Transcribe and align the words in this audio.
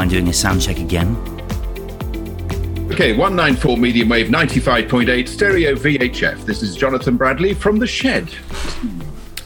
mind 0.00 0.10
doing 0.10 0.28
a 0.28 0.32
sound 0.32 0.62
check 0.62 0.78
again? 0.78 1.14
Okay, 2.90 3.12
194 3.12 3.76
medium 3.76 4.08
wave, 4.08 4.28
95.8 4.28 5.28
stereo 5.28 5.74
VHF. 5.74 6.46
This 6.46 6.62
is 6.62 6.74
Jonathan 6.74 7.18
Bradley 7.18 7.52
from 7.52 7.78
The 7.78 7.86
Shed. 7.86 8.34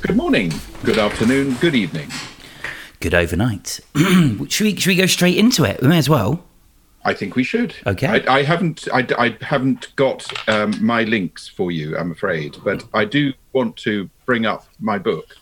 Good 0.00 0.17
morning, 0.17 0.53
good 0.85 0.96
afternoon, 0.96 1.54
good 1.54 1.75
evening. 1.75 2.09
Good 3.00 3.14
overnight. 3.14 3.80
should, 3.96 4.61
we, 4.61 4.77
should 4.77 4.86
we 4.86 4.94
go 4.94 5.07
straight 5.07 5.36
into 5.36 5.64
it? 5.64 5.82
We 5.82 5.89
may 5.89 5.99
as 5.99 6.08
well. 6.08 6.44
I 7.05 7.14
think 7.14 7.35
we 7.35 7.43
should. 7.43 7.75
Okay. 7.85 8.07
I, 8.07 8.36
I 8.36 8.43
haven't. 8.44 8.86
I, 8.93 9.07
I 9.18 9.36
haven't 9.41 9.94
got 9.96 10.49
um, 10.49 10.72
my 10.80 11.02
links 11.02 11.49
for 11.49 11.72
you. 11.72 11.99
I'm 11.99 12.13
afraid, 12.13 12.57
but 12.64 12.85
I 12.94 13.05
do 13.05 13.32
want 13.52 13.77
to 13.79 14.08
bring 14.25 14.46
up 14.46 14.66
my 14.79 14.99
book, 14.99 15.35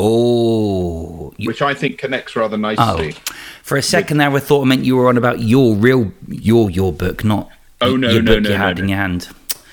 Oh, 0.00 1.32
you, 1.36 1.48
which 1.48 1.60
I 1.62 1.74
think 1.74 1.98
connects 1.98 2.36
rather 2.36 2.56
nicely. 2.56 3.14
oh. 3.14 3.32
For 3.62 3.76
a 3.76 3.82
second 3.82 4.18
there, 4.18 4.30
I 4.30 4.38
thought 4.38 4.62
it 4.62 4.66
meant 4.66 4.84
you 4.84 4.96
were 4.96 5.08
on 5.08 5.16
about 5.16 5.40
your 5.40 5.74
real, 5.74 6.12
your 6.28 6.70
your 6.70 6.92
book, 6.92 7.24
not 7.24 7.50
Oh, 7.80 7.96
no, 7.96 8.08
your 8.10 8.22
no, 8.22 8.34
book 8.34 8.42
no, 8.44 8.50
you 8.50 8.56
no, 8.58 8.64
had 8.64 8.76
no. 8.78 8.82
in 8.84 8.88
your 8.88 8.98
hand. 8.98 9.28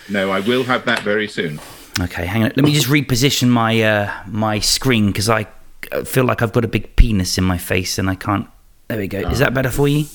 No, 0.09 0.31
I 0.31 0.39
will 0.41 0.63
have 0.63 0.85
that 0.85 1.01
very 1.01 1.27
soon. 1.27 1.59
Okay, 1.99 2.25
hang 2.25 2.43
on. 2.43 2.51
Let 2.55 2.63
me 2.65 2.73
just 2.73 2.87
reposition 2.87 3.47
my 3.49 3.81
uh, 3.81 4.13
my 4.27 4.59
screen 4.59 5.07
because 5.07 5.29
I 5.29 5.47
uh, 5.91 6.03
feel 6.03 6.25
like 6.25 6.41
I've 6.41 6.51
got 6.53 6.65
a 6.65 6.67
big 6.67 6.95
penis 6.95 7.37
in 7.37 7.43
my 7.43 7.57
face 7.57 7.97
and 7.97 8.09
I 8.09 8.15
can't. 8.15 8.47
There 8.87 8.97
we 8.99 9.07
go. 9.07 9.19
Is 9.29 9.39
that 9.39 9.53
better 9.53 9.71
for 9.71 9.87
you? 9.87 10.05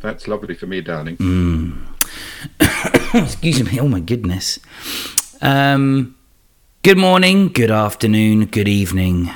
That's 0.00 0.28
lovely 0.28 0.54
for 0.54 0.66
me, 0.66 0.80
darling. 0.80 1.16
Mm. 1.16 1.86
Excuse 3.24 3.62
me. 3.64 3.80
Oh 3.80 3.88
my 3.88 4.00
goodness. 4.00 4.58
Um, 5.42 6.14
good 6.84 6.98
morning, 6.98 7.48
good 7.48 7.70
afternoon, 7.70 8.44
good 8.44 8.68
evening, 8.68 9.30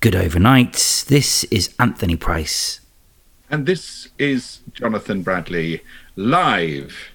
good 0.00 0.16
overnight. 0.16 1.04
This 1.08 1.44
is 1.44 1.74
Anthony 1.78 2.16
Price. 2.16 2.80
And 3.50 3.66
this 3.66 4.08
is 4.18 4.60
Jonathan 4.72 5.22
Bradley 5.22 5.82
live 6.16 7.10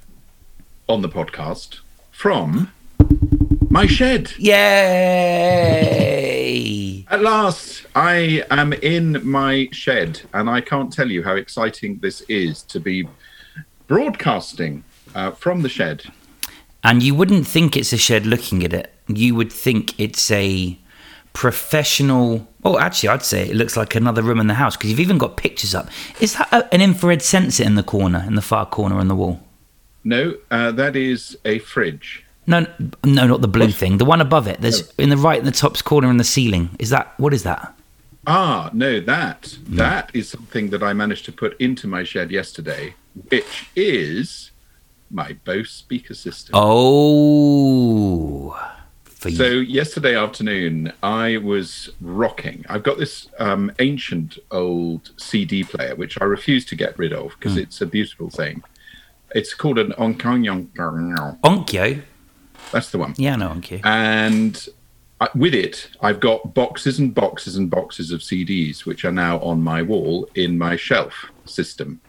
on 0.87 1.01
the 1.01 1.09
podcast 1.09 1.79
from 2.11 2.71
my 3.71 3.87
shed. 3.87 4.33
Yay! 4.37 4.53
At 7.09 7.23
last, 7.23 7.87
I 7.95 8.43
am 8.51 8.73
in 8.73 9.27
my 9.27 9.67
shed, 9.71 10.21
and 10.35 10.47
I 10.47 10.61
can't 10.61 10.93
tell 10.93 11.09
you 11.09 11.23
how 11.23 11.33
exciting 11.33 11.97
this 11.97 12.21
is 12.29 12.61
to 12.63 12.79
be 12.79 13.07
broadcasting 13.87 14.83
uh, 15.15 15.31
from 15.31 15.63
the 15.63 15.69
shed. 15.69 16.03
And 16.83 17.01
you 17.01 17.15
wouldn't 17.15 17.47
think 17.47 17.75
it's 17.75 17.93
a 17.93 17.97
shed 17.97 18.27
looking 18.27 18.63
at 18.63 18.73
it. 18.73 18.93
You 19.15 19.35
would 19.35 19.51
think 19.51 19.99
it's 19.99 20.29
a 20.31 20.77
professional. 21.33 22.47
Oh, 22.63 22.77
actually, 22.77 23.09
I'd 23.09 23.23
say 23.23 23.49
it 23.49 23.55
looks 23.55 23.75
like 23.75 23.95
another 23.95 24.21
room 24.21 24.39
in 24.39 24.47
the 24.47 24.53
house 24.53 24.75
because 24.75 24.89
you've 24.89 24.99
even 24.99 25.17
got 25.17 25.37
pictures 25.37 25.73
up. 25.73 25.89
Is 26.19 26.35
that 26.35 26.51
a, 26.51 26.73
an 26.73 26.81
infrared 26.81 27.21
sensor 27.21 27.63
in 27.63 27.75
the 27.75 27.83
corner, 27.83 28.23
in 28.27 28.35
the 28.35 28.41
far 28.41 28.65
corner 28.65 28.97
on 28.97 29.07
the 29.07 29.15
wall? 29.15 29.39
No, 30.03 30.35
uh, 30.49 30.71
that 30.71 30.95
is 30.95 31.37
a 31.45 31.59
fridge. 31.59 32.25
No, 32.47 32.65
no, 33.03 33.27
not 33.27 33.41
the 33.41 33.47
blue 33.47 33.71
thing. 33.71 33.97
The 33.97 34.05
one 34.05 34.19
above 34.19 34.47
it. 34.47 34.61
There's 34.61 34.91
in 34.97 35.09
the 35.09 35.17
right 35.17 35.39
in 35.39 35.45
the 35.45 35.51
top 35.51 35.77
corner 35.83 36.09
in 36.09 36.17
the 36.17 36.23
ceiling. 36.23 36.71
Is 36.79 36.89
that 36.89 37.13
what 37.17 37.33
is 37.33 37.43
that? 37.43 37.73
Ah, 38.27 38.69
no, 38.73 38.99
that 38.99 39.57
that 39.67 40.11
is 40.13 40.29
something 40.29 40.69
that 40.71 40.83
I 40.83 40.93
managed 40.93 41.25
to 41.25 41.31
put 41.31 41.59
into 41.59 41.87
my 41.87 42.03
shed 42.03 42.31
yesterday, 42.31 42.95
which 43.29 43.69
is 43.75 44.51
my 45.09 45.33
Bose 45.45 45.71
speaker 45.71 46.13
system. 46.13 46.53
Oh, 46.55 47.39
for 49.21 49.29
So 49.29 49.45
yesterday 49.45 50.15
afternoon, 50.15 50.91
I 51.03 51.37
was 51.37 51.91
rocking. 52.01 52.65
I've 52.67 52.81
got 52.81 52.97
this 52.97 53.27
um, 53.37 53.71
ancient 53.77 54.39
old 54.49 55.11
CD 55.17 55.63
player, 55.63 55.95
which 55.95 56.19
I 56.19 56.23
refuse 56.25 56.65
to 56.65 56.75
get 56.75 56.97
rid 56.97 57.13
of 57.13 57.35
because 57.37 57.55
it's 57.55 57.81
a 57.81 57.85
beautiful 57.85 58.31
thing. 58.31 58.63
It's 59.35 59.53
called 59.53 59.77
an 59.77 59.91
Onkanyong. 59.91 60.69
Onkyo. 61.43 62.01
That's 62.71 62.89
the 62.89 62.97
one. 62.97 63.13
Yeah, 63.17 63.35
no 63.35 63.49
Onkyo. 63.49 63.81
And 63.83 64.67
I, 65.21 65.29
with 65.35 65.53
it, 65.53 65.91
I've 66.01 66.19
got 66.19 66.55
boxes 66.55 66.97
and 66.97 67.13
boxes 67.13 67.57
and 67.57 67.69
boxes 67.69 68.11
of 68.11 68.21
CDs, 68.21 68.85
which 68.85 69.05
are 69.05 69.11
now 69.11 69.37
on 69.39 69.61
my 69.61 69.83
wall 69.83 70.27
in 70.33 70.57
my 70.57 70.75
shelf 70.75 71.13
system. 71.45 72.01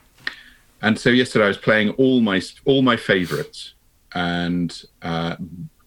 And 0.81 0.99
so 0.99 1.11
yesterday, 1.11 1.45
I 1.45 1.49
was 1.49 1.59
playing 1.59 1.91
all 1.91 2.23
my 2.23 2.41
all 2.65 2.81
my 2.81 2.97
favorites 2.97 3.75
and 4.15 4.85
uh, 5.03 5.37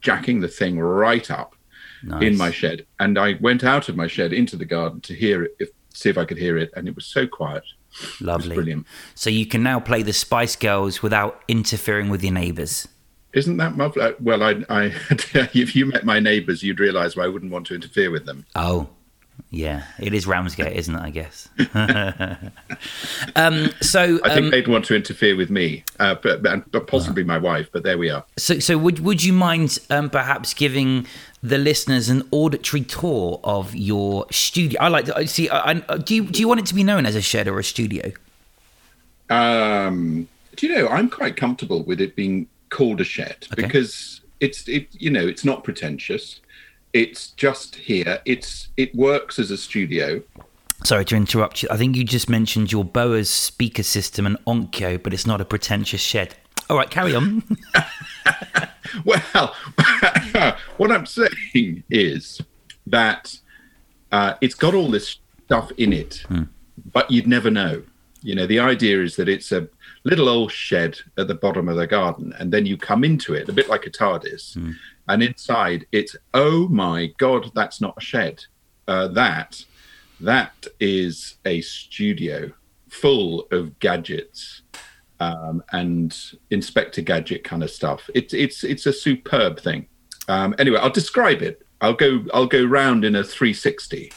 jacking 0.05 0.39
the 0.39 0.47
thing 0.47 0.79
right 0.79 1.29
up 1.31 1.55
Nice. 2.03 2.23
in 2.23 2.37
my 2.37 2.51
shed. 2.51 2.85
And 2.99 3.17
I 3.17 3.33
went 3.41 3.63
out 3.63 3.89
of 3.89 3.95
my 3.97 4.05
shed 4.05 4.31
into 4.31 4.55
the 4.55 4.63
garden 4.65 5.01
to 5.01 5.15
hear 5.15 5.43
it, 5.43 5.55
if, 5.59 5.69
see 5.89 6.09
if 6.09 6.17
I 6.17 6.25
could 6.25 6.37
hear 6.37 6.57
it, 6.57 6.71
and 6.75 6.87
it 6.87 6.95
was 6.95 7.07
so 7.07 7.25
quiet. 7.25 7.63
Lovely. 8.21 8.55
brilliant. 8.55 8.85
So 9.15 9.29
you 9.31 9.47
can 9.47 9.63
now 9.63 9.79
play 9.79 10.03
the 10.03 10.13
Spice 10.13 10.55
Girls 10.55 11.01
without 11.01 11.41
interfering 11.47 12.09
with 12.09 12.23
your 12.23 12.33
neighbours. 12.33 12.87
Isn't 13.33 13.57
that 13.57 13.75
lovely? 13.75 14.13
Well, 14.19 14.43
I, 14.43 14.63
I, 14.69 14.83
if 15.53 15.75
you 15.75 15.87
met 15.87 16.05
my 16.05 16.19
neighbours, 16.19 16.61
you'd 16.61 16.79
realise 16.79 17.15
why 17.15 17.23
I 17.25 17.27
wouldn't 17.27 17.51
want 17.51 17.65
to 17.67 17.75
interfere 17.75 18.11
with 18.11 18.25
them. 18.25 18.45
Oh, 18.53 18.87
yeah, 19.55 19.83
it 19.99 20.13
is 20.13 20.27
Ramsgate, 20.27 20.75
isn't 20.75 20.93
it? 20.93 21.01
I 21.01 21.09
guess. 21.09 21.47
um, 23.35 23.69
so, 23.81 24.19
I 24.23 24.33
think 24.33 24.45
um, 24.45 24.51
they'd 24.51 24.67
want 24.67 24.85
to 24.85 24.95
interfere 24.95 25.35
with 25.35 25.49
me, 25.49 25.83
uh, 25.99 26.15
but, 26.21 26.43
but, 26.43 26.87
possibly 26.87 27.23
my 27.23 27.37
wife. 27.37 27.69
But 27.71 27.83
there 27.83 27.97
we 27.97 28.09
are. 28.09 28.25
so, 28.37 28.59
so 28.59 28.77
would 28.77 28.99
would 28.99 29.23
you 29.23 29.31
mind 29.33 29.79
um, 29.89 30.09
perhaps 30.09 30.53
giving 30.53 31.07
the 31.41 31.57
listeners 31.57 32.09
an 32.09 32.27
auditory 32.31 32.81
tour 32.83 33.39
of 33.43 33.75
your 33.75 34.25
studio? 34.31 34.81
I 34.81 34.89
like 34.89 35.05
to 35.05 35.27
see. 35.27 35.49
I, 35.49 35.81
I, 35.87 35.97
do 35.97 36.15
you 36.15 36.25
do 36.25 36.41
you 36.41 36.47
want 36.47 36.59
it 36.59 36.65
to 36.67 36.75
be 36.75 36.83
known 36.83 37.05
as 37.05 37.15
a 37.15 37.21
shed 37.21 37.47
or 37.47 37.57
a 37.59 37.63
studio? 37.63 38.11
Um, 39.29 40.27
do 40.55 40.67
you 40.67 40.75
know? 40.75 40.87
I'm 40.87 41.09
quite 41.09 41.37
comfortable 41.37 41.83
with 41.83 42.01
it 42.01 42.15
being 42.15 42.47
called 42.69 42.99
a 42.99 43.05
shed 43.05 43.47
Okay. 43.53 43.61
because 43.63 44.21
it's 44.39 44.67
it. 44.67 44.87
You 44.91 45.11
know, 45.11 45.25
it's 45.25 45.45
not 45.45 45.63
pretentious. 45.63 46.41
It's 46.95 47.27
just 47.31 47.75
here. 47.75 48.21
It's 48.23 48.69
it 48.77 48.95
works 48.95 49.37
as 49.37 49.51
a 49.51 49.57
studio. 49.57 50.23
Sorry 50.85 51.03
to 51.05 51.15
interrupt 51.17 51.61
you. 51.61 51.67
I 51.69 51.75
think 51.75 51.97
you 51.97 52.05
just 52.05 52.29
mentioned 52.29 52.71
your 52.71 52.85
Bose 52.85 53.29
speaker 53.29 53.83
system 53.83 54.25
and 54.25 54.37
Onkyo, 54.45 55.03
but 55.03 55.13
it's 55.13 55.27
not 55.27 55.41
a 55.41 55.45
pretentious 55.45 55.99
shed. 55.99 56.35
All 56.69 56.77
right, 56.77 56.89
carry 56.89 57.13
on. 57.13 57.43
Well, 59.03 59.53
what 60.77 60.91
I'm 60.91 61.05
saying 61.05 61.83
is 61.89 62.39
that 62.87 63.37
uh, 64.11 64.35
it's 64.39 64.55
got 64.55 64.73
all 64.73 64.89
this 64.89 65.17
stuff 65.45 65.69
in 65.77 65.91
it, 65.91 66.23
but 66.93 67.09
you'd 67.11 67.27
never 67.27 67.51
know. 67.51 67.83
You 68.21 68.35
know, 68.35 68.47
the 68.47 68.59
idea 68.59 69.01
is 69.03 69.17
that 69.17 69.27
it's 69.27 69.51
a 69.51 69.67
little 70.05 70.29
old 70.29 70.51
shed 70.51 70.99
at 71.17 71.27
the 71.27 71.35
bottom 71.35 71.67
of 71.67 71.75
the 71.75 71.87
garden, 71.87 72.33
and 72.39 72.53
then 72.53 72.65
you 72.65 72.77
come 72.77 73.03
into 73.03 73.33
it 73.33 73.49
a 73.49 73.53
bit 73.53 73.67
like 73.67 73.85
a 73.85 73.89
TARDIS, 73.89 74.75
and 75.07 75.21
inside 75.23 75.85
it's 75.91 76.15
oh 76.33 76.67
my 76.67 77.11
god, 77.17 77.51
that's 77.55 77.81
not 77.81 77.95
a 77.97 78.01
shed. 78.01 78.43
Uh, 78.87 79.07
that 79.09 79.63
that 80.19 80.67
is 80.79 81.35
a 81.45 81.61
studio 81.61 82.51
full 82.89 83.47
of 83.51 83.77
gadgets 83.79 84.61
um, 85.19 85.63
and 85.71 86.17
Inspector 86.49 87.01
Gadget 87.01 87.43
kind 87.43 87.63
of 87.63 87.71
stuff. 87.71 88.09
It's 88.13 88.33
it's 88.33 88.63
it's 88.63 88.85
a 88.85 88.93
superb 88.93 89.59
thing. 89.59 89.87
Um, 90.27 90.55
anyway, 90.59 90.79
I'll 90.79 90.89
describe 90.89 91.41
it. 91.41 91.65
I'll 91.81 91.93
go 91.93 92.25
I'll 92.33 92.47
go 92.47 92.63
round 92.63 93.05
in 93.05 93.15
a 93.15 93.23
360. 93.23 94.11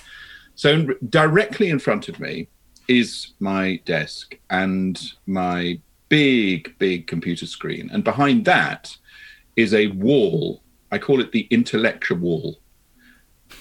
So 0.55 0.87
directly 1.09 1.71
in 1.71 1.79
front 1.79 2.09
of 2.09 2.19
me 2.19 2.49
is 2.89 3.35
my 3.39 3.81
desk 3.85 4.37
and 4.51 5.01
my 5.27 5.81
big 6.09 6.77
big 6.79 7.07
computer 7.07 7.47
screen, 7.47 7.91
and 7.93 8.03
behind 8.03 8.45
that 8.47 8.97
is 9.57 9.75
a 9.75 9.89
wall. 9.89 10.63
I 10.91 10.99
call 10.99 11.21
it 11.21 11.33
the 11.33 11.47
intellectual 11.51 12.19
wall. 12.19 12.59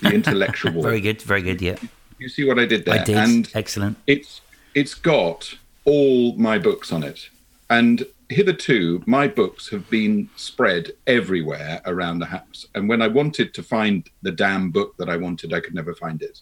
The 0.02 0.14
intellectual 0.14 0.72
wall. 0.74 0.84
very 0.84 1.02
good, 1.02 1.22
very 1.22 1.42
good. 1.42 1.62
Yeah, 1.62 1.78
You 2.20 2.30
see 2.30 2.46
what 2.46 2.60
I 2.60 2.66
did 2.66 2.86
there? 2.86 3.02
I 3.02 3.04
did. 3.04 3.18
And 3.18 3.52
Excellent. 3.54 3.98
it's 4.08 4.42
it's 4.76 4.94
got 4.94 5.56
all 5.86 6.36
my 6.36 6.58
books 6.60 6.92
on 6.92 7.02
it 7.04 7.30
and 7.70 8.06
hitherto 8.30 9.02
my 9.06 9.26
books 9.28 9.70
have 9.70 9.90
been 9.90 10.30
spread 10.36 10.92
everywhere 11.08 11.82
around 11.86 12.20
the 12.20 12.26
house 12.26 12.66
and 12.76 12.90
when 12.90 13.02
i 13.02 13.08
wanted 13.08 13.54
to 13.54 13.64
find 13.64 14.10
the 14.22 14.32
damn 14.32 14.70
book 14.70 14.96
that 14.98 15.10
i 15.10 15.16
wanted 15.16 15.54
i 15.54 15.62
could 15.62 15.74
never 15.74 15.94
find 15.96 16.22
it 16.22 16.42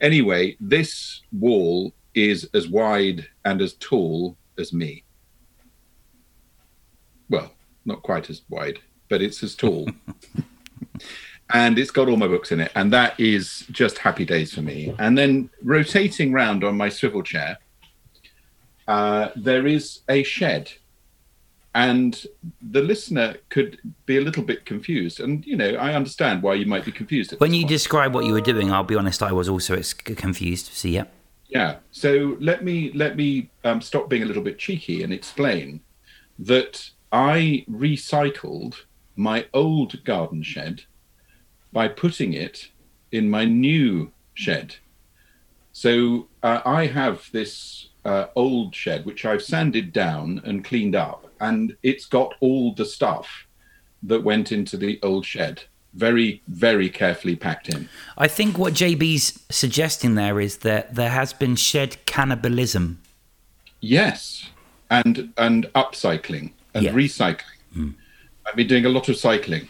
anyway 0.00 0.56
this 0.60 1.22
wall 1.32 1.92
is 2.14 2.48
as 2.54 2.68
wide 2.68 3.26
and 3.44 3.60
as 3.60 3.72
tall 3.74 4.36
as 4.58 4.72
me 4.72 5.02
well 7.28 7.50
not 7.84 8.02
quite 8.02 8.30
as 8.30 8.42
wide 8.48 8.78
but 9.08 9.22
it's 9.22 9.42
as 9.42 9.54
tall 9.54 9.88
and 11.52 11.78
it's 11.78 11.90
got 11.90 12.08
all 12.08 12.16
my 12.16 12.26
books 12.28 12.52
in 12.52 12.60
it 12.60 12.72
and 12.74 12.92
that 12.92 13.18
is 13.18 13.64
just 13.70 13.98
happy 13.98 14.24
days 14.24 14.54
for 14.54 14.62
me 14.62 14.94
and 14.98 15.16
then 15.16 15.50
rotating 15.62 16.32
round 16.32 16.64
on 16.64 16.76
my 16.76 16.88
swivel 16.88 17.22
chair 17.22 17.58
uh, 18.88 19.28
there 19.36 19.66
is 19.66 20.00
a 20.08 20.22
shed 20.22 20.70
and 21.74 22.26
the 22.70 22.80
listener 22.82 23.36
could 23.48 23.78
be 24.06 24.16
a 24.18 24.20
little 24.20 24.42
bit 24.42 24.64
confused 24.64 25.20
and 25.20 25.44
you 25.44 25.56
know 25.56 25.70
i 25.74 25.92
understand 25.94 26.42
why 26.42 26.54
you 26.54 26.66
might 26.66 26.84
be 26.84 26.92
confused 26.92 27.32
at 27.32 27.40
When 27.40 27.52
you 27.52 27.62
point. 27.62 27.70
describe 27.70 28.14
what 28.14 28.24
you 28.26 28.32
were 28.32 28.40
doing, 28.40 28.70
I'll 28.70 28.84
be 28.84 28.94
honest, 28.94 29.22
I 29.22 29.32
was 29.32 29.48
also 29.48 29.74
confused. 30.04 30.66
So 30.72 30.88
yeah, 30.88 31.04
Yeah. 31.48 31.76
So 31.90 32.36
let 32.40 32.62
me 32.64 32.92
let 32.94 33.16
me 33.16 33.50
um, 33.64 33.80
stop 33.80 34.08
being 34.08 34.22
a 34.22 34.26
little 34.26 34.42
bit 34.42 34.58
cheeky 34.58 35.02
and 35.02 35.12
explain 35.12 35.80
that 36.38 36.90
I 37.10 37.64
recycled 37.70 38.74
my 39.16 39.46
old 39.52 40.02
garden 40.04 40.42
shed 40.42 40.82
by 41.72 41.88
putting 41.88 42.32
it 42.32 42.68
in 43.12 43.30
my 43.30 43.44
new 43.44 44.10
shed. 44.34 44.76
So 45.72 46.28
uh, 46.42 46.60
I 46.64 46.86
have 46.86 47.28
this 47.32 47.88
uh, 48.04 48.26
old 48.36 48.74
shed 48.74 49.04
which 49.04 49.24
I've 49.24 49.42
sanded 49.42 49.92
down 49.92 50.40
and 50.44 50.64
cleaned 50.64 50.94
up, 50.94 51.30
and 51.40 51.76
it's 51.82 52.06
got 52.06 52.34
all 52.40 52.74
the 52.74 52.84
stuff 52.84 53.46
that 54.02 54.22
went 54.22 54.52
into 54.52 54.76
the 54.76 54.98
old 55.02 55.24
shed 55.26 55.62
very, 55.94 56.42
very 56.48 56.90
carefully 56.90 57.36
packed 57.36 57.68
in. 57.68 57.88
I 58.18 58.26
think 58.28 58.58
what 58.58 58.74
JB's 58.74 59.40
suggesting 59.48 60.16
there 60.16 60.40
is 60.40 60.58
that 60.58 60.94
there 60.96 61.10
has 61.10 61.32
been 61.32 61.54
shed 61.56 62.04
cannibalism. 62.04 63.00
Yes, 63.80 64.50
and 64.90 65.32
and 65.36 65.66
upcycling 65.74 66.52
and 66.74 66.84
Yeah. 66.84 66.92
recycling. 66.92 67.94
I've 68.46 68.56
been 68.56 68.66
doing 68.66 68.86
a 68.86 68.90
lot 68.90 69.08
of 69.08 69.16
cycling. 69.16 69.68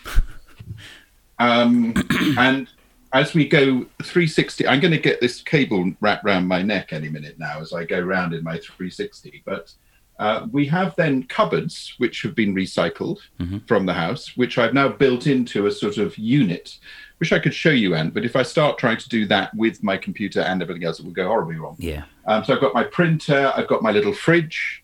um, 1.39 1.95
and 2.39 2.69
as 3.13 3.33
we 3.33 3.49
go 3.49 3.87
360, 4.03 4.67
I'm 4.67 4.81
going 4.81 4.93
to 4.93 4.99
get 4.99 5.21
this 5.21 5.41
cable 5.41 5.93
wrapped 6.01 6.25
around 6.25 6.49
my 6.49 6.63
neck 6.63 6.93
any 6.93 7.09
minute 7.09 7.39
now 7.39 7.61
as 7.61 7.73
I 7.73 7.85
go 7.85 8.01
round 8.01 8.35
in 8.35 8.43
my 8.43 8.59
360. 8.59 9.43
But 9.45 9.73
uh, 10.19 10.47
we 10.53 10.67
have 10.67 10.95
then 10.97 11.25
cupboards 11.25 11.95
which 11.99 12.23
have 12.23 12.35
been 12.35 12.55
recycled 12.55 13.19
from 13.67 13.87
the 13.87 13.95
house, 13.95 14.37
which 14.37 14.59
I've 14.59 14.75
now 14.75 14.89
built 14.89 15.27
into 15.27 15.67
a 15.67 15.71
sort 15.71 15.99
of 15.99 16.17
unit. 16.17 16.79
Wish 17.21 17.33
I 17.33 17.39
could 17.39 17.55
show 17.55 17.71
you, 17.71 17.95
Anne, 17.95 18.11
but 18.11 18.25
if 18.25 18.37
I 18.37 18.43
start 18.43 18.79
trying 18.79 18.99
to 18.99 19.09
do 19.09 19.27
that 19.27 19.55
with 19.55 19.83
my 19.83 19.97
computer 19.97 20.41
and 20.41 20.63
everything 20.63 20.85
else, 20.85 20.99
it 21.01 21.05
will 21.05 21.13
go 21.13 21.29
horribly 21.29 21.57
wrong. 21.57 21.77
Yeah. 21.79 22.05
Um, 22.27 22.45
so 22.45 22.55
I've 22.55 22.61
got 22.61 22.75
my 22.75 22.85
printer, 22.85 23.53
I've 23.57 23.69
got 23.69 23.83
my 23.83 23.91
little 23.91 24.13
fridge, 24.13 24.84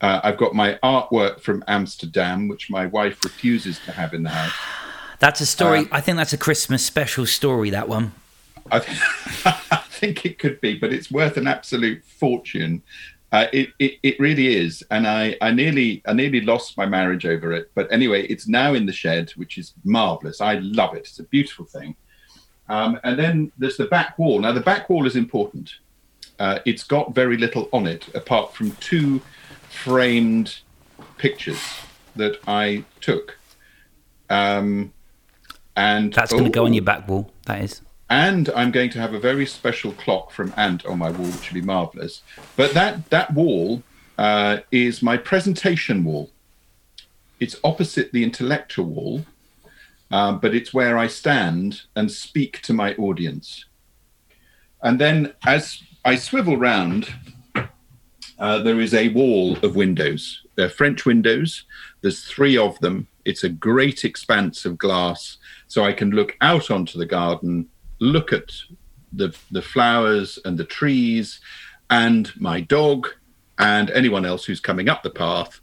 uh, 0.00 0.20
I've 0.22 0.36
got 0.36 0.54
my 0.54 0.78
artwork 0.82 1.40
from 1.40 1.64
Amsterdam, 1.66 2.48
which 2.48 2.70
my 2.70 2.86
wife 2.86 3.22
refuses 3.24 3.78
to 3.80 3.92
have 3.92 4.14
in 4.14 4.22
the 4.22 4.30
house. 4.30 4.52
That's 5.18 5.40
a 5.40 5.46
story. 5.46 5.80
Um, 5.80 5.88
I 5.92 6.00
think 6.00 6.18
that's 6.18 6.32
a 6.32 6.38
Christmas 6.38 6.84
special 6.84 7.26
story, 7.26 7.70
that 7.70 7.88
one. 7.88 8.12
I, 8.70 8.80
th- 8.80 8.98
I 9.46 9.82
think 9.88 10.26
it 10.26 10.38
could 10.38 10.60
be, 10.60 10.78
but 10.78 10.92
it's 10.92 11.10
worth 11.10 11.36
an 11.36 11.46
absolute 11.46 12.04
fortune. 12.04 12.82
Uh, 13.32 13.46
it, 13.52 13.70
it 13.78 13.98
it 14.02 14.20
really 14.20 14.54
is, 14.56 14.84
and 14.90 15.08
I, 15.08 15.36
I 15.40 15.50
nearly 15.50 16.02
I 16.06 16.12
nearly 16.12 16.40
lost 16.40 16.76
my 16.76 16.86
marriage 16.86 17.26
over 17.26 17.52
it. 17.52 17.70
But 17.74 17.92
anyway, 17.92 18.26
it's 18.26 18.46
now 18.46 18.74
in 18.74 18.86
the 18.86 18.92
shed, 18.92 19.30
which 19.30 19.58
is 19.58 19.74
marvelous. 19.84 20.40
I 20.40 20.54
love 20.56 20.94
it. 20.94 21.00
It's 21.00 21.18
a 21.18 21.24
beautiful 21.24 21.64
thing. 21.64 21.96
Um, 22.68 23.00
and 23.04 23.18
then 23.18 23.52
there's 23.58 23.76
the 23.76 23.86
back 23.86 24.18
wall. 24.18 24.40
Now 24.40 24.52
the 24.52 24.60
back 24.60 24.88
wall 24.88 25.06
is 25.06 25.16
important. 25.16 25.74
Uh, 26.38 26.58
it's 26.64 26.84
got 26.84 27.14
very 27.14 27.36
little 27.36 27.68
on 27.72 27.86
it 27.86 28.08
apart 28.14 28.54
from 28.54 28.72
two 28.72 29.20
framed 29.74 30.58
pictures 31.18 31.60
that 32.16 32.38
I 32.46 32.84
took. 33.00 33.38
Um, 34.30 34.92
and 35.76 36.12
That's 36.12 36.32
going 36.32 36.44
to 36.44 36.50
go 36.50 36.64
on 36.64 36.70
Oh. 36.70 36.74
your 36.74 36.84
back 36.84 37.08
wall. 37.08 37.30
That 37.46 37.62
is. 37.62 37.82
and 38.08 38.48
I'm 38.50 38.70
going 38.70 38.90
to 38.90 39.00
have 39.00 39.12
a 39.14 39.18
very 39.18 39.44
special 39.46 39.92
clock 39.92 40.30
from 40.30 40.52
Ant 40.56 40.84
on 40.86 40.98
my 40.98 41.10
wall, 41.10 41.26
which 41.26 41.50
will 41.50 41.60
be 41.60 41.66
marvelous. 41.66 42.22
But 42.56 42.72
that 42.74 43.10
that 43.10 43.34
wall 43.34 43.82
uh, 44.16 44.58
is 44.70 45.02
my 45.02 45.16
presentation 45.16 46.04
wall. 46.04 46.30
It's 47.40 47.56
opposite 47.64 48.12
the 48.12 48.22
intellectual 48.22 48.86
wall, 48.86 49.26
um, 50.10 50.38
but 50.38 50.54
it's 50.54 50.72
where 50.72 50.96
I 50.96 51.08
stand 51.08 51.82
and 51.96 52.10
speak 52.10 52.62
to 52.62 52.72
my 52.72 52.94
audience. 52.94 53.64
And 54.82 55.00
then 55.00 55.32
as 55.44 55.82
I 56.04 56.14
swivel 56.16 56.56
round, 56.56 57.12
uh, 58.44 58.58
there 58.66 58.80
is 58.80 58.92
a 58.94 59.08
wall 59.20 59.56
of 59.66 59.74
windows. 59.76 60.22
They're 60.56 60.68
French 60.80 61.06
windows. 61.06 61.64
There's 62.02 62.24
three 62.34 62.56
of 62.58 62.78
them. 62.80 62.96
It's 63.24 63.44
a 63.44 63.48
great 63.48 64.04
expanse 64.04 64.64
of 64.68 64.76
glass, 64.86 65.38
so 65.66 65.78
I 65.84 65.92
can 66.00 66.10
look 66.10 66.36
out 66.40 66.70
onto 66.70 66.98
the 66.98 67.06
garden, 67.06 67.52
look 68.00 68.32
at 68.32 68.50
the 69.20 69.28
the 69.50 69.62
flowers 69.62 70.38
and 70.44 70.58
the 70.58 70.64
trees, 70.78 71.40
and 71.88 72.30
my 72.36 72.60
dog, 72.60 73.08
and 73.58 73.90
anyone 73.90 74.24
else 74.26 74.44
who's 74.44 74.60
coming 74.60 74.88
up 74.88 75.02
the 75.02 75.10
path. 75.26 75.60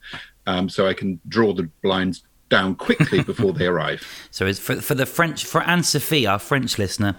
Um, 0.48 0.70
so 0.70 0.88
I 0.88 0.96
can 0.96 1.20
draw 1.28 1.54
the 1.54 1.70
blinds 1.84 2.24
down 2.50 2.76
quickly 2.76 3.22
before 3.32 3.54
they 3.54 3.68
arrive. 3.68 4.02
So 4.32 4.46
it's 4.48 4.60
for, 4.60 4.76
for 4.82 4.96
the 4.96 5.06
French, 5.06 5.46
for 5.46 5.62
Anne 5.62 5.84
Sophie, 5.84 6.26
our 6.26 6.40
French 6.40 6.80
listener, 6.80 7.16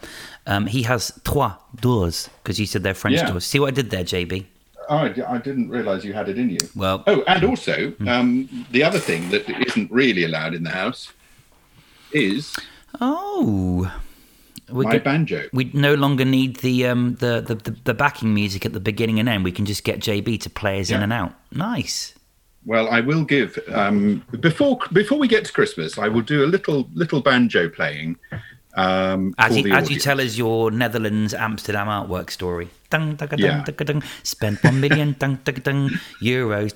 um, 0.46 0.66
he 0.66 0.82
has 0.82 1.12
trois 1.24 1.54
doors 1.80 2.28
because 2.42 2.58
you 2.58 2.66
said 2.66 2.82
they're 2.82 2.94
French 3.04 3.18
Yeah. 3.18 3.30
doors. 3.30 3.44
See 3.44 3.60
what 3.60 3.68
I 3.68 3.70
did 3.70 3.90
there, 3.90 4.04
JB? 4.04 4.46
Oh, 4.88 4.96
I, 4.96 5.34
I 5.34 5.38
didn't 5.38 5.69
realise 5.69 6.05
you 6.05 6.12
had 6.12 6.29
it 6.29 6.38
in 6.38 6.50
you. 6.50 6.58
Well, 6.75 7.05
Oh, 7.06 7.23
and 7.26 7.44
also, 7.44 7.93
um, 8.06 8.67
the 8.70 8.82
other 8.82 8.99
thing 8.99 9.31
that 9.31 9.49
isn't 9.69 9.90
really 9.90 10.25
allowed 10.25 10.55
in 10.55 10.62
the 10.64 10.70
house 10.70 11.12
is 12.12 12.55
oh, 13.00 13.90
we 14.70 14.84
my 14.84 14.99
banjo. 14.99 15.49
we 15.52 15.70
no 15.75 15.94
longer 15.94 16.25
need 16.25 16.56
the, 16.56 16.87
um, 16.87 17.17
the, 17.17 17.43
the 17.46 17.55
the 17.55 17.76
the 17.84 17.94
backing 17.94 18.34
music 18.34 18.64
at 18.67 18.73
the 18.73 18.81
beginning 18.81 19.19
and 19.20 19.29
end. 19.29 19.44
We 19.44 19.52
can 19.52 19.64
just 19.67 19.84
get 19.84 20.00
JB 20.00 20.40
to 20.43 20.50
play 20.50 20.81
us 20.81 20.90
in 20.90 21.02
and 21.02 21.12
out. 21.12 21.34
Nice. 21.50 22.14
Well, 22.64 22.88
I 22.88 23.00
will 23.00 23.25
give 23.25 23.58
um, 23.73 24.23
before 24.40 24.79
before 24.93 25.19
we 25.19 25.26
get 25.26 25.44
to 25.46 25.52
Christmas. 25.52 25.99
I 25.99 26.08
will 26.08 26.23
do 26.23 26.44
a 26.44 26.46
little 26.46 26.88
little 26.94 27.20
banjo 27.20 27.69
playing. 27.69 28.17
Um, 28.74 29.34
As 29.36 29.56
you, 29.56 29.70
as 29.72 29.90
you 29.90 29.98
tell 29.98 30.19
us 30.20 30.38
your 30.38 30.70
Netherlands 30.70 31.34
Amsterdam 31.34 31.88
artwork 31.88 32.30
story. 32.30 32.69
Dung, 32.88 33.16
dung, 33.16 33.28
dung, 33.28 33.38
Yeah. 33.38 33.64
spent 34.22 34.62
one 34.64 34.80
million 34.80 35.14
euros. 35.14 36.72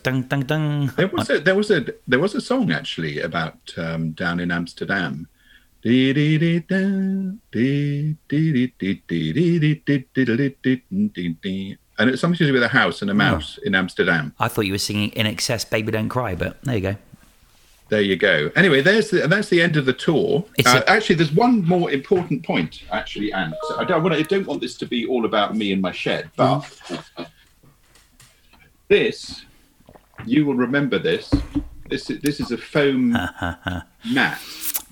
There 0.96 1.08
was 1.08 1.31
a 1.31 1.40
there 1.40 1.54
was 1.54 1.70
a 1.70 1.87
there 2.06 2.19
was 2.20 2.34
a 2.34 2.40
song 2.40 2.70
actually 2.70 3.20
about 3.20 3.72
um, 3.78 4.12
down 4.12 4.40
in 4.40 4.50
Amsterdam. 4.50 5.28
And 11.98 12.10
it's 12.10 12.20
something 12.20 12.36
to 12.38 12.46
do 12.46 12.53
with 12.53 12.62
a 12.62 12.69
house 12.69 13.00
and 13.00 13.10
a 13.10 13.15
mouse 13.15 13.58
in 13.65 13.74
Amsterdam. 13.74 14.34
I 14.38 14.48
thought 14.48 14.67
you 14.67 14.72
were 14.72 14.79
singing 14.79 15.12
INXS, 15.12 15.70
"Baby 15.70 15.93
Don't 15.93 16.10
Cry," 16.10 16.34
but 16.34 16.60
there 16.65 16.74
you 16.74 16.81
go. 16.82 16.96
There 17.88 18.00
you 18.00 18.16
go. 18.16 18.50
Anyway, 18.56 18.81
there's 18.81 19.10
the, 19.10 19.28
that's 19.28 19.48
the 19.48 19.62
end 19.62 19.76
of 19.76 19.86
the 19.86 19.93
tour. 19.93 20.44
Uh, 20.66 20.82
a- 20.84 20.90
actually, 20.90 21.14
there's 21.14 21.32
one 21.32 21.64
more 21.64 21.90
important 21.93 22.44
point. 22.44 22.82
Actually, 22.90 23.32
Ant. 23.32 23.55
So 23.69 23.78
I 23.78 23.84
don't 23.84 24.02
want. 24.02 24.14
I 24.14 24.22
don't 24.22 24.46
want 24.46 24.60
this 24.60 24.76
to 24.78 24.86
be 24.86 25.06
all 25.06 25.24
about 25.24 25.55
me 25.55 25.72
and 25.72 25.81
my 25.81 25.93
shed, 25.93 26.28
but 26.36 26.64
this, 28.88 29.44
you 30.24 30.46
will 30.46 30.55
remember 30.55 30.98
this. 30.98 31.32
This 31.88 32.10
is 32.10 32.20
this 32.20 32.40
is 32.40 32.50
a 32.50 32.58
foam 32.58 33.10
mat. 34.12 34.40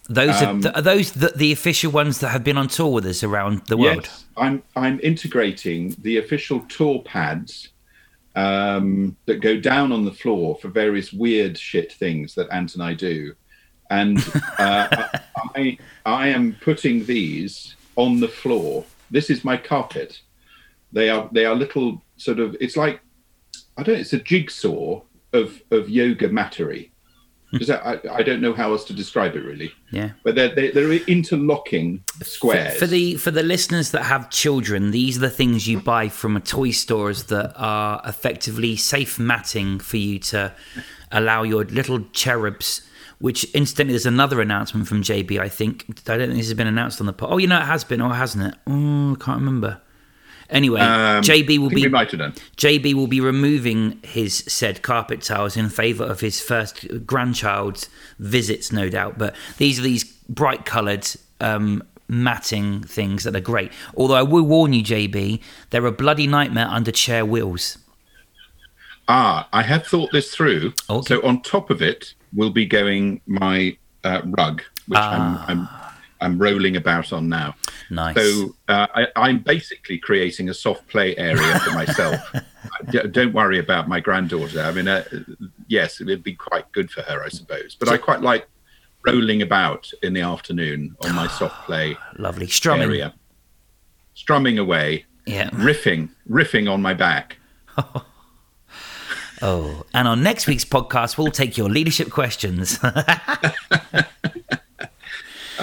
Those 0.09 0.43
Um, 0.43 0.59
are 0.59 0.63
th- 0.63 0.75
are 0.77 0.83
those 0.83 1.13
the, 1.13 1.33
the 1.35 1.51
official 1.53 1.91
ones 1.91 2.21
that 2.21 2.29
have 2.29 2.45
been 2.45 2.59
on 2.59 2.69
tour 2.69 2.93
with 2.93 3.07
us 3.07 3.23
around 3.25 3.63
the 3.67 3.77
world. 3.77 4.05
Yes, 4.05 4.25
I'm 4.37 4.63
I'm 4.77 5.01
integrating 5.03 5.97
the 6.03 6.19
official 6.19 6.61
tour 6.69 7.03
pads 7.03 7.71
um, 8.35 9.17
that 9.27 9.41
go 9.41 9.59
down 9.59 9.93
on 9.93 10.05
the 10.05 10.13
floor 10.13 10.57
for 10.57 10.69
various 10.69 11.13
weird 11.13 11.57
shit 11.57 11.93
things 11.93 12.35
that 12.35 12.51
Ant 12.51 12.75
and 12.75 12.83
I 12.83 12.95
do, 12.95 13.35
and 13.91 14.19
uh, 14.59 15.09
I 15.55 15.79
I 16.05 16.29
am 16.29 16.57
putting 16.61 17.05
these 17.07 17.77
on 17.97 18.21
the 18.21 18.29
floor. 18.29 18.85
This 19.11 19.31
is 19.31 19.45
my 19.45 19.57
carpet. 19.57 20.21
They 20.93 21.11
are 21.11 21.29
they 21.33 21.45
are 21.45 21.55
little 21.55 22.03
sort 22.17 22.41
of. 22.41 22.57
It's 22.61 22.77
like 22.77 23.01
I 23.77 23.83
don't. 23.83 23.95
know, 23.95 24.01
It's 24.01 24.13
a 24.13 24.19
jigsaw 24.19 25.03
of 25.33 25.63
of 25.71 25.89
yoga 25.89 26.29
mattery. 26.29 26.91
That, 27.61 27.87
I, 27.87 27.99
I 28.19 28.23
don't 28.23 28.41
know 28.41 28.53
how 28.53 28.73
else 28.73 28.85
to 28.87 28.93
describe 28.93 29.35
it 29.37 29.45
really, 29.45 29.73
Yeah. 29.91 30.11
but 30.23 30.35
they're 30.35 30.55
they're, 30.55 30.73
they're 30.73 30.93
interlocking 30.93 32.03
squares. 32.23 32.79
For 32.79 32.87
the 32.87 33.17
for 33.17 33.31
the 33.31 33.43
listeners 33.43 33.91
that 33.93 34.03
have 34.05 34.31
children, 34.31 34.91
these 34.91 35.17
are 35.19 35.21
the 35.21 35.31
things 35.31 35.67
you 35.69 35.81
buy 35.81 36.09
from 36.09 36.37
a 36.37 36.41
toy 36.41 36.71
stores 36.71 37.25
that 37.25 37.53
are 37.57 38.01
effectively 38.07 38.77
safe 38.77 39.19
matting 39.19 39.79
for 39.79 39.97
you 39.97 40.19
to 40.21 40.53
allow 41.13 41.43
your 41.43 41.65
little 41.65 42.01
cherubs. 42.13 42.83
Which 43.21 43.47
instantly, 43.55 43.93
there's 43.93 44.05
another 44.07 44.41
announcement 44.41 44.87
from 44.89 45.01
JB. 45.03 45.39
I 45.39 45.49
think 45.49 45.85
I 46.09 46.17
don't 46.19 46.29
think 46.29 46.39
this 46.39 46.49
has 46.49 46.55
been 46.55 46.67
announced 46.67 47.01
on 47.01 47.07
the 47.07 47.13
pod. 47.13 47.29
Oh, 47.33 47.39
you 47.39 47.47
know 47.47 47.59
it 47.59 47.63
has 47.65 47.85
been, 47.85 48.01
or 48.03 48.13
hasn't 48.13 48.45
it? 48.53 48.59
Oh, 48.67 49.13
I 49.13 49.25
can't 49.25 49.39
remember. 49.39 49.81
Anyway, 50.51 50.81
Um, 50.81 51.23
JB 51.23 51.59
will 51.59 51.71
be 51.71 51.83
we 51.83 51.89
might 51.89 52.11
have 52.11 52.21
done. 52.21 52.35
JB 52.57 52.95
will 52.95 53.07
be 53.07 53.21
removing 53.21 53.99
his 54.03 54.45
said 54.47 54.83
carpet 54.83 55.23
tiles 55.23 55.57
in 55.57 55.69
favour 55.69 56.05
of 56.05 56.21
his 56.21 56.41
first 56.41 57.07
grandchild's 57.07 57.89
visits, 58.19 58.71
no 58.73 58.89
doubt. 58.89 59.19
But 59.19 59.35
these 59.59 59.79
are 59.79 59.83
these 59.83 60.05
bright 60.29 60.65
coloured 60.65 61.07
um, 61.41 61.83
matting 62.09 62.83
things 62.85 63.25
that 63.25 63.35
are 63.35 63.41
great. 63.41 63.73
Although 63.97 64.15
I 64.15 64.23
will 64.23 64.43
warn 64.45 64.73
you, 64.73 64.83
JB, 64.83 65.41
they're 65.71 65.87
a 65.87 65.93
bloody 65.93 66.27
nightmare 66.27 66.69
under 66.69 66.93
chair 66.93 67.25
wheels. 67.25 67.79
Ah, 69.09 69.49
I 69.53 69.63
have 69.63 69.87
thought 69.87 70.11
this 70.13 70.35
through. 70.35 70.73
Okay. 70.89 71.07
So 71.15 71.23
on 71.27 71.43
top 71.43 71.71
of 71.71 71.83
it 71.83 72.15
will 72.35 72.51
be 72.51 72.65
going 72.67 73.21
my 73.27 73.77
uh, 74.03 74.23
rug, 74.25 74.63
which 74.89 74.99
Ah. 75.01 75.45
I'm, 75.49 75.61
I'm 75.61 75.69
I'm 76.25 76.39
rolling 76.39 76.77
about 76.77 77.13
on 77.13 77.29
now. 77.29 77.55
Nice. 77.91 78.17
So 78.17 78.55
uh, 78.69 78.87
I, 78.95 79.07
I'm 79.17 79.39
basically 79.41 79.99
creating 79.99 80.49
a 80.49 80.55
soft 80.55 80.87
play 80.89 81.17
area 81.17 81.59
for 81.61 81.73
myself. 81.73 82.21
D- 82.91 83.01
Don't 83.11 83.33
worry 83.35 83.59
about 83.59 83.89
my 83.89 84.01
granddaughter. 84.01 84.61
I 84.63 84.73
mean, 84.73 84.89
uh, 84.89 85.05
yes, 85.69 86.01
it 86.01 86.07
would 86.07 86.23
be 86.25 86.35
quite 86.35 86.71
good 86.73 86.91
for 86.91 87.03
her, 87.03 87.23
I 87.23 87.29
suppose. 87.29 87.77
But 87.79 87.89
I 87.91 87.97
quite 87.99 88.23
like 88.23 88.47
rolling 89.07 89.43
about 89.43 89.91
in 90.03 90.15
the 90.15 90.23
afternoon 90.23 90.97
on 91.05 91.15
my 91.15 91.27
soft 91.29 91.65
play 91.67 91.97
Lovely. 92.17 92.47
Strumming. 92.49 92.89
area, 92.89 93.13
strumming 94.15 94.59
away, 94.59 95.05
Yeah. 95.27 95.51
riffing, 95.51 96.09
riffing 96.29 96.71
on 96.73 96.81
my 96.83 96.95
back. 96.95 97.37
Oh, 99.43 99.85
and 99.93 100.09
on 100.09 100.23
next 100.23 100.47
week's 100.47 100.65
podcast, 100.65 101.19
we'll 101.19 101.31
take 101.31 101.59
your 101.59 101.69
leadership 101.69 102.09
questions. 102.09 102.79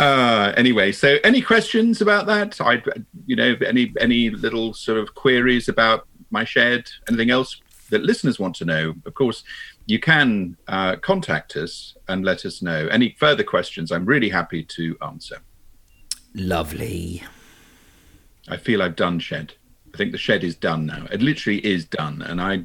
Uh, 0.01 0.51
anyway, 0.57 0.91
so 0.91 1.19
any 1.23 1.43
questions 1.43 2.01
about 2.01 2.25
that? 2.25 2.59
I, 2.59 2.81
you 3.27 3.35
know, 3.35 3.55
any 3.63 3.93
any 3.99 4.31
little 4.31 4.73
sort 4.73 4.97
of 4.97 5.13
queries 5.13 5.69
about 5.69 6.07
my 6.31 6.43
shed? 6.43 6.89
Anything 7.07 7.29
else 7.29 7.61
that 7.91 8.01
listeners 8.01 8.39
want 8.39 8.55
to 8.55 8.65
know? 8.65 8.95
Of 9.05 9.13
course, 9.13 9.43
you 9.85 9.99
can 9.99 10.57
uh, 10.67 10.95
contact 10.95 11.55
us 11.55 11.95
and 12.07 12.25
let 12.25 12.45
us 12.45 12.63
know 12.63 12.87
any 12.87 13.15
further 13.19 13.43
questions. 13.43 13.91
I'm 13.91 14.05
really 14.05 14.29
happy 14.29 14.63
to 14.63 14.97
answer. 15.03 15.37
Lovely. 16.33 17.21
I 18.49 18.57
feel 18.57 18.81
I've 18.81 18.95
done 18.95 19.19
shed. 19.19 19.53
I 19.93 19.97
think 19.97 20.13
the 20.13 20.17
shed 20.17 20.43
is 20.43 20.55
done 20.55 20.87
now. 20.87 21.05
It 21.11 21.21
literally 21.21 21.63
is 21.63 21.85
done, 21.85 22.23
and 22.23 22.41
I, 22.41 22.63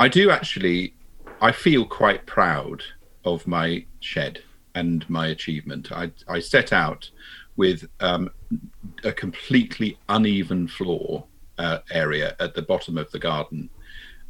I 0.00 0.08
do 0.08 0.30
actually, 0.30 0.94
I 1.42 1.52
feel 1.52 1.84
quite 1.84 2.24
proud 2.24 2.82
of 3.22 3.46
my 3.46 3.84
shed 4.00 4.40
and 4.74 5.08
my 5.08 5.28
achievement. 5.28 5.92
I 5.92 6.10
I 6.28 6.40
set 6.40 6.72
out 6.72 7.10
with 7.56 7.86
um, 8.00 8.30
a 9.04 9.12
completely 9.12 9.98
uneven 10.08 10.66
floor 10.66 11.24
uh, 11.58 11.78
area 11.90 12.34
at 12.40 12.54
the 12.54 12.62
bottom 12.62 12.98
of 12.98 13.10
the 13.12 13.18
garden, 13.18 13.70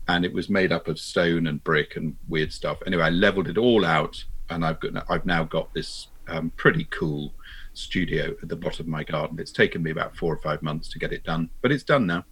and 0.09 0.25
it 0.25 0.33
was 0.33 0.51
made 0.51 0.73
up 0.73 0.89
of 0.89 0.99
stone 0.99 1.47
and 1.47 1.65
brick 1.65 1.97
and 1.97 2.17
weird 2.29 2.53
stuff. 2.53 2.79
Anyway, 2.87 3.03
I 3.03 3.11
leveled 3.11 3.49
it 3.49 3.59
all 3.59 3.85
out, 3.85 4.23
and 4.51 4.65
I've 4.65 4.81
got 4.81 5.11
I've 5.11 5.27
now 5.27 5.45
got 5.45 5.73
this 5.75 6.09
um, 6.29 6.51
pretty 6.57 6.85
cool 6.91 7.33
studio 7.73 8.35
at 8.43 8.49
the 8.49 8.57
bottom 8.57 8.87
of 8.87 8.89
my 8.89 9.05
garden. 9.05 9.39
It's 9.39 9.53
taken 9.53 9.83
me 9.83 9.91
about 9.91 10.17
four 10.17 10.33
or 10.33 10.39
five 10.43 10.63
months 10.63 10.89
to 10.91 10.99
get 10.99 11.13
it 11.13 11.25
done, 11.25 11.51
but 11.63 11.73
it's 11.73 11.85
done 11.85 12.07
now, 12.07 12.25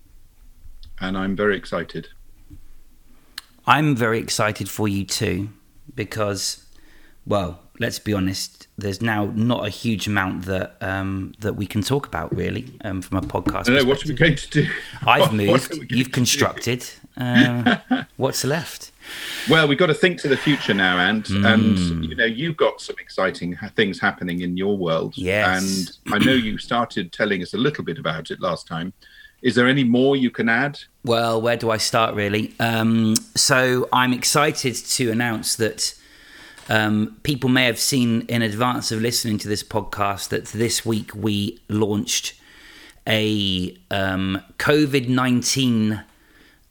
and 1.00 1.16
I'm 1.16 1.34
very 1.34 1.56
excited. 1.56 2.08
I'm 3.66 3.94
very 3.94 4.18
excited 4.18 4.68
for 4.68 4.88
you 4.88 5.04
too, 5.04 5.50
because, 5.94 6.61
well, 7.26 7.60
let's 7.78 7.98
be 7.98 8.12
honest. 8.12 8.66
There's 8.78 9.00
now 9.02 9.26
not 9.34 9.66
a 9.66 9.70
huge 9.70 10.06
amount 10.06 10.44
that 10.46 10.76
um, 10.80 11.34
that 11.40 11.54
we 11.54 11.66
can 11.66 11.82
talk 11.82 12.06
about 12.06 12.34
really 12.34 12.72
um, 12.84 13.02
from 13.02 13.18
a 13.18 13.22
podcast. 13.22 13.68
I 13.70 13.74
know 13.76 13.84
what 13.84 14.04
are 14.04 14.08
we 14.08 14.14
going 14.14 14.36
to 14.36 14.48
do. 14.50 14.66
I've 15.06 15.32
moved. 15.32 15.72
are 15.72 15.74
we 15.74 15.86
going 15.86 15.98
You've 15.98 16.12
constructed. 16.12 16.84
Uh, 17.16 17.76
what's 18.16 18.42
left? 18.44 18.90
Well, 19.50 19.68
we've 19.68 19.76
got 19.78 19.86
to 19.86 19.94
think 19.94 20.18
to 20.20 20.28
the 20.28 20.36
future 20.36 20.74
now, 20.74 20.98
and 20.98 21.26
Hmm. 21.26 21.44
and 21.44 22.04
you 22.04 22.14
know 22.16 22.24
you've 22.24 22.56
got 22.56 22.80
some 22.80 22.96
exciting 22.98 23.56
things 23.76 24.00
happening 24.00 24.40
in 24.40 24.56
your 24.56 24.76
world. 24.76 25.14
Yes. 25.16 25.98
and 26.06 26.14
I 26.14 26.18
know 26.24 26.32
you 26.32 26.58
started 26.58 27.12
telling 27.12 27.42
us 27.42 27.52
a 27.54 27.58
little 27.58 27.84
bit 27.84 27.98
about 27.98 28.30
it 28.30 28.40
last 28.40 28.66
time. 28.66 28.92
Is 29.42 29.56
there 29.56 29.66
any 29.66 29.82
more 29.84 30.14
you 30.16 30.30
can 30.30 30.48
add? 30.48 30.78
Well, 31.04 31.42
where 31.42 31.56
do 31.56 31.70
I 31.70 31.76
start, 31.76 32.14
really? 32.14 32.54
Um, 32.60 33.16
so 33.34 33.88
I'm 33.92 34.12
excited 34.12 34.76
to 34.76 35.10
announce 35.10 35.56
that 35.56 35.94
um, 36.68 37.16
people 37.22 37.50
may 37.50 37.64
have 37.64 37.78
seen 37.78 38.22
in 38.22 38.42
advance 38.42 38.92
of 38.92 39.00
listening 39.00 39.38
to 39.38 39.48
this 39.48 39.62
podcast 39.62 40.28
that 40.28 40.46
this 40.46 40.84
week 40.84 41.14
we 41.14 41.60
launched 41.68 42.34
a 43.06 43.76
um, 43.90 44.42
COVID 44.58 45.08
19 45.08 46.04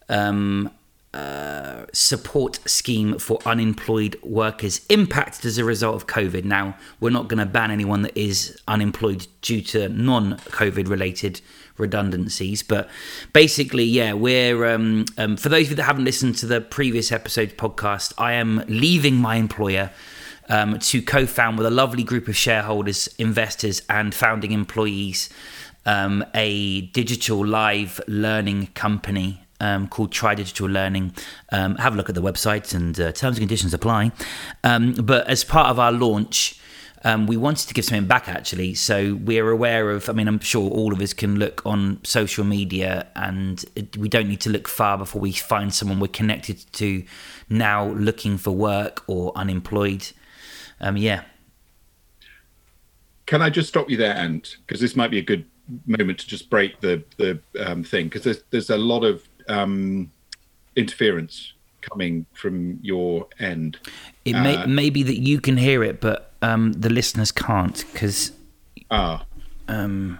um, 0.09 0.71
uh, 1.13 1.85
support 1.91 2.59
scheme 2.65 3.17
for 3.17 3.39
unemployed 3.45 4.17
workers 4.23 4.85
impacted 4.87 5.45
as 5.45 5.57
a 5.57 5.65
result 5.65 5.95
of 5.95 6.07
COVID. 6.07 6.45
Now, 6.45 6.77
we're 7.01 7.09
not 7.09 7.27
going 7.27 7.39
to 7.39 7.45
ban 7.45 7.69
anyone 7.69 8.01
that 8.03 8.17
is 8.17 8.57
unemployed 8.67 9.27
due 9.41 9.61
to 9.61 9.89
non 9.89 10.37
COVID 10.37 10.87
related 10.87 11.41
redundancies, 11.81 12.63
but 12.63 12.89
basically, 13.33 13.83
yeah, 13.83 14.13
we're, 14.13 14.65
um, 14.65 15.05
um, 15.17 15.35
for 15.35 15.49
those 15.49 15.65
of 15.65 15.71
you 15.71 15.75
that 15.77 15.83
haven't 15.83 16.05
listened 16.05 16.35
to 16.37 16.45
the 16.45 16.61
previous 16.61 17.11
episode 17.11 17.57
podcast, 17.57 18.13
I 18.17 18.33
am 18.33 18.63
leaving 18.67 19.15
my 19.15 19.35
employer. 19.35 19.91
Um, 20.49 20.79
to 20.79 21.01
co-found 21.01 21.57
with 21.57 21.65
a 21.65 21.71
lovely 21.71 22.03
group 22.03 22.27
of 22.27 22.35
shareholders, 22.35 23.07
investors, 23.17 23.83
and 23.89 24.13
founding 24.13 24.51
employees, 24.51 25.29
um, 25.85 26.25
a 26.33 26.81
digital 26.87 27.45
live 27.45 28.01
learning 28.05 28.67
company 28.73 29.41
um, 29.61 29.87
called 29.87 30.11
Try 30.11 30.35
Digital 30.35 30.67
Learning. 30.67 31.13
Um, 31.51 31.75
have 31.75 31.93
a 31.93 31.97
look 31.97 32.09
at 32.09 32.15
the 32.15 32.21
website 32.21 32.73
and 32.73 32.99
uh, 32.99 33.11
terms 33.13 33.37
and 33.37 33.43
conditions 33.43 33.73
apply. 33.73 34.11
Um, 34.63 34.93
but 34.93 35.27
as 35.27 35.43
part 35.45 35.69
of 35.69 35.79
our 35.79 35.91
launch, 35.91 36.59
um, 37.03 37.27
we 37.27 37.37
wanted 37.37 37.67
to 37.67 37.73
give 37.73 37.85
something 37.85 38.07
back 38.07 38.27
actually. 38.27 38.75
So 38.75 39.15
we're 39.15 39.49
aware 39.49 39.89
of, 39.91 40.09
I 40.09 40.13
mean, 40.13 40.27
I'm 40.27 40.39
sure 40.39 40.69
all 40.69 40.93
of 40.93 41.01
us 41.01 41.13
can 41.13 41.37
look 41.37 41.65
on 41.65 41.99
social 42.03 42.43
media 42.43 43.07
and 43.15 43.63
we 43.97 44.07
don't 44.07 44.27
need 44.27 44.41
to 44.41 44.49
look 44.49 44.67
far 44.67 44.97
before 44.97 45.21
we 45.21 45.31
find 45.31 45.73
someone 45.73 45.99
we're 45.99 46.07
connected 46.07 46.63
to 46.73 47.03
now 47.49 47.87
looking 47.89 48.37
for 48.37 48.51
work 48.51 49.03
or 49.07 49.31
unemployed. 49.35 50.11
Um, 50.79 50.97
yeah. 50.97 51.23
Can 53.25 53.41
I 53.41 53.49
just 53.49 53.69
stop 53.69 53.89
you 53.89 53.97
there, 53.97 54.15
Ant? 54.15 54.57
Because 54.65 54.81
this 54.81 54.95
might 54.95 55.09
be 55.09 55.19
a 55.19 55.23
good 55.23 55.45
moment 55.85 56.19
to 56.19 56.27
just 56.27 56.49
break 56.49 56.81
the 56.81 57.03
the 57.17 57.39
um, 57.65 57.83
thing 57.83 58.05
because 58.05 58.23
there's 58.23 58.43
there's 58.49 58.69
a 58.69 58.77
lot 58.77 59.03
of 59.03 59.27
um, 59.47 60.11
interference 60.75 61.53
coming 61.81 62.25
from 62.33 62.79
your 62.81 63.27
end. 63.39 63.79
It 64.25 64.33
may, 64.33 64.55
Uh, 64.55 64.67
may 64.67 64.89
be 64.89 65.03
that 65.03 65.19
you 65.19 65.39
can 65.41 65.57
hear 65.57 65.83
it, 65.83 65.99
but 66.01 66.31
um, 66.41 66.73
the 66.73 66.89
listeners 66.89 67.31
can't 67.31 67.83
because, 67.91 68.31
Ah, 68.91 69.25
um, 69.67 70.19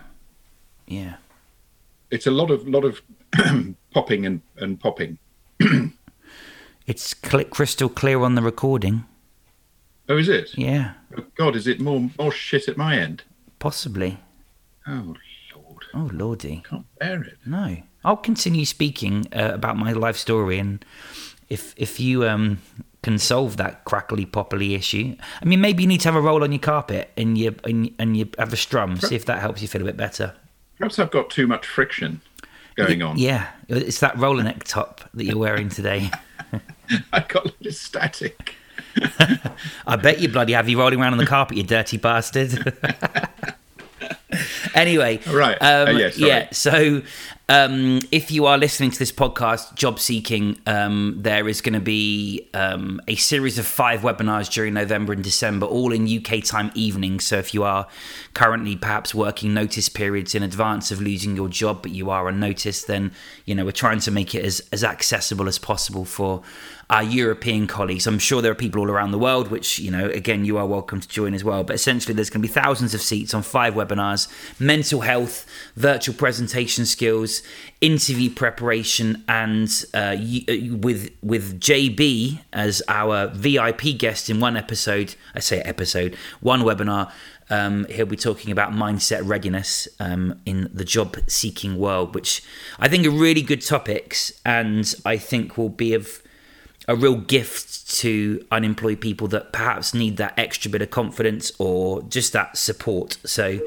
yeah. 0.88 1.16
it's 2.10 2.26
a 2.28 2.32
lot 2.32 2.50
of 2.52 2.68
lot 2.68 2.84
of 2.84 3.02
popping 3.94 4.26
and 4.26 4.42
and 4.58 4.80
popping. 4.80 5.18
It's 6.88 7.14
cl- 7.24 7.46
crystal 7.46 7.90
clear 7.90 8.20
on 8.22 8.36
the 8.36 8.42
recording. 8.42 9.06
Oh, 10.10 10.18
is 10.18 10.28
it? 10.28 10.58
Yeah, 10.58 10.94
Oh, 11.18 11.24
God, 11.36 11.56
is 11.56 11.68
it 11.68 11.80
more 11.80 12.10
more 12.18 12.32
shit 12.32 12.68
at 12.68 12.78
my 12.78 12.98
end? 12.98 13.24
possibly. 13.60 14.18
Oh 14.88 15.14
Lord, 15.56 15.86
Oh, 15.94 16.10
lordy. 16.12 16.64
can't 16.68 16.88
bear 16.98 17.22
it. 17.24 17.38
No. 17.46 17.78
I'll 18.04 18.18
continue 18.18 18.66
speaking 18.66 19.28
uh, 19.32 19.52
about 19.54 19.78
my 19.78 19.92
life 19.94 20.18
story, 20.18 20.58
and 20.58 20.84
if 21.52 21.74
if 21.78 22.00
you 22.00 22.28
um 22.28 22.60
can 23.04 23.18
solve 23.18 23.58
that 23.58 23.84
crackly 23.84 24.26
poppily 24.26 24.76
issue, 24.76 25.16
I 25.42 25.46
mean, 25.46 25.60
maybe 25.60 25.84
you 25.84 25.88
need 25.90 26.02
to 26.02 26.08
have 26.08 26.16
a 26.16 26.22
roll 26.22 26.44
on 26.44 26.52
your 26.52 26.60
carpet 26.60 27.12
and 27.18 27.38
you 27.38 27.56
and, 27.66 27.94
and 28.00 28.16
you 28.16 28.30
have 28.38 28.54
a 28.54 28.58
strum. 28.58 28.98
See 28.98 29.16
if 29.16 29.26
that 29.26 29.40
helps 29.40 29.62
you 29.62 29.68
feel 29.68 29.82
a 29.82 29.86
bit 29.86 29.98
better. 29.98 30.34
Perhaps 30.78 30.98
I've 30.98 31.12
got 31.12 31.30
too 31.30 31.46
much 31.46 31.68
friction 31.68 32.22
going 32.76 33.02
on. 33.02 33.18
Yeah, 33.18 33.50
it's 33.68 34.00
that 34.00 34.18
roller 34.18 34.44
neck 34.44 34.64
top 34.64 35.02
that 35.14 35.26
you're 35.26 35.38
wearing 35.38 35.70
today. 35.70 36.10
I've 37.14 37.28
got 37.28 37.46
a 37.46 37.54
little 37.60 37.72
static. 37.72 38.56
I 39.88 39.96
bet 39.96 40.20
you 40.20 40.30
bloody 40.30 40.54
have 40.54 40.68
you 40.68 40.80
rolling 40.80 41.00
around 41.00 41.14
on 41.14 41.18
the 41.18 41.26
carpet, 41.26 41.58
you 41.58 41.64
dirty 41.64 41.98
bastard. 41.98 42.74
Anyway, 44.76 45.20
Right. 45.28 45.58
Um, 45.62 45.88
Uh, 45.90 45.92
yeah, 45.92 46.12
yeah. 46.16 46.48
So, 46.52 47.02
um, 47.50 48.00
if 48.12 48.32
you 48.32 48.46
are 48.46 48.58
listening 48.58 48.92
to 48.92 49.00
this 49.00 49.12
podcast, 49.12 49.76
job 49.76 50.00
seeking, 50.00 50.58
um, 50.66 51.18
there 51.20 51.50
is 51.50 51.62
going 51.62 51.74
to 51.74 51.82
be 51.82 52.50
um, 52.54 53.02
a 53.08 53.16
series 53.16 53.58
of 53.58 53.66
five 53.66 54.02
webinars 54.02 54.50
during 54.50 54.74
November 54.74 55.12
and 55.12 55.24
December, 55.24 55.66
all 55.66 55.92
in 55.92 56.08
UK 56.08 56.44
time 56.44 56.72
evenings. 56.76 57.26
So, 57.26 57.38
if 57.38 57.54
you 57.54 57.64
are 57.64 57.88
currently 58.34 58.76
perhaps 58.76 59.14
working 59.14 59.54
notice 59.54 59.90
periods 59.90 60.34
in 60.36 60.44
advance 60.44 60.92
of 60.92 61.02
losing 61.02 61.36
your 61.36 61.50
job, 61.50 61.82
but 61.82 61.92
you 61.92 62.10
are 62.10 62.28
on 62.28 62.40
notice, 62.40 62.84
then 62.84 63.12
you 63.46 63.56
know 63.56 63.66
we're 63.66 63.72
trying 63.72 64.00
to 64.00 64.12
make 64.12 64.34
it 64.36 64.46
as 64.46 64.62
as 64.72 64.84
accessible 64.84 65.48
as 65.48 65.60
possible 65.60 66.06
for 66.06 66.42
our 66.92 67.02
European 67.02 67.68
colleagues. 67.68 68.06
I'm 68.06 68.20
sure 68.20 68.42
there 68.42 68.52
are 68.52 68.56
people 68.56 68.82
all 68.82 68.92
around 68.92 69.12
the 69.12 69.18
world, 69.18 69.50
which, 69.50 69.80
you 69.80 69.90
know, 69.90 70.10
again, 70.10 70.44
you 70.44 70.58
are 70.58 70.68
welcome 70.68 71.00
to 71.00 71.08
join 71.08 71.34
as 71.34 71.42
well. 71.42 71.64
But 71.64 71.78
essentially, 71.78 72.14
there's 72.14 72.30
going 72.30 72.42
to 72.42 72.48
be 72.48 72.54
thousands 72.54 72.94
of 72.94 73.02
seats 73.02 73.34
on 73.34 73.44
five 73.44 73.76
webinars 73.76 74.28
mental 74.60 75.00
health, 75.02 75.46
virtual 75.78 76.14
presentation 76.14 76.86
skills, 76.86 77.44
interview 77.80 78.30
preparation, 78.30 79.24
and 79.30 79.86
uh, 79.94 79.98
uh, 79.98 80.16
with, 80.76 81.16
with 81.24 81.62
JB 81.62 82.42
as 82.52 82.84
our 82.90 83.28
VIP 83.28 83.98
guest 83.98 84.30
in 84.30 84.42
one 84.42 84.58
episode. 84.58 85.16
I 85.34 85.40
say 85.40 85.62
episode, 85.62 86.18
one 86.42 86.62
webinar. 86.62 87.10
Um, 87.50 87.86
he'll 87.90 88.06
be 88.06 88.16
talking 88.16 88.52
about 88.52 88.72
mindset 88.72 89.28
readiness 89.28 89.88
um, 90.00 90.40
in 90.46 90.70
the 90.74 90.86
job 90.86 91.18
seeking 91.28 91.78
world, 91.78 92.16
which 92.16 92.44
I 92.80 92.88
think 92.88 93.06
are 93.06 93.12
really 93.12 93.42
good 93.42 93.62
topics 93.62 94.32
and 94.46 94.94
I 95.06 95.18
think 95.18 95.58
will 95.58 95.70
be 95.70 95.94
of 95.94 96.21
a 96.92 96.96
real 96.96 97.16
gift 97.16 97.90
to 97.90 98.46
unemployed 98.52 99.00
people 99.00 99.26
that 99.30 99.54
perhaps 99.54 99.94
need 99.94 100.18
that 100.18 100.38
extra 100.38 100.70
bit 100.70 100.82
of 100.82 100.92
confidence 100.92 101.50
or 101.58 102.04
just 102.04 102.34
that 102.34 102.58
support. 102.58 103.18
So 103.24 103.62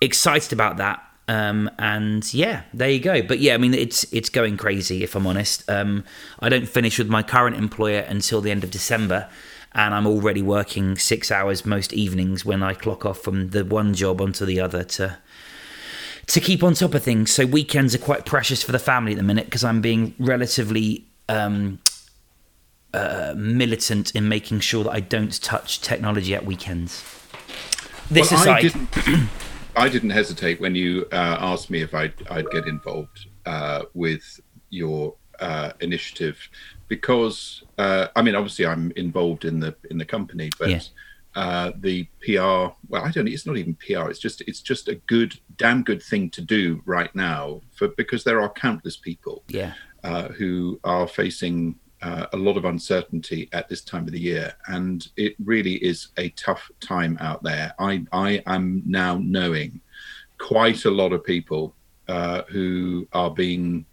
excited 0.00 0.52
about 0.52 0.78
that. 0.78 1.00
Um, 1.28 1.70
and 1.78 2.34
yeah, 2.34 2.62
there 2.74 2.90
you 2.90 2.98
go. 2.98 3.22
But 3.22 3.38
yeah, 3.38 3.54
I 3.54 3.58
mean, 3.58 3.74
it's 3.74 4.12
it's 4.12 4.28
going 4.28 4.56
crazy. 4.56 5.04
If 5.04 5.14
I'm 5.14 5.24
honest, 5.24 5.70
um, 5.70 6.04
I 6.40 6.48
don't 6.48 6.66
finish 6.66 6.98
with 6.98 7.08
my 7.08 7.22
current 7.22 7.54
employer 7.56 8.00
until 8.00 8.40
the 8.40 8.50
end 8.50 8.64
of 8.64 8.72
December, 8.72 9.30
and 9.72 9.94
I'm 9.94 10.06
already 10.06 10.42
working 10.42 10.98
six 10.98 11.30
hours 11.30 11.64
most 11.64 11.92
evenings 11.92 12.44
when 12.44 12.62
I 12.64 12.74
clock 12.74 13.06
off 13.06 13.20
from 13.20 13.50
the 13.50 13.64
one 13.64 13.94
job 13.94 14.20
onto 14.20 14.44
the 14.44 14.60
other 14.60 14.82
to 14.84 15.16
to 16.26 16.40
keep 16.40 16.64
on 16.64 16.74
top 16.74 16.92
of 16.92 17.04
things. 17.04 17.30
So 17.30 17.46
weekends 17.46 17.94
are 17.94 17.98
quite 17.98 18.26
precious 18.26 18.64
for 18.64 18.72
the 18.72 18.80
family 18.80 19.12
at 19.12 19.18
the 19.18 19.22
minute 19.24 19.44
because 19.44 19.62
I'm 19.62 19.80
being 19.80 20.14
relatively 20.18 21.06
um, 21.28 21.78
uh, 22.94 23.34
militant 23.36 24.14
in 24.14 24.28
making 24.28 24.60
sure 24.60 24.84
that 24.84 24.92
I 24.92 25.00
don't 25.00 25.40
touch 25.42 25.80
technology 25.80 26.34
at 26.34 26.44
weekends. 26.44 27.02
This 28.10 28.30
Well, 28.30 28.40
I 28.40 28.42
aside, 28.42 28.62
didn't, 28.62 29.28
I 29.76 29.88
didn't 29.88 30.10
hesitate 30.10 30.60
when 30.60 30.74
you 30.74 31.06
uh, 31.12 31.36
asked 31.40 31.70
me 31.70 31.80
if 31.82 31.94
I'd, 31.94 32.14
I'd 32.30 32.50
get 32.50 32.66
involved 32.66 33.26
uh, 33.46 33.84
with 33.94 34.40
your 34.70 35.14
uh, 35.40 35.72
initiative 35.80 36.38
because 36.88 37.62
uh, 37.78 38.08
I 38.14 38.22
mean 38.22 38.34
obviously 38.34 38.66
I'm 38.66 38.92
involved 38.96 39.44
in 39.44 39.60
the 39.60 39.74
in 39.90 39.98
the 39.98 40.04
company, 40.04 40.50
but 40.58 40.70
Yeah. 40.70 40.80
uh, 41.34 41.72
the 41.80 42.04
PR 42.24 42.74
well 42.88 43.04
I 43.04 43.10
don't 43.10 43.26
it's 43.26 43.46
not 43.46 43.56
even 43.56 43.74
PR 43.74 44.10
it's 44.10 44.20
just 44.20 44.42
it's 44.42 44.60
just 44.60 44.88
a 44.88 44.94
good 45.06 45.38
damn 45.56 45.82
good 45.82 46.02
thing 46.02 46.30
to 46.30 46.40
do 46.40 46.82
right 46.86 47.12
now 47.14 47.62
for 47.74 47.88
because 47.88 48.22
there 48.24 48.40
are 48.40 48.50
countless 48.50 48.96
people 48.96 49.42
yeah, 49.48 49.72
uh, 50.04 50.28
who 50.28 50.78
are 50.84 51.08
facing 51.08 51.76
uh, 52.02 52.26
a 52.32 52.36
lot 52.36 52.56
of 52.56 52.64
uncertainty 52.64 53.48
at 53.52 53.68
this 53.68 53.82
time 53.82 54.02
of 54.02 54.12
the 54.12 54.20
year, 54.20 54.54
and 54.66 55.08
it 55.16 55.34
really 55.44 55.74
is 55.76 56.08
a 56.16 56.28
tough 56.30 56.70
time 56.80 57.16
out 57.20 57.42
there. 57.42 57.74
I 57.78 58.04
I 58.12 58.42
am 58.46 58.82
now 58.86 59.18
knowing 59.22 59.80
quite 60.38 60.84
a 60.84 60.90
lot 60.90 61.12
of 61.12 61.24
people 61.24 61.74
uh, 62.08 62.42
who 62.48 63.08
are 63.12 63.30
being 63.30 63.86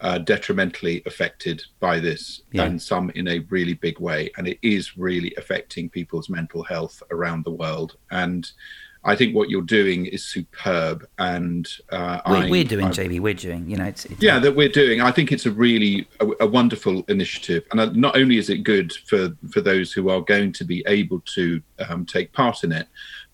uh, 0.00 0.18
detrimentally 0.18 1.02
affected 1.04 1.62
by 1.78 2.00
this, 2.00 2.40
Yeah. 2.52 2.64
and 2.64 2.80
some 2.80 3.10
in 3.10 3.28
a 3.28 3.40
really 3.50 3.74
big 3.74 4.00
way, 4.00 4.30
and 4.36 4.48
it 4.48 4.58
is 4.62 4.96
really 4.96 5.34
affecting 5.36 5.90
people's 5.90 6.30
mental 6.30 6.62
health 6.62 7.02
around 7.10 7.44
the 7.44 7.50
world. 7.50 7.96
And 8.10 8.50
I 9.02 9.16
think 9.16 9.34
what 9.34 9.48
you're 9.48 9.62
doing 9.62 10.04
is 10.06 10.22
superb, 10.24 11.06
and 11.18 11.66
uh, 11.90 12.20
we're, 12.28 12.36
I, 12.36 12.50
we're 12.50 12.64
doing 12.64 12.86
I- 12.86 12.90
JB. 12.90 13.20
We're 13.20 13.32
doing. 13.34 13.68
You 13.70 13.76
know, 13.78 13.84
it's, 13.86 14.04
it's 14.04 14.22
yeah 14.22 14.38
that 14.38 14.54
we're 14.54 14.68
doing 14.68 15.00
i 15.00 15.10
think 15.10 15.32
it's 15.32 15.46
a 15.46 15.50
really 15.50 16.06
a, 16.20 16.26
a 16.40 16.46
wonderful 16.46 17.02
initiative 17.08 17.64
and 17.70 17.80
uh, 17.80 17.86
not 17.94 18.16
only 18.16 18.36
is 18.38 18.50
it 18.50 18.58
good 18.58 18.92
for 19.08 19.30
for 19.52 19.60
those 19.60 19.92
who 19.92 20.10
are 20.10 20.20
going 20.20 20.52
to 20.52 20.64
be 20.64 20.84
able 20.86 21.20
to 21.36 21.60
um, 21.88 22.04
take 22.04 22.32
part 22.32 22.62
in 22.64 22.72
it 22.72 22.86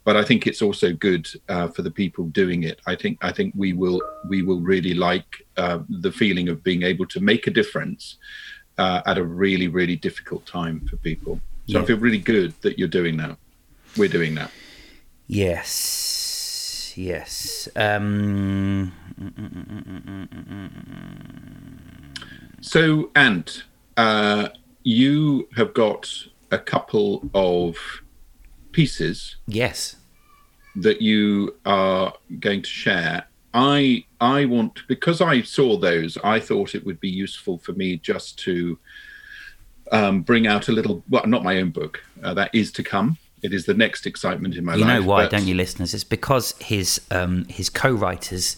but 0.04 0.16
i 0.16 0.24
think 0.24 0.46
it's 0.46 0.62
also 0.62 0.92
good 0.92 1.26
uh, 1.48 1.68
for 1.68 1.82
the 1.82 1.90
people 1.90 2.24
doing 2.26 2.62
it 2.62 2.80
i 2.86 2.94
think 2.94 3.18
i 3.22 3.32
think 3.32 3.52
we 3.56 3.72
will 3.72 4.00
we 4.28 4.42
will 4.42 4.60
really 4.60 4.94
like 4.94 5.44
uh, 5.56 5.80
the 5.88 6.12
feeling 6.12 6.48
of 6.48 6.62
being 6.62 6.82
able 6.82 7.06
to 7.06 7.20
make 7.20 7.46
a 7.46 7.50
difference 7.50 8.18
uh, 8.78 9.00
at 9.06 9.18
a 9.18 9.24
really 9.24 9.68
really 9.68 9.96
difficult 9.96 10.44
time 10.46 10.80
for 10.88 10.96
people 10.98 11.34
so 11.66 11.78
Yeah. 11.78 11.82
i 11.82 11.84
feel 11.84 11.98
really 11.98 12.18
good 12.34 12.52
that 12.62 12.78
you're 12.78 12.94
doing 13.00 13.16
that 13.18 13.36
we're 13.96 14.08
doing 14.20 14.34
that 14.36 14.50
Yes, 15.26 16.92
yes. 16.96 17.68
Um, 17.74 18.92
So, 22.66 23.10
Ant, 23.14 23.62
uh, 23.96 24.48
you 24.82 25.48
have 25.56 25.72
got 25.72 26.12
a 26.50 26.58
couple 26.58 27.28
of 27.32 27.76
pieces 28.72 29.36
yes. 29.46 29.96
that 30.74 31.00
you 31.00 31.54
are 31.64 32.12
going 32.40 32.62
to 32.62 32.68
share. 32.68 33.26
I 33.54 34.04
I 34.20 34.46
want 34.46 34.80
because 34.88 35.20
I 35.20 35.42
saw 35.42 35.76
those. 35.78 36.18
I 36.24 36.40
thought 36.40 36.74
it 36.74 36.84
would 36.84 36.98
be 36.98 37.08
useful 37.08 37.58
for 37.58 37.72
me 37.72 37.98
just 37.98 38.38
to 38.40 38.78
um, 39.92 40.22
bring 40.22 40.46
out 40.46 40.68
a 40.68 40.72
little. 40.72 41.04
Well, 41.08 41.26
not 41.26 41.44
my 41.44 41.58
own 41.58 41.70
book. 41.70 42.02
Uh, 42.22 42.34
that 42.34 42.50
is 42.52 42.72
to 42.72 42.82
come. 42.82 43.16
It 43.42 43.52
is 43.52 43.66
the 43.66 43.74
next 43.74 44.06
excitement 44.06 44.56
in 44.56 44.64
my 44.64 44.74
You 44.74 44.84
life. 44.84 44.94
You 44.94 45.00
know 45.00 45.06
why, 45.06 45.24
but- 45.24 45.32
don't 45.32 45.46
you, 45.46 45.54
listeners? 45.54 45.94
It's 45.94 46.04
because 46.04 46.54
his 46.60 47.00
um, 47.10 47.44
his 47.48 47.68
co-writers 47.68 48.56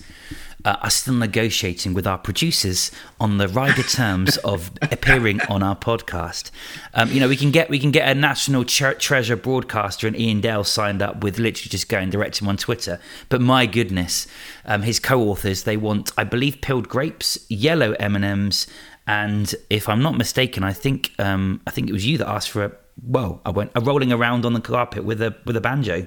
uh, 0.64 0.76
are 0.80 0.90
still 0.90 1.14
negotiating 1.14 1.94
with 1.94 2.06
our 2.06 2.18
producers 2.18 2.90
on 3.20 3.38
the 3.38 3.48
rider 3.48 3.82
terms 3.82 4.36
of 4.44 4.70
appearing 4.82 5.40
on 5.42 5.62
our 5.62 5.76
podcast. 5.76 6.50
Um, 6.94 7.10
you 7.10 7.20
know, 7.20 7.28
we 7.28 7.36
can 7.36 7.50
get 7.50 7.68
we 7.70 7.78
can 7.78 7.90
get 7.90 8.08
a 8.08 8.14
national 8.14 8.64
tre- 8.64 8.94
treasure 8.94 9.36
broadcaster 9.36 10.06
and 10.06 10.16
Iain 10.16 10.40
Dale 10.40 10.64
signed 10.64 11.02
up 11.02 11.22
with 11.22 11.38
literally 11.38 11.70
just 11.70 11.88
going 11.88 12.10
direct 12.10 12.40
him 12.40 12.48
on 12.48 12.56
Twitter. 12.56 13.00
But 13.28 13.40
my 13.40 13.66
goodness, 13.66 14.26
um, 14.64 14.82
his 14.82 15.00
co-authors 15.00 15.64
they 15.64 15.76
want, 15.76 16.12
I 16.16 16.24
believe, 16.24 16.60
peeled 16.60 16.88
grapes, 16.88 17.38
yellow 17.48 17.92
M 17.94 18.14
and 18.14 18.24
M's, 18.24 18.66
and 19.06 19.54
if 19.70 19.88
I'm 19.88 20.02
not 20.02 20.16
mistaken, 20.16 20.62
I 20.62 20.72
think 20.72 21.12
um, 21.18 21.60
I 21.66 21.70
think 21.70 21.88
it 21.88 21.92
was 21.92 22.06
you 22.06 22.18
that 22.18 22.28
asked 22.28 22.50
for 22.50 22.64
a. 22.64 22.72
Well, 23.06 23.40
I 23.44 23.50
went 23.50 23.72
a 23.74 23.80
rolling 23.80 24.12
around 24.12 24.44
on 24.44 24.52
the 24.52 24.60
carpet 24.60 25.04
with 25.04 25.22
a 25.22 25.36
with 25.44 25.56
a 25.56 25.60
banjo. 25.60 26.06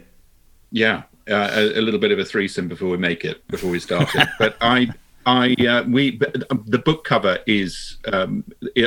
Yeah, 0.72 1.04
uh, 1.30 1.50
a, 1.54 1.80
a 1.80 1.82
little 1.82 2.00
bit 2.00 2.12
of 2.12 2.20
a 2.20 2.26
threesome 2.26 2.68
before 2.68 2.90
we 2.90 2.98
make 2.98 3.26
it, 3.26 3.46
before 3.48 3.70
we 3.70 3.80
start 3.80 4.10
it. 4.16 4.28
but 4.40 4.56
I, 4.62 4.90
I, 5.26 5.54
uh, 5.68 5.84
we, 5.84 6.18
the 6.18 6.82
book 6.84 7.04
cover 7.04 7.40
is 7.46 7.98
um, 8.12 8.44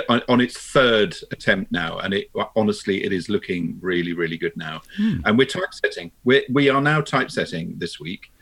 on, 0.09 0.41
its 0.41 0.59
third 0.59 1.15
attempt 1.31 1.71
now, 1.71 1.99
and 1.99 2.15
it 2.15 2.31
honestly, 2.57 3.05
it 3.05 3.13
is 3.13 3.29
looking 3.29 3.79
really, 3.81 4.15
really 4.15 4.39
good 4.39 4.57
now. 4.57 4.83
And 4.99 5.39
we're 5.39 5.47
typesetting. 5.47 6.11
We 6.25 6.47
we 6.51 6.69
are 6.69 6.81
now 6.81 7.01
typesetting 7.01 7.79
this 7.79 8.01
week, 8.01 8.33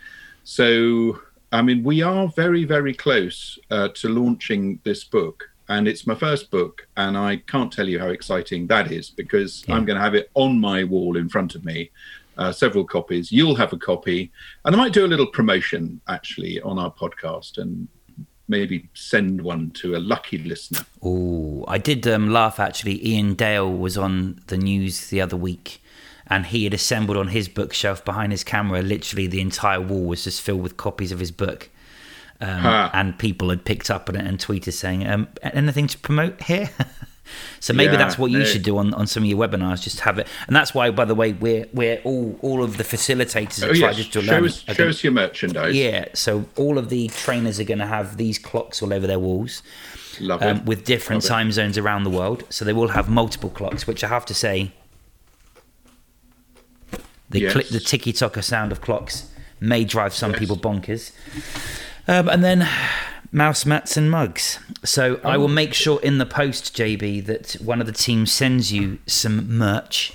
so 0.44 1.20
I 1.52 1.60
mean, 1.60 1.84
we 1.84 2.02
are 2.02 2.28
very, 2.28 2.64
very 2.64 2.94
close 2.94 3.58
uh, 3.70 3.88
to 3.88 4.08
launching 4.08 4.80
this 4.84 5.04
book. 5.04 5.50
And 5.72 5.88
it's 5.88 6.06
my 6.06 6.14
first 6.14 6.50
book, 6.50 6.86
and 6.98 7.16
I 7.16 7.36
can't 7.36 7.72
tell 7.72 7.88
you 7.88 7.98
how 7.98 8.08
exciting 8.08 8.66
that 8.66 8.92
is 8.92 9.08
because 9.08 9.64
I'm 9.70 9.86
going 9.86 9.96
to 9.96 10.02
have 10.02 10.14
it 10.14 10.30
on 10.34 10.60
my 10.60 10.84
wall 10.84 11.16
in 11.16 11.30
front 11.30 11.54
of 11.54 11.64
me 11.64 11.90
uh, 12.36 12.52
several 12.52 12.84
copies. 12.84 13.32
You'll 13.32 13.54
have 13.56 13.72
a 13.72 13.78
copy, 13.78 14.30
and 14.66 14.74
I 14.74 14.78
might 14.78 14.92
do 14.92 15.06
a 15.06 15.08
little 15.08 15.26
promotion 15.26 16.02
actually 16.08 16.60
on 16.60 16.78
our 16.78 16.92
podcast 16.92 17.56
and 17.56 17.88
maybe 18.48 18.90
send 18.92 19.40
one 19.40 19.70
to 19.70 19.96
a 19.96 20.00
lucky 20.00 20.36
listener. 20.36 20.80
Oh, 21.02 21.64
I 21.66 21.78
did 21.78 22.06
um, 22.06 22.28
laugh 22.28 22.60
actually. 22.60 23.00
Iain 23.02 23.34
Dale 23.34 23.72
was 23.72 23.96
on 23.96 24.42
the 24.48 24.58
news 24.58 25.08
the 25.08 25.22
other 25.22 25.38
week, 25.38 25.82
and 26.26 26.44
he 26.44 26.64
had 26.64 26.74
assembled 26.74 27.16
on 27.16 27.28
his 27.28 27.48
bookshelf 27.48 28.04
behind 28.04 28.32
his 28.32 28.44
camera. 28.44 28.82
Literally, 28.82 29.26
the 29.26 29.40
entire 29.40 29.80
wall 29.80 30.04
was 30.04 30.24
just 30.24 30.42
filled 30.42 30.62
with 30.62 30.76
copies 30.76 31.12
of 31.12 31.18
his 31.18 31.30
book. 31.30 31.70
Um, 32.42 32.48
Ah. 32.64 32.90
And 32.92 33.16
people 33.18 33.50
had 33.50 33.64
picked 33.64 33.88
up 33.90 34.08
on 34.08 34.16
it 34.16 34.26
and 34.26 34.38
tweeted 34.38 34.72
saying, 34.72 35.06
um, 35.06 35.28
"Anything 35.42 35.86
to 35.86 35.98
promote 35.98 36.42
here?" 36.42 36.70
so 37.60 37.72
maybe 37.72 37.92
Yeah, 37.92 37.98
that's 37.98 38.18
what 38.18 38.30
you 38.32 38.44
should 38.44 38.62
do 38.64 38.76
on, 38.78 38.92
on 38.94 39.06
some 39.06 39.22
of 39.22 39.28
your 39.28 39.38
webinars. 39.38 39.80
Just 39.80 40.00
have 40.00 40.18
it, 40.18 40.26
and 40.48 40.56
that's 40.56 40.74
why, 40.74 40.90
by 40.90 41.04
the 41.04 41.14
way, 41.14 41.32
we're 41.34 41.66
we're 41.72 42.00
all 42.02 42.36
all 42.42 42.62
of 42.64 42.78
the 42.78 42.84
facilitators 42.84 43.62
Oh 43.66 43.72
yes, 43.72 43.96
Digital 43.96 44.22
show 44.22 44.44
us, 44.44 44.64
show 44.74 44.88
us 44.88 45.04
your 45.04 45.12
merchandise. 45.12 45.74
yeah, 45.76 46.06
so 46.14 46.44
all 46.56 46.78
of 46.78 46.88
the 46.88 47.08
trainers 47.08 47.60
are 47.60 47.64
going 47.64 47.78
to 47.78 47.86
have 47.86 48.16
these 48.16 48.38
clocks 48.40 48.82
all 48.82 48.92
over 48.92 49.06
their 49.06 49.20
walls 49.20 49.62
um, 50.28 50.42
it. 50.42 50.64
with 50.64 50.84
different 50.84 51.22
Love 51.22 51.30
it. 51.30 51.34
time 51.34 51.52
zones 51.52 51.78
around 51.78 52.02
the 52.04 52.10
world. 52.10 52.42
So 52.50 52.64
they 52.64 52.72
will 52.72 52.88
have 52.88 53.08
multiple 53.08 53.50
clocks, 53.50 53.86
which 53.86 54.02
I 54.02 54.08
have 54.08 54.26
to 54.26 54.34
say, 54.34 54.72
the 57.30 57.40
Yes. 57.40 57.52
click, 57.52 57.68
the 57.68 57.80
ticky 57.80 58.12
tocker 58.12 58.42
sound 58.42 58.72
of 58.72 58.80
clocks 58.80 59.28
may 59.60 59.84
drive 59.84 60.12
some 60.12 60.32
Yes. 60.32 60.40
people 60.40 60.56
bonkers. 60.56 61.12
Um, 62.08 62.28
and 62.28 62.42
then 62.42 62.68
mouse 63.30 63.64
mats 63.64 63.96
and 63.96 64.10
mugs. 64.10 64.58
So 64.84 65.20
I 65.24 65.36
Oh. 65.36 65.40
will 65.40 65.48
make 65.48 65.72
sure 65.74 66.00
in 66.02 66.18
the 66.18 66.26
post, 66.26 66.74
JB, 66.76 67.20
that 67.22 67.52
one 67.54 67.80
of 67.80 67.86
the 67.86 67.92
team 67.92 68.26
sends 68.26 68.72
you 68.72 68.98
some 69.06 69.56
merch. 69.56 70.12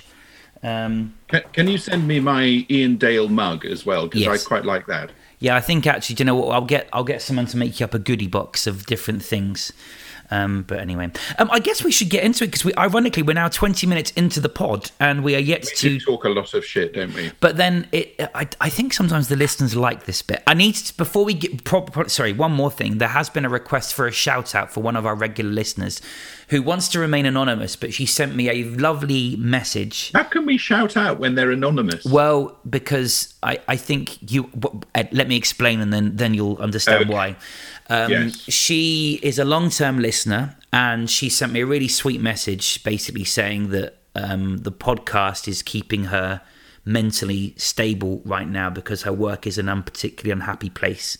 Um, 0.62 1.14
Can, 1.28 1.42
can 1.52 1.68
you 1.68 1.78
send 1.78 2.08
me 2.08 2.20
my 2.20 2.66
Iain 2.70 2.96
Dale 2.98 3.28
mug 3.28 3.64
as 3.64 3.86
well? 3.86 4.06
Because 4.06 4.22
Yes. 4.22 4.44
I 4.44 4.48
quite 4.48 4.64
like 4.64 4.86
that. 4.86 5.10
Yeah, 5.40 5.54
I 5.54 5.60
think 5.60 5.86
actually, 5.86 6.16
do 6.16 6.22
you 6.22 6.26
know 6.26 6.34
what? 6.34 6.52
I'll 6.52 6.62
get 6.64 6.88
I'll 6.92 7.04
get 7.04 7.22
someone 7.22 7.46
to 7.46 7.56
make 7.56 7.78
you 7.78 7.84
up 7.84 7.94
a 7.94 7.98
goodie 8.00 8.26
box 8.26 8.66
of 8.66 8.86
different 8.86 9.22
things. 9.22 9.72
Um, 10.30 10.62
but 10.66 10.78
anyway, 10.78 11.10
um, 11.38 11.50
I 11.50 11.58
guess 11.58 11.82
we 11.82 11.90
should 11.90 12.10
get 12.10 12.22
into 12.22 12.44
it 12.44 12.48
because 12.48 12.64
we, 12.64 12.74
ironically, 12.76 13.22
we're 13.22 13.32
now 13.34 13.48
20 13.48 13.86
minutes 13.86 14.10
into 14.12 14.40
the 14.40 14.48
pod 14.48 14.90
and 15.00 15.24
we 15.24 15.34
are 15.34 15.38
yet 15.40 15.64
We 15.82 15.98
to. 15.98 16.00
talk 16.00 16.24
a 16.24 16.28
lot 16.28 16.52
of 16.54 16.64
shit, 16.64 16.94
don't 16.94 17.14
we? 17.14 17.32
But 17.40 17.56
then 17.56 17.86
it, 17.92 18.14
I, 18.34 18.46
I 18.60 18.68
think 18.68 18.92
sometimes 18.92 19.28
the 19.28 19.36
listeners 19.36 19.74
like 19.74 20.04
this 20.04 20.20
bit. 20.22 20.42
I 20.46 20.54
need 20.54 20.74
to, 20.74 20.96
before 20.96 21.24
we 21.24 21.34
get, 21.34 21.64
pro, 21.64 21.80
pro- 21.82 22.06
sorry, 22.08 22.32
one 22.32 22.52
more 22.52 22.70
thing. 22.70 22.98
There 22.98 23.08
has 23.08 23.30
been 23.30 23.44
a 23.44 23.48
request 23.48 23.94
for 23.94 24.06
a 24.06 24.12
shout 24.12 24.54
out 24.54 24.72
for 24.72 24.82
one 24.82 24.96
of 24.96 25.06
our 25.06 25.14
regular 25.14 25.50
listeners 25.50 26.00
who 26.48 26.62
wants 26.62 26.88
to 26.88 26.98
remain 26.98 27.26
anonymous, 27.26 27.76
but 27.76 27.92
she 27.92 28.06
sent 28.06 28.34
me 28.34 28.48
a 28.48 28.64
lovely 28.64 29.36
message 29.36 30.12
How 30.14 30.22
can 30.22 30.46
we 30.46 30.56
shout 30.56 30.96
out 30.96 31.18
when 31.18 31.34
they're 31.34 31.50
anonymous? 31.50 32.04
well, 32.06 32.58
because 32.68 33.34
I, 33.42 33.60
I 33.68 33.76
think 33.76 34.32
you. 34.32 34.50
Ed, 34.94 35.08
let 35.12 35.28
me 35.28 35.36
explain, 35.36 35.80
and 35.80 35.92
then 35.92 36.16
then 36.16 36.32
you'll 36.34 36.56
understand 36.58 37.02
Okay. 37.04 37.12
why. 37.12 37.36
Um, 37.88 38.10
Yes. 38.10 38.40
She 38.48 39.18
is 39.22 39.38
a 39.38 39.44
long 39.44 39.70
term 39.70 39.98
listener, 39.98 40.56
and 40.72 41.08
she 41.08 41.28
sent 41.28 41.52
me 41.52 41.60
a 41.60 41.66
really 41.66 41.88
sweet 41.88 42.20
message, 42.20 42.82
basically 42.84 43.24
saying 43.24 43.70
that 43.70 43.96
um, 44.14 44.58
the 44.58 44.72
podcast 44.72 45.48
is 45.48 45.62
keeping 45.62 46.04
her 46.04 46.42
mentally 46.84 47.54
stable 47.56 48.22
right 48.24 48.48
now 48.48 48.70
because 48.70 49.02
her 49.02 49.12
work 49.12 49.46
is 49.46 49.58
an 49.58 49.66
unparticularly 49.68 50.32
unhappy 50.32 50.70
place. 50.70 51.18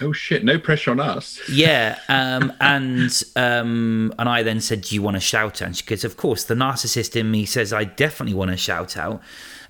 Oh 0.00 0.12
shit! 0.12 0.44
No 0.44 0.58
pressure 0.58 0.90
on 0.90 1.00
us. 1.00 1.40
yeah, 1.50 1.98
um, 2.08 2.52
and 2.60 3.22
um, 3.34 4.12
and 4.18 4.28
I 4.28 4.42
then 4.42 4.60
said, 4.60 4.82
"Do 4.82 4.94
you 4.94 5.02
want 5.02 5.16
to 5.16 5.20
shout 5.20 5.62
out?" 5.62 5.68
And 5.68 5.76
she 5.76 5.84
goes, 5.86 6.04
"Of 6.04 6.16
course." 6.16 6.44
The 6.44 6.54
narcissist 6.54 7.16
in 7.16 7.30
me 7.30 7.46
says, 7.46 7.72
"I 7.72 7.84
definitely 7.84 8.34
want 8.34 8.50
to 8.50 8.56
shout 8.56 8.96
out." 8.96 9.22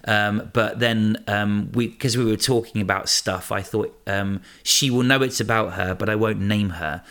Um, 0.07 0.51
but 0.53 0.79
then 0.79 1.23
um, 1.27 1.71
we, 1.73 1.89
because 1.89 2.17
we 2.17 2.25
were 2.25 2.37
talking 2.37 2.81
about 2.81 3.09
stuff, 3.09 3.51
I 3.51 3.63
thought 3.63 3.99
um, 4.07 4.41
she 4.63 4.91
will 4.91 5.03
know 5.03 5.23
it's 5.23 5.41
about 5.41 5.75
her, 5.75 5.95
but 5.95 6.09
I 6.09 6.15
won't 6.15 6.41
name 6.41 6.71
her. 6.71 7.03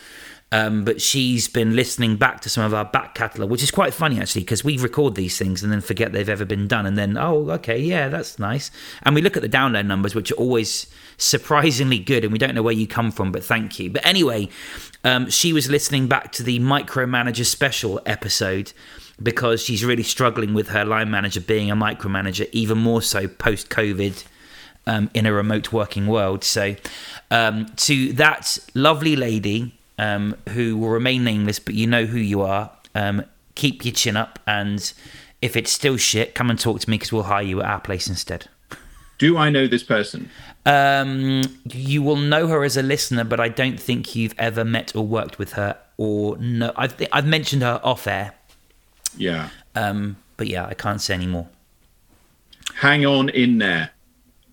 Um, 0.52 0.84
but 0.84 1.02
she's 1.02 1.48
been 1.48 1.74
listening 1.74 2.16
back 2.16 2.40
to 2.42 2.48
some 2.48 2.64
of 2.64 2.72
our 2.72 2.84
back 2.84 3.16
catalogue, 3.16 3.50
which 3.50 3.64
is 3.64 3.72
quite 3.72 3.92
funny 3.92 4.20
actually, 4.20 4.42
because 4.42 4.62
we 4.62 4.78
record 4.78 5.16
these 5.16 5.36
things 5.36 5.62
and 5.62 5.72
then 5.72 5.80
forget 5.80 6.12
they've 6.12 6.28
ever 6.28 6.44
been 6.44 6.68
done, 6.68 6.86
and 6.86 6.96
then 6.96 7.18
oh, 7.18 7.50
okay, 7.50 7.78
yeah, 7.78 8.08
that's 8.08 8.38
nice. 8.38 8.70
And 9.02 9.14
we 9.14 9.22
look 9.22 9.36
at 9.36 9.42
the 9.42 9.48
download 9.48 9.86
numbers, 9.86 10.14
which 10.14 10.30
are 10.30 10.36
always 10.36 10.86
surprisingly 11.18 11.98
good, 11.98 12.22
and 12.22 12.32
we 12.32 12.38
don't 12.38 12.54
know 12.54 12.62
where 12.62 12.72
you 12.72 12.86
come 12.86 13.10
from, 13.10 13.32
but 13.32 13.44
thank 13.44 13.80
you. 13.80 13.90
But 13.90 14.06
anyway, 14.06 14.48
um, 15.02 15.28
she 15.30 15.52
was 15.52 15.68
listening 15.68 16.06
back 16.06 16.30
to 16.32 16.44
the 16.44 16.60
micromanager 16.60 17.44
special 17.44 18.00
episode 18.06 18.72
because 19.22 19.62
she's 19.62 19.84
really 19.84 20.02
struggling 20.02 20.54
with 20.54 20.68
her 20.68 20.84
line 20.84 21.10
manager 21.10 21.40
being 21.40 21.70
a 21.70 21.76
micromanager, 21.76 22.48
even 22.52 22.78
more 22.78 23.02
so 23.02 23.28
post 23.28 23.68
COVID. 23.70 24.24
Um, 24.88 25.10
in 25.14 25.26
a 25.26 25.32
remote 25.32 25.72
working 25.72 26.06
world. 26.06 26.44
So, 26.44 26.76
um, 27.32 27.66
to 27.74 28.12
that 28.12 28.56
lovely 28.72 29.16
lady 29.16 29.74
um, 29.98 30.36
who 30.50 30.76
will 30.76 30.90
remain 30.90 31.24
nameless, 31.24 31.58
but 31.58 31.74
you 31.74 31.88
know 31.88 32.06
who 32.06 32.18
you 32.18 32.42
are. 32.42 32.70
Um, 32.94 33.24
keep 33.56 33.84
your 33.84 33.92
chin 33.92 34.16
up, 34.16 34.38
and 34.46 34.92
if 35.42 35.56
it's 35.56 35.72
still 35.72 35.96
shit, 35.96 36.36
come 36.36 36.50
and 36.50 36.58
talk 36.58 36.80
to 36.80 36.88
me 36.90 36.96
because 36.96 37.12
we'll 37.12 37.24
hire 37.24 37.42
you 37.42 37.60
at 37.62 37.66
our 37.66 37.80
place 37.80 38.06
instead. 38.06 38.48
Do 39.18 39.36
I 39.36 39.50
know 39.50 39.66
this 39.66 39.82
person? 39.82 40.30
Um, 40.66 41.42
you 41.64 42.02
will 42.02 42.16
know 42.16 42.48
her 42.48 42.64
as 42.64 42.76
a 42.76 42.82
listener, 42.82 43.24
but 43.24 43.40
I 43.40 43.48
don't 43.48 43.80
think 43.80 44.14
you've 44.14 44.34
ever 44.38 44.64
met 44.64 44.94
or 44.94 45.06
worked 45.06 45.38
with 45.38 45.54
her. 45.54 45.78
Or 45.96 46.36
no, 46.38 46.72
I've 46.76 46.94
I've 47.12 47.26
mentioned 47.26 47.62
her 47.62 47.80
off 47.82 48.06
air. 48.06 48.34
Yeah. 49.16 49.50
Um, 49.74 50.16
but 50.36 50.46
yeah, 50.46 50.66
I 50.66 50.74
can't 50.74 51.00
say 51.00 51.14
any 51.14 51.26
more. 51.26 51.48
Hang 52.74 53.06
on 53.06 53.28
in 53.30 53.58
there, 53.58 53.90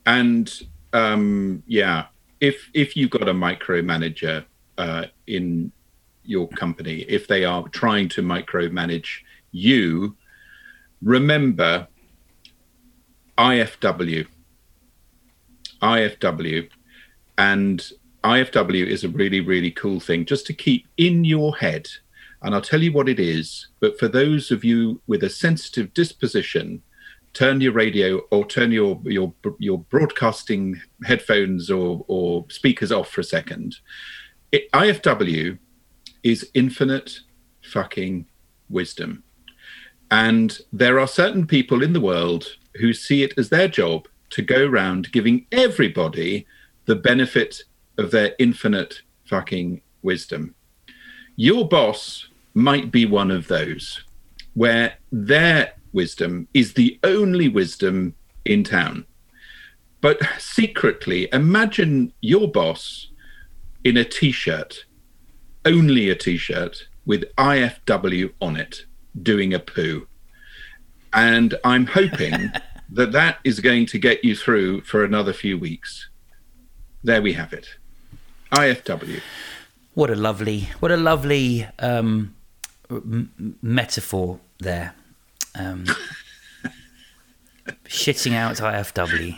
and 0.05 0.51
um, 0.93 1.63
yeah, 1.67 2.05
if 2.39 2.69
if 2.73 2.95
you've 2.95 3.09
got 3.09 3.27
a 3.27 3.33
micromanager 3.33 4.45
uh, 4.77 5.05
in 5.27 5.71
your 6.23 6.47
company, 6.49 6.99
if 7.09 7.27
they 7.27 7.43
are 7.43 7.67
trying 7.69 8.07
to 8.09 8.21
micromanage 8.21 9.21
you, 9.51 10.15
remember 11.01 11.87
IFW. 13.37 14.27
IFW. 15.81 16.69
And 17.37 17.91
IFW 18.23 18.85
is 18.85 19.03
a 19.03 19.09
really, 19.09 19.41
really 19.41 19.71
cool 19.71 19.99
thing 19.99 20.25
just 20.25 20.45
to 20.47 20.53
keep 20.53 20.87
in 20.97 21.25
your 21.25 21.57
head. 21.57 21.87
And 22.43 22.53
I'll 22.53 22.61
tell 22.61 22.83
you 22.83 22.91
what 22.91 23.09
it 23.09 23.19
is. 23.19 23.67
But 23.79 23.97
for 23.97 24.07
those 24.07 24.51
of 24.51 24.63
you 24.63 25.01
with 25.07 25.23
a 25.23 25.29
sensitive 25.29 25.93
disposition, 25.93 26.81
turn 27.33 27.61
your 27.61 27.73
radio 27.73 28.19
or 28.31 28.45
turn 28.45 28.71
your 28.71 29.01
your 29.05 29.33
your 29.57 29.79
broadcasting 29.79 30.79
headphones 31.03 31.71
or 31.71 32.05
or 32.07 32.45
speakers 32.49 32.91
off 32.91 33.09
for 33.09 33.21
a 33.21 33.23
second 33.23 33.77
it, 34.53 34.71
IFW 34.71 35.57
is 36.21 36.49
infinite 36.53 37.19
fucking 37.63 38.25
wisdom. 38.69 39.23
And 40.11 40.57
there 40.71 40.99
are 40.99 41.07
certain 41.07 41.47
people 41.47 41.81
in 41.81 41.91
the 41.91 41.99
world 41.99 42.45
who 42.75 42.93
see 42.93 43.23
it 43.23 43.33
as 43.37 43.49
their 43.49 43.67
job 43.67 44.07
to 44.29 44.43
go 44.43 44.67
around 44.67 45.11
giving 45.11 45.47
everybody 45.51 46.45
the 46.85 46.95
benefit 46.95 47.63
of 47.97 48.11
their 48.11 48.35
infinite 48.37 49.01
fucking 49.25 49.81
wisdom. 50.03 50.53
Your 51.35 51.67
boss 51.67 52.29
might 52.53 52.91
be 52.91 53.05
one 53.05 53.31
of 53.31 53.47
those 53.47 54.03
where 54.53 54.93
their 55.11 55.73
wisdom 55.91 56.47
is 56.53 56.73
the 56.73 56.99
only 57.03 57.47
wisdom 57.47 58.13
in 58.45 58.63
town. 58.63 59.05
But 60.01 60.19
secretly, 60.37 61.29
imagine 61.31 62.13
your 62.21 62.51
boss 62.51 63.09
in 63.83 63.97
a 63.97 64.03
t 64.03 64.31
shirt, 64.31 64.85
only 65.65 66.09
a 66.09 66.15
t 66.15 66.37
shirt 66.37 66.87
with 67.05 67.23
IFW 67.37 68.33
on 68.41 68.57
it, 68.57 68.85
doing 69.21 69.53
a 69.53 69.59
poo. 69.59 70.07
And 71.13 71.55
I'm 71.63 71.85
hoping 71.85 72.51
that 72.89 73.11
that 73.11 73.39
is 73.43 73.59
going 73.59 73.85
to 73.87 73.97
get 73.97 74.23
you 74.23 74.35
through 74.35 74.81
for 74.81 75.03
another 75.03 75.33
few 75.33 75.57
weeks. 75.57 76.09
There 77.03 77.21
we 77.21 77.33
have 77.33 77.53
it. 77.53 77.67
IFW. 78.51 79.21
What 79.93 80.09
a 80.09 80.15
lovely, 80.15 80.69
what 80.79 80.91
a 80.91 80.97
lovely 80.97 81.67
um, 81.79 82.35
m- 82.97 83.57
metaphor 83.61 84.39
there. 84.59 84.93
Um, 85.55 85.85
shitting 87.85 88.33
out 88.35 88.57
IFW. 88.57 89.37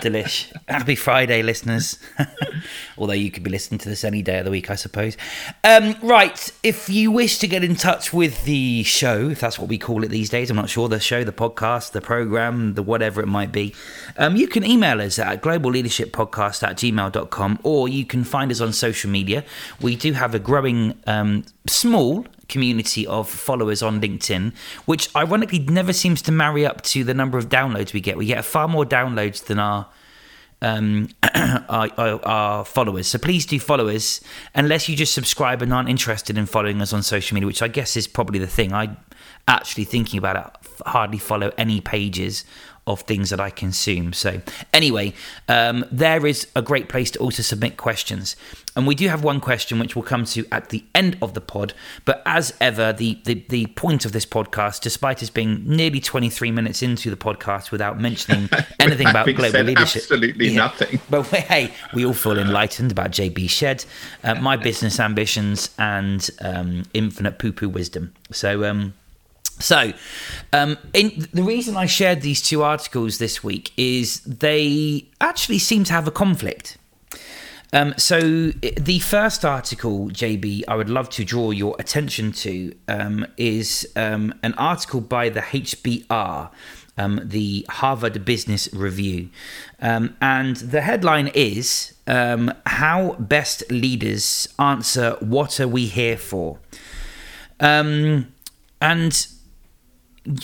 Delish. 0.00 0.52
Happy 0.68 0.94
Friday, 0.94 1.42
listeners. 1.42 1.98
Although 2.98 3.12
you 3.12 3.30
could 3.30 3.42
be 3.42 3.50
listening 3.50 3.78
to 3.78 3.88
this 3.88 4.04
any 4.04 4.22
day 4.22 4.38
of 4.38 4.44
the 4.44 4.50
week, 4.50 4.70
I 4.70 4.74
suppose. 4.74 5.16
Um, 5.64 5.96
right. 6.02 6.50
If 6.62 6.88
you 6.88 7.10
wish 7.10 7.38
to 7.38 7.46
get 7.46 7.64
in 7.64 7.76
touch 7.76 8.12
with 8.12 8.44
the 8.44 8.82
show, 8.82 9.30
if 9.30 9.40
that's 9.40 9.58
what 9.58 9.68
we 9.68 9.78
call 9.78 10.04
it 10.04 10.08
these 10.08 10.30
days, 10.30 10.50
I'm 10.50 10.56
not 10.56 10.68
sure, 10.68 10.88
the 10.88 11.00
show, 11.00 11.24
the 11.24 11.32
podcast, 11.32 11.92
the 11.92 12.00
program, 12.00 12.74
the 12.74 12.82
whatever 12.82 13.20
it 13.20 13.26
might 13.26 13.52
be, 13.52 13.74
um, 14.16 14.36
you 14.36 14.48
can 14.48 14.64
email 14.64 15.00
us 15.00 15.18
at 15.18 15.42
globalleadershippodcast 15.42 16.62
at 16.62 16.76
gmail.com 16.76 17.58
or 17.62 17.88
you 17.88 18.04
can 18.04 18.24
find 18.24 18.50
us 18.50 18.60
on 18.60 18.72
social 18.72 19.10
media. 19.10 19.44
We 19.80 19.96
do 19.96 20.12
have 20.12 20.34
a 20.34 20.38
growing, 20.38 20.98
um, 21.06 21.44
small 21.66 22.26
community 22.48 23.06
of 23.06 23.28
followers 23.28 23.82
on 23.82 24.00
LinkedIn, 24.00 24.54
which 24.86 25.14
ironically 25.14 25.60
never 25.60 25.92
seems 25.92 26.22
to 26.22 26.32
marry 26.32 26.66
up 26.66 26.82
to 26.82 27.04
the 27.04 27.14
number 27.14 27.38
of 27.38 27.48
downloads 27.48 27.92
we 27.92 28.00
get. 28.00 28.16
We 28.16 28.26
get 28.26 28.44
far 28.44 28.68
more 28.68 28.84
downloads 28.84 29.44
than 29.44 29.58
our 29.58 29.86
um, 30.60 31.08
our, 31.68 31.88
our, 31.96 32.24
our, 32.26 32.64
followers. 32.64 33.06
So 33.06 33.18
please 33.18 33.46
do 33.46 33.60
follow 33.60 33.88
us, 33.88 34.20
unless 34.54 34.88
you 34.88 34.96
just 34.96 35.14
subscribe 35.14 35.62
and 35.62 35.72
aren't 35.72 35.88
interested 35.88 36.36
in 36.36 36.46
following 36.46 36.82
us 36.82 36.92
on 36.92 37.04
social 37.04 37.34
media, 37.36 37.46
which 37.46 37.62
I 37.62 37.68
guess 37.68 37.96
is 37.96 38.08
probably 38.08 38.40
the 38.40 38.48
thing. 38.48 38.72
I 38.72 38.96
actually 39.46 39.84
thinking 39.84 40.18
about 40.18 40.36
it, 40.36 40.70
hardly 40.86 41.18
follow 41.18 41.52
any 41.56 41.80
pages 41.80 42.44
of 42.88 43.02
things 43.02 43.30
that 43.30 43.38
I 43.38 43.50
consume. 43.50 44.12
So, 44.12 44.40
anyway, 44.72 45.12
um, 45.46 45.84
there 45.92 46.26
is 46.26 46.48
a 46.56 46.62
great 46.62 46.88
place 46.88 47.10
to 47.12 47.18
also 47.18 47.42
submit 47.42 47.76
questions. 47.76 48.34
And 48.74 48.86
we 48.86 48.94
do 48.94 49.08
have 49.08 49.22
one 49.24 49.40
question 49.40 49.78
which 49.78 49.94
we'll 49.94 50.04
come 50.04 50.24
to 50.26 50.46
at 50.50 50.70
the 50.70 50.84
end 50.94 51.18
of 51.20 51.34
the 51.34 51.40
pod. 51.40 51.74
But 52.04 52.22
as 52.24 52.54
ever, 52.60 52.92
the, 52.92 53.18
the, 53.24 53.44
the 53.48 53.66
point 53.66 54.04
of 54.04 54.12
this 54.12 54.24
podcast, 54.24 54.80
despite 54.80 55.22
us 55.22 55.30
being 55.30 55.64
nearly 55.66 56.00
23 56.00 56.50
minutes 56.50 56.80
into 56.80 57.10
the 57.10 57.16
podcast 57.16 57.70
without 57.70 58.00
mentioning 58.00 58.48
anything 58.80 59.08
about 59.08 59.26
global 59.34 59.62
leadership, 59.62 60.02
absolutely 60.02 60.48
yeah, 60.48 60.56
nothing. 60.56 61.00
But 61.10 61.26
hey, 61.26 61.72
we 61.92 62.06
all 62.06 62.14
feel 62.14 62.38
enlightened 62.38 62.92
about 62.92 63.10
JB 63.10 63.50
Shed, 63.50 63.84
uh, 64.24 64.36
my 64.36 64.56
business 64.68 65.00
ambitions, 65.00 65.74
and 65.78 66.28
um, 66.40 66.84
infinite 66.94 67.38
poo 67.38 67.52
poo 67.52 67.68
wisdom. 67.68 68.14
So, 68.30 68.64
um, 68.64 68.94
so, 69.58 69.92
um, 70.52 70.78
in, 70.92 71.26
the 71.32 71.42
reason 71.42 71.76
I 71.76 71.86
shared 71.86 72.22
these 72.22 72.40
two 72.40 72.62
articles 72.62 73.18
this 73.18 73.42
week 73.42 73.72
is 73.76 74.20
they 74.20 75.08
actually 75.20 75.58
seem 75.58 75.84
to 75.84 75.92
have 75.92 76.06
a 76.06 76.10
conflict. 76.10 76.78
Um, 77.72 77.92
so, 77.98 78.20
the 78.20 78.98
first 79.00 79.44
article, 79.44 80.08
JB, 80.08 80.64
I 80.68 80.76
would 80.76 80.88
love 80.88 81.10
to 81.10 81.24
draw 81.24 81.50
your 81.50 81.76
attention 81.78 82.32
to 82.32 82.74
um, 82.86 83.26
is 83.36 83.86
um, 83.94 84.32
an 84.42 84.54
article 84.54 85.00
by 85.00 85.28
the 85.28 85.40
HBR, 85.40 86.50
um, 86.96 87.20
the 87.22 87.66
Harvard 87.68 88.24
Business 88.24 88.72
Review. 88.72 89.28
Um, 89.82 90.16
and 90.22 90.56
the 90.56 90.80
headline 90.80 91.28
is 91.34 91.94
How 92.06 93.16
Best 93.18 93.70
Leaders 93.70 94.48
Answer 94.58 95.16
What 95.20 95.60
Are 95.60 95.68
We 95.68 95.86
Here 95.86 96.16
For? 96.16 96.58
and 98.80 99.26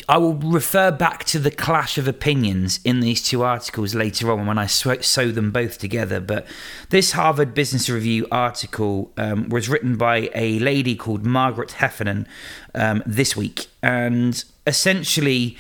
I 0.08 0.16
will 0.18 0.34
refer 0.34 0.90
back 0.90 1.24
to 1.24 1.38
the 1.38 1.50
clash 1.50 1.98
of 1.98 2.08
opinions 2.08 2.80
in 2.84 3.00
these 3.00 3.22
two 3.22 3.42
articles 3.42 3.94
later 3.94 4.30
on 4.30 4.46
when 4.46 4.56
I 4.56 4.66
sew 4.66 5.30
them 5.30 5.50
both 5.50 5.78
together. 5.78 6.20
But 6.20 6.46
this 6.90 7.12
Harvard 7.12 7.54
Business 7.54 7.90
Review 7.90 8.26
article 8.30 9.12
um, 9.16 9.48
was 9.48 9.68
written 9.68 9.96
by 9.96 10.30
a 10.34 10.58
lady 10.60 10.96
called 10.96 11.26
Margaret 11.26 11.72
Heffernan 11.72 12.26
um, 12.74 13.02
this 13.04 13.36
week. 13.36 13.66
And 13.82 14.42
essentially, 14.66 15.56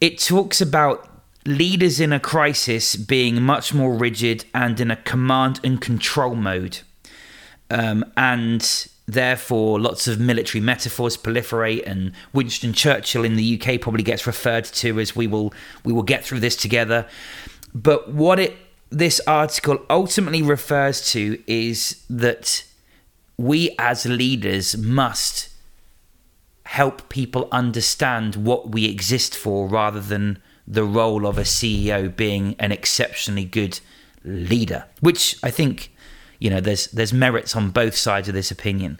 it 0.00 0.18
talks 0.18 0.60
about 0.60 1.08
leaders 1.44 1.98
in 1.98 2.12
a 2.12 2.20
crisis 2.20 2.94
being 2.94 3.42
much 3.42 3.74
more 3.74 3.94
rigid 3.94 4.44
and 4.54 4.78
in 4.78 4.90
a 4.90 4.96
command 4.96 5.58
and 5.64 5.80
control 5.80 6.36
mode. 6.36 6.80
Um, 7.70 8.04
and 8.16 8.88
therefore 9.06 9.80
lots 9.80 10.06
of 10.06 10.20
military 10.20 10.60
metaphors 10.60 11.16
proliferate 11.16 11.82
and 11.86 12.12
Winston 12.32 12.72
Churchill 12.72 13.24
in 13.24 13.36
the 13.36 13.60
UK 13.60 13.80
probably 13.80 14.02
gets 14.02 14.26
referred 14.26 14.64
to 14.64 15.00
as 15.00 15.16
we 15.16 15.26
will 15.26 15.52
we 15.84 15.92
will 15.92 16.02
get 16.02 16.24
through 16.24 16.40
this 16.40 16.56
together. 16.56 17.06
But 17.74 18.12
what 18.12 18.38
it 18.38 18.56
this 18.90 19.20
article 19.26 19.84
ultimately 19.88 20.42
refers 20.42 21.10
to 21.12 21.42
is 21.46 22.04
that 22.10 22.64
we 23.36 23.74
as 23.78 24.04
leaders 24.06 24.76
must 24.76 25.48
help 26.64 27.08
people 27.08 27.48
understand 27.50 28.36
what 28.36 28.70
we 28.70 28.84
exist 28.84 29.34
for 29.34 29.66
rather 29.66 30.00
than 30.00 30.40
the 30.66 30.84
role 30.84 31.26
of 31.26 31.38
a 31.38 31.42
CEO 31.42 32.14
being 32.14 32.54
an 32.58 32.70
exceptionally 32.70 33.44
good 33.44 33.80
leader 34.24 34.84
which 35.00 35.36
I 35.42 35.50
think 35.50 35.92
you 36.42 36.50
know, 36.50 36.60
there's 36.60 36.88
there's 36.88 37.12
merits 37.12 37.54
on 37.54 37.70
both 37.70 37.94
sides 37.94 38.28
of 38.28 38.34
this 38.34 38.50
opinion. 38.50 38.98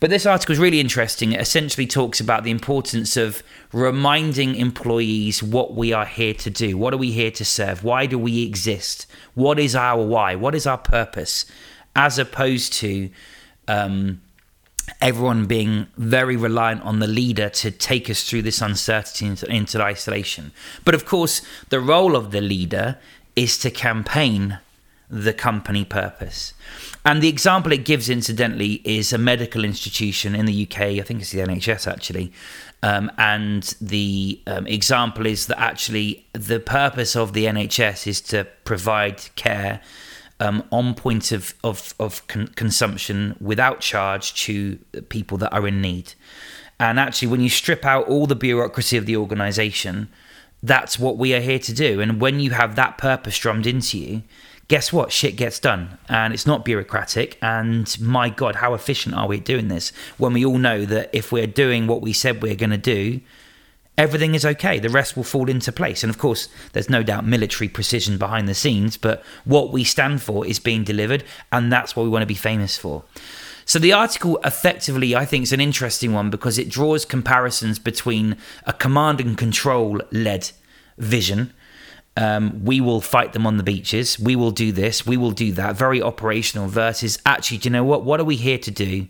But 0.00 0.10
this 0.10 0.24
article 0.24 0.52
is 0.52 0.58
really 0.58 0.80
interesting. 0.80 1.32
It 1.32 1.40
essentially 1.40 1.86
talks 1.86 2.18
about 2.18 2.44
the 2.44 2.50
importance 2.50 3.16
of 3.16 3.42
reminding 3.72 4.54
employees 4.54 5.42
what 5.42 5.74
we 5.74 5.92
are 5.92 6.06
here 6.06 6.32
to 6.34 6.50
do. 6.50 6.78
What 6.78 6.94
are 6.94 6.98
we 6.98 7.10
here 7.10 7.32
to 7.32 7.44
serve? 7.44 7.84
Why 7.84 8.06
do 8.06 8.18
we 8.18 8.42
exist? 8.42 9.06
What 9.34 9.58
is 9.58 9.76
our 9.76 10.02
why? 10.02 10.34
What 10.34 10.54
is 10.54 10.66
our 10.66 10.78
purpose? 10.78 11.44
As 11.94 12.18
opposed 12.18 12.72
to 12.74 13.10
um, 13.66 14.22
everyone 15.02 15.46
being 15.46 15.88
very 15.96 16.36
reliant 16.36 16.82
on 16.82 17.00
the 17.00 17.06
leader 17.06 17.50
to 17.50 17.70
take 17.70 18.08
us 18.08 18.22
through 18.22 18.42
this 18.42 18.62
uncertainty 18.62 19.26
into, 19.26 19.46
into 19.52 19.82
isolation. 19.82 20.52
But 20.84 20.94
of 20.94 21.04
course, 21.04 21.42
the 21.68 21.80
role 21.80 22.16
of 22.16 22.30
the 22.30 22.40
leader 22.40 22.96
is 23.36 23.58
to 23.58 23.70
campaign 23.70 24.58
the 25.10 25.32
company 25.32 25.84
purpose. 25.84 26.54
And 27.04 27.22
the 27.22 27.28
example 27.28 27.72
it 27.72 27.84
gives, 27.84 28.10
incidentally, 28.10 28.82
is 28.84 29.12
a 29.12 29.18
medical 29.18 29.64
institution 29.64 30.34
in 30.34 30.46
the 30.46 30.66
UK. 30.66 30.80
I 30.80 31.00
think 31.00 31.20
it's 31.20 31.30
the 31.30 31.40
NHS 31.40 31.90
actually. 31.90 32.32
Um, 32.82 33.10
and 33.18 33.62
the 33.80 34.40
um, 34.46 34.66
example 34.66 35.26
is 35.26 35.46
that 35.46 35.58
actually 35.58 36.26
the 36.32 36.60
purpose 36.60 37.16
of 37.16 37.32
the 37.32 37.46
NHS 37.46 38.06
is 38.06 38.20
to 38.22 38.46
provide 38.64 39.34
care 39.34 39.80
um, 40.40 40.62
on 40.70 40.94
point 40.94 41.32
of, 41.32 41.54
of, 41.64 41.94
of 41.98 42.26
con- 42.28 42.48
consumption 42.48 43.36
without 43.40 43.80
charge 43.80 44.34
to 44.44 44.76
people 45.08 45.38
that 45.38 45.52
are 45.52 45.66
in 45.66 45.80
need. 45.80 46.14
And 46.78 47.00
actually, 47.00 47.28
when 47.28 47.40
you 47.40 47.48
strip 47.48 47.84
out 47.84 48.06
all 48.06 48.26
the 48.26 48.36
bureaucracy 48.36 48.96
of 48.96 49.06
the 49.06 49.16
organisation, 49.16 50.08
that's 50.62 50.98
what 50.98 51.16
we 51.16 51.34
are 51.34 51.40
here 51.40 51.58
to 51.58 51.72
do. 51.72 52.00
And 52.00 52.20
when 52.20 52.38
you 52.38 52.50
have 52.50 52.76
that 52.76 52.98
purpose 52.98 53.36
drummed 53.38 53.66
into 53.66 53.98
you, 53.98 54.22
guess 54.68 54.92
what? 54.92 55.10
Shit 55.10 55.36
gets 55.36 55.58
done 55.58 55.98
and 56.08 56.32
it's 56.32 56.46
not 56.46 56.64
bureaucratic. 56.64 57.38
And 57.42 57.98
my 58.00 58.28
God, 58.28 58.56
how 58.56 58.74
efficient 58.74 59.14
are 59.14 59.26
we 59.26 59.40
doing 59.40 59.68
this 59.68 59.92
when 60.18 60.34
we 60.34 60.44
all 60.44 60.58
know 60.58 60.84
that 60.84 61.10
if 61.12 61.32
we're 61.32 61.46
doing 61.46 61.86
what 61.86 62.02
we 62.02 62.12
said 62.12 62.42
we're 62.42 62.54
going 62.54 62.70
to 62.70 62.76
do, 62.76 63.20
everything 63.96 64.34
is 64.34 64.44
okay. 64.44 64.78
The 64.78 64.90
rest 64.90 65.16
will 65.16 65.24
fall 65.24 65.48
into 65.48 65.72
place. 65.72 66.04
And 66.04 66.10
of 66.10 66.18
course, 66.18 66.48
there's 66.72 66.90
no 66.90 67.02
doubt 67.02 67.26
military 67.26 67.68
precision 67.68 68.18
behind 68.18 68.46
the 68.46 68.54
scenes, 68.54 68.96
but 68.98 69.24
what 69.44 69.72
we 69.72 69.84
stand 69.84 70.22
for 70.22 70.46
is 70.46 70.60
being 70.60 70.84
delivered. 70.84 71.24
And 71.50 71.72
that's 71.72 71.96
what 71.96 72.02
we 72.02 72.10
want 72.10 72.22
to 72.22 72.26
be 72.26 72.34
famous 72.34 72.76
for. 72.76 73.04
So 73.64 73.78
the 73.78 73.92
article 73.92 74.38
effectively, 74.44 75.14
I 75.14 75.26
think, 75.26 75.42
is 75.42 75.52
an 75.52 75.60
interesting 75.60 76.12
one 76.12 76.30
because 76.30 76.58
it 76.58 76.70
draws 76.70 77.04
comparisons 77.04 77.78
between 77.78 78.36
a 78.64 78.72
command 78.72 79.20
and 79.20 79.36
control 79.36 80.00
led 80.10 80.52
vision 80.96 81.52
um, 82.18 82.64
we 82.64 82.80
will 82.80 83.00
fight 83.00 83.32
them 83.32 83.46
on 83.46 83.58
the 83.58 83.62
beaches. 83.62 84.18
We 84.18 84.34
will 84.34 84.50
do 84.50 84.72
this. 84.72 85.06
We 85.06 85.16
will 85.16 85.30
do 85.30 85.52
that. 85.52 85.76
Very 85.76 86.02
operational 86.02 86.66
versus 86.66 87.16
actually, 87.24 87.58
do 87.58 87.68
you 87.68 87.72
know 87.72 87.84
what? 87.84 88.02
What 88.02 88.18
are 88.18 88.24
we 88.24 88.34
here 88.34 88.58
to 88.58 88.70
do? 88.72 89.06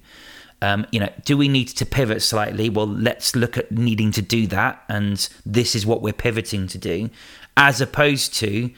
Um, 0.60 0.86
you 0.90 1.00
know, 1.00 1.08
do 1.24 1.38
we 1.38 1.48
need 1.48 1.68
to 1.68 1.86
pivot 1.86 2.20
slightly? 2.20 2.68
Well, 2.68 2.86
let's 2.86 3.34
look 3.34 3.56
at 3.56 3.72
needing 3.72 4.12
to 4.12 4.20
do 4.20 4.46
that, 4.48 4.84
and 4.90 5.26
this 5.46 5.74
is 5.74 5.86
what 5.86 6.02
we're 6.02 6.12
pivoting 6.12 6.66
to 6.66 6.76
do, 6.76 7.08
as 7.56 7.80
opposed 7.80 8.34
to 8.34 8.70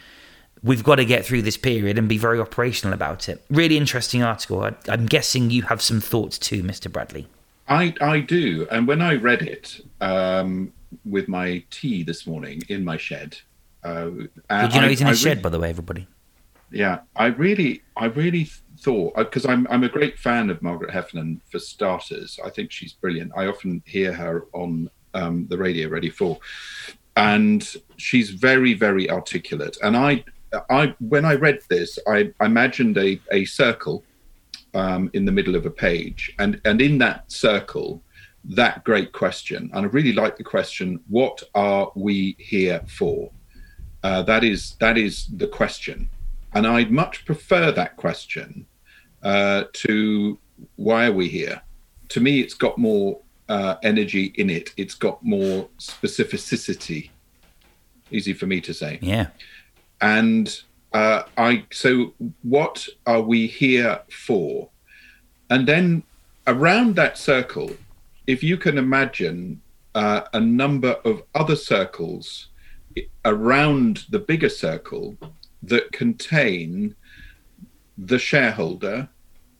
we've 0.62 0.84
got 0.84 0.96
to 0.96 1.04
get 1.04 1.24
through 1.24 1.42
this 1.42 1.56
period 1.56 1.98
and 1.98 2.08
be 2.08 2.18
very 2.18 2.38
operational 2.38 2.94
about 2.94 3.28
it. 3.28 3.42
Really 3.50 3.76
interesting 3.76 4.22
article. 4.22 4.62
I, 4.62 4.74
am 4.86 5.06
guessing 5.06 5.50
you 5.50 5.62
have 5.62 5.82
some 5.82 6.00
thoughts 6.00 6.38
too, 6.38 6.62
Mr. 6.62 6.92
Bradley. 6.92 7.26
I 7.66 7.94
I 8.00 8.20
do, 8.20 8.68
and 8.70 8.86
when 8.86 9.02
I 9.02 9.16
read 9.16 9.42
it 9.42 9.80
um, 10.00 10.72
with 11.04 11.26
my 11.26 11.64
tea 11.72 12.04
this 12.04 12.28
morning 12.28 12.62
in 12.68 12.84
my 12.84 12.96
shed, 12.96 13.38
uh, 13.82 14.10
Did 14.62 14.74
you 14.74 14.80
know 14.80 14.86
I, 14.86 14.90
he's 14.90 15.00
in 15.00 15.08
a 15.08 15.16
shed, 15.16 15.42
by 15.42 15.48
the 15.48 15.58
way, 15.58 15.70
everybody? 15.70 16.06
Yeah, 16.70 17.00
I 17.16 17.26
really, 17.26 17.82
I 17.96 18.06
really 18.06 18.48
thought 18.78 19.16
because 19.16 19.44
uh, 19.44 19.50
I'm 19.50 19.66
I'm 19.70 19.84
a 19.84 19.88
great 19.88 20.18
fan 20.18 20.50
of 20.50 20.62
Margaret 20.62 20.90
Heffernan 20.90 21.40
for 21.50 21.58
starters. 21.58 22.38
I 22.44 22.50
think 22.50 22.70
she's 22.70 22.92
brilliant. 22.92 23.32
I 23.36 23.46
often 23.46 23.82
hear 23.86 24.12
her 24.12 24.46
on 24.52 24.90
um, 25.14 25.46
the 25.48 25.58
radio, 25.58 25.88
Ready 25.88 26.10
for, 26.10 26.38
and 27.16 27.74
she's 27.96 28.30
very, 28.30 28.74
very 28.74 29.10
articulate. 29.10 29.76
And 29.82 29.96
I, 29.96 30.24
I 30.68 30.94
when 31.00 31.24
I 31.24 31.34
read 31.34 31.60
this, 31.68 31.98
I, 32.06 32.32
I 32.40 32.46
imagined 32.46 32.96
a 32.98 33.20
a 33.32 33.44
circle 33.44 34.04
um, 34.74 35.10
in 35.12 35.24
the 35.24 35.32
middle 35.32 35.56
of 35.56 35.66
a 35.66 35.70
page, 35.70 36.32
and 36.38 36.60
and 36.64 36.80
in 36.80 36.98
that 36.98 37.30
circle, 37.30 38.02
that 38.44 38.84
great 38.84 39.12
question. 39.12 39.70
And 39.74 39.86
I 39.86 39.88
really 39.88 40.12
like 40.12 40.36
the 40.36 40.44
question: 40.44 41.00
What 41.08 41.42
are 41.54 41.90
we 41.96 42.36
here 42.38 42.82
for? 42.86 43.30
Uh, 44.02 44.22
that 44.22 44.44
is 44.44 44.76
that 44.80 44.96
is 44.96 45.26
the 45.36 45.46
question, 45.46 46.08
and 46.54 46.66
I'd 46.66 46.90
much 46.90 47.24
prefer 47.24 47.70
that 47.72 47.96
question 47.96 48.66
uh, 49.22 49.64
to 49.72 50.38
why 50.76 51.06
are 51.06 51.12
we 51.12 51.28
here? 51.28 51.62
To 52.10 52.20
me, 52.20 52.40
it's 52.40 52.54
got 52.54 52.78
more 52.78 53.20
uh, 53.48 53.76
energy 53.82 54.32
in 54.36 54.50
it. 54.50 54.72
It's 54.76 54.94
got 54.94 55.22
more 55.24 55.68
specificity. 55.78 57.10
Easy 58.10 58.32
for 58.32 58.46
me 58.46 58.60
to 58.62 58.74
say. 58.74 58.98
Yeah. 59.02 59.28
And 60.00 60.60
uh, 60.92 61.24
I 61.36 61.64
so 61.70 62.14
what 62.42 62.88
are 63.06 63.22
we 63.22 63.46
here 63.46 64.00
for? 64.10 64.70
And 65.50 65.66
then 65.66 66.02
around 66.46 66.96
that 66.96 67.18
circle, 67.18 67.76
if 68.26 68.42
you 68.42 68.56
can 68.56 68.78
imagine 68.78 69.60
uh, 69.94 70.22
a 70.32 70.40
number 70.40 70.92
of 71.04 71.22
other 71.34 71.56
circles 71.56 72.49
around 73.24 74.04
the 74.10 74.18
bigger 74.18 74.48
circle 74.48 75.16
that 75.62 75.92
contain 75.92 76.94
the 77.98 78.18
shareholder, 78.18 79.08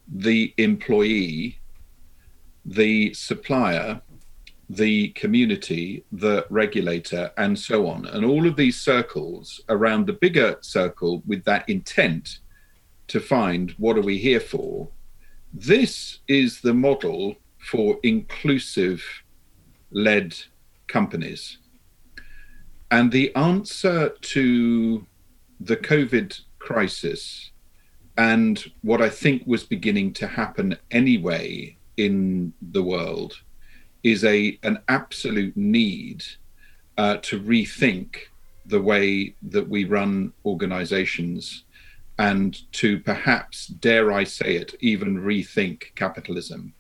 the 0.08 0.54
employee, 0.56 1.58
the 2.64 3.12
supplier, 3.14 4.00
the 4.68 5.08
community, 5.10 6.04
the 6.12 6.46
regulator, 6.48 7.32
and 7.36 7.58
so 7.58 7.88
on. 7.88 8.06
And 8.06 8.24
all 8.24 8.46
of 8.46 8.56
these 8.56 8.80
circles 8.80 9.60
around 9.68 10.06
the 10.06 10.12
bigger 10.12 10.58
circle 10.60 11.22
with 11.26 11.44
that 11.44 11.68
intent 11.68 12.38
to 13.08 13.20
find 13.20 13.72
what 13.72 13.98
are 13.98 14.02
we 14.02 14.16
here 14.16 14.40
for. 14.40 14.88
This 15.52 16.20
is 16.28 16.60
the 16.60 16.74
model 16.74 17.34
for 17.58 17.98
inclusive 18.04 19.02
led 19.90 20.36
companies. 20.86 21.58
And 22.90 23.12
the 23.12 23.34
answer 23.36 24.08
to 24.08 25.06
the 25.60 25.76
COVID 25.76 26.40
crisis 26.58 27.50
and 28.16 28.70
what 28.82 29.00
I 29.00 29.08
think 29.08 29.42
was 29.46 29.62
beginning 29.64 30.12
to 30.14 30.26
happen 30.26 30.76
anyway 30.90 31.76
in 31.96 32.52
the 32.60 32.82
world 32.82 33.40
is 34.02 34.24
a 34.24 34.58
an 34.62 34.78
absolute 34.88 35.56
need 35.56 36.24
uh, 36.98 37.16
to 37.18 37.40
rethink 37.40 38.16
the 38.66 38.80
way 38.80 39.34
that 39.42 39.68
we 39.68 39.84
run 39.84 40.32
organizations 40.44 41.64
and 42.18 42.70
to 42.72 43.00
perhaps, 43.00 43.68
dare 43.68 44.12
I 44.12 44.24
say 44.24 44.56
it, 44.56 44.74
even 44.80 45.16
rethink 45.16 45.94
capitalism 45.94 46.74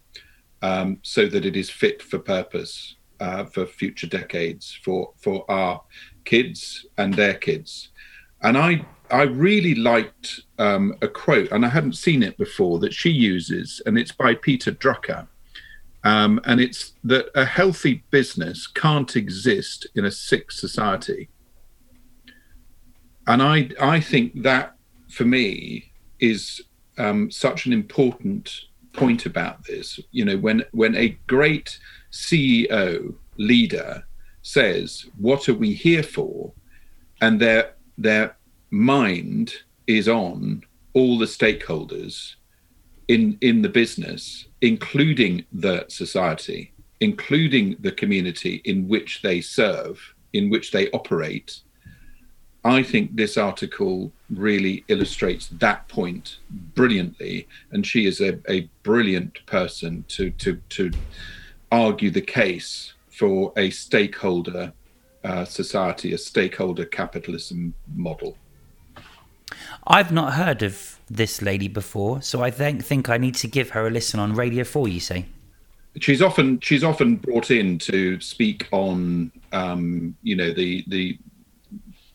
um, 0.60 0.98
so 1.02 1.26
that 1.26 1.46
it 1.46 1.56
is 1.56 1.70
fit 1.70 2.02
for 2.02 2.18
purpose 2.18 2.96
uh, 3.20 3.44
for 3.44 3.66
future 3.66 4.06
decades 4.06 4.78
for 4.82 5.12
for 5.16 5.48
our 5.50 5.82
kids 6.24 6.86
and 6.98 7.14
their 7.14 7.34
kids. 7.34 7.90
And 8.42 8.56
I 8.56 8.84
I 9.10 9.22
really 9.22 9.74
liked 9.74 10.40
um, 10.58 10.94
a 11.02 11.08
quote, 11.08 11.50
and 11.52 11.64
I 11.64 11.68
hadn't 11.68 11.96
seen 11.96 12.22
it 12.22 12.38
before 12.38 12.78
that 12.80 12.94
she 12.94 13.10
uses, 13.10 13.82
and 13.84 13.98
it's 13.98 14.12
by 14.12 14.34
Peter 14.34 14.72
Drucker. 14.72 15.26
Um, 16.02 16.40
and 16.44 16.60
it's 16.60 16.94
that 17.04 17.26
a 17.34 17.44
healthy 17.44 18.04
business 18.10 18.66
can't 18.66 19.14
exist 19.16 19.86
in 19.94 20.06
a 20.06 20.10
sick 20.10 20.50
society. 20.50 21.28
And 23.26 23.42
I 23.42 23.70
I 23.80 24.00
think 24.00 24.42
that 24.42 24.76
for 25.08 25.24
me 25.24 25.92
is 26.18 26.62
um, 26.96 27.30
such 27.30 27.66
an 27.66 27.72
important 27.72 28.50
point 28.92 29.26
about 29.26 29.64
this. 29.64 30.00
You 30.10 30.24
know, 30.24 30.38
when 30.38 30.64
when 30.72 30.94
a 30.96 31.18
great 31.26 31.78
CEO 32.10 33.14
leader 33.36 34.04
says, 34.42 35.06
"What 35.16 35.48
are 35.48 35.54
we 35.54 35.72
here 35.72 36.02
for?" 36.02 36.52
and 37.20 37.40
their 37.40 37.74
their 37.98 38.36
mind 38.70 39.54
is 39.86 40.08
on 40.08 40.62
all 40.94 41.18
the 41.18 41.26
stakeholders 41.26 42.34
in 43.08 43.38
in 43.40 43.62
the 43.62 43.68
business, 43.68 44.46
including 44.60 45.44
the 45.52 45.84
society, 45.88 46.72
including 47.00 47.76
the 47.80 47.92
community 47.92 48.62
in 48.64 48.88
which 48.88 49.22
they 49.22 49.40
serve, 49.40 50.14
in 50.32 50.50
which 50.50 50.70
they 50.70 50.90
operate, 50.90 51.60
I 52.64 52.82
think 52.82 53.16
this 53.16 53.38
article 53.38 54.12
really 54.28 54.84
illustrates 54.88 55.48
that 55.48 55.88
point 55.88 56.38
brilliantly, 56.50 57.48
and 57.72 57.86
she 57.86 58.04
is 58.04 58.20
a, 58.20 58.38
a 58.50 58.68
brilliant 58.82 59.44
person 59.46 60.04
to 60.08 60.30
to 60.32 60.60
to 60.70 60.90
argue 61.70 62.10
the 62.10 62.20
case 62.20 62.94
for 63.08 63.52
a 63.56 63.70
stakeholder 63.70 64.72
uh, 65.24 65.44
society, 65.44 66.12
a 66.12 66.18
stakeholder 66.18 66.84
capitalism 66.84 67.74
model. 67.94 68.36
I've 69.86 70.12
not 70.12 70.34
heard 70.34 70.62
of 70.62 70.98
this 71.08 71.42
lady 71.42 71.68
before, 71.68 72.22
so 72.22 72.42
I 72.42 72.50
think 72.50 72.84
think 72.84 73.08
I 73.08 73.18
need 73.18 73.34
to 73.36 73.48
give 73.48 73.70
her 73.70 73.86
a 73.86 73.90
listen 73.90 74.20
on 74.20 74.34
Radio 74.34 74.64
Four. 74.64 74.88
You 74.88 75.00
say 75.00 75.26
she's 75.98 76.22
often 76.22 76.60
she's 76.60 76.84
often 76.84 77.16
brought 77.16 77.50
in 77.50 77.78
to 77.78 78.20
speak 78.20 78.68
on 78.70 79.32
um, 79.52 80.16
you 80.22 80.36
know 80.36 80.52
the 80.52 80.84
the 80.88 81.18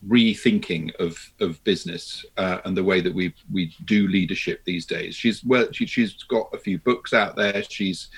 rethinking 0.08 0.94
of 0.96 1.18
of 1.40 1.62
business 1.64 2.26
uh, 2.38 2.60
and 2.66 2.78
the 2.78 2.84
way 2.84 3.02
that 3.02 3.14
we 3.14 3.34
we 3.52 3.76
do 3.86 4.08
leadership 4.08 4.64
these 4.66 4.86
days. 4.86 5.16
She's 5.16 5.44
well, 5.44 5.68
she, 5.72 6.02
has 6.02 6.14
got 6.24 6.50
a 6.54 6.58
few 6.58 6.78
books 6.80 7.14
out 7.14 7.36
there. 7.36 7.64
She's 7.64 8.10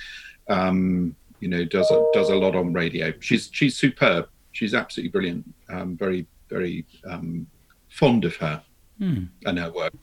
um, 0.48 1.16
you 1.40 1.48
know 1.48 1.66
does 1.66 1.90
a, 1.92 2.06
does 2.14 2.30
a 2.30 2.36
lot 2.36 2.56
on 2.56 2.74
radio. 2.74 3.14
She's 3.20 3.50
she's 3.52 3.76
superb. 3.76 4.30
She's 4.52 4.74
absolutely 4.74 5.12
brilliant. 5.12 5.54
Um, 5.70 5.96
very 5.98 6.28
very 6.50 6.86
um, 7.06 7.48
fond 7.90 8.26
of 8.26 8.36
her 8.38 8.62
hmm. 8.98 9.26
and 9.46 9.60
her 9.60 9.72
work. 9.72 9.94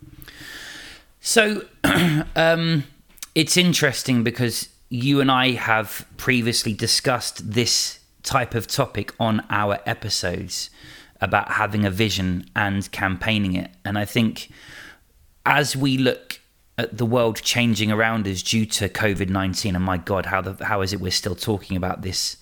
So 1.20 1.64
um, 2.36 2.84
it's 3.34 3.56
interesting 3.56 4.22
because 4.22 4.68
you 4.90 5.20
and 5.20 5.30
I 5.30 5.52
have 5.52 6.06
previously 6.16 6.74
discussed 6.74 7.52
this 7.52 7.98
type 8.22 8.54
of 8.54 8.66
topic 8.66 9.12
on 9.18 9.44
our 9.50 9.78
episodes 9.86 10.70
about 11.20 11.52
having 11.52 11.84
a 11.84 11.90
vision 11.90 12.46
and 12.54 12.90
campaigning 12.92 13.54
it. 13.54 13.70
And 13.84 13.98
I 13.98 14.04
think 14.04 14.50
as 15.46 15.76
we 15.76 15.96
look 15.98 16.40
at 16.76 16.98
the 16.98 17.06
world 17.06 17.40
changing 17.42 17.92
around 17.92 18.26
us 18.26 18.42
due 18.42 18.66
to 18.66 18.88
COVID 18.88 19.28
nineteen, 19.28 19.76
and 19.76 19.84
my 19.84 19.96
God, 19.96 20.26
how 20.26 20.40
the, 20.40 20.64
how 20.64 20.82
is 20.82 20.92
it 20.92 21.00
we're 21.00 21.10
still 21.10 21.36
talking 21.36 21.76
about 21.76 22.02
this 22.02 22.38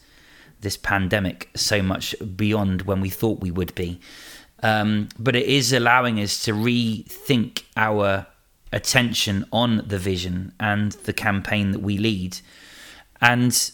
this 0.60 0.76
pandemic 0.76 1.50
so 1.54 1.82
much 1.82 2.14
beyond 2.36 2.82
when 2.82 3.00
we 3.00 3.10
thought 3.10 3.40
we 3.40 3.50
would 3.50 3.74
be? 3.74 4.00
Um, 4.62 5.08
but 5.18 5.34
it 5.34 5.46
is 5.46 5.72
allowing 5.72 6.20
us 6.20 6.44
to 6.44 6.52
rethink 6.52 7.64
our 7.76 8.26
attention 8.72 9.44
on 9.52 9.82
the 9.86 9.98
vision 9.98 10.52
and 10.60 10.92
the 10.92 11.12
campaign 11.12 11.72
that 11.72 11.80
we 11.80 11.98
lead. 11.98 12.38
And 13.20 13.70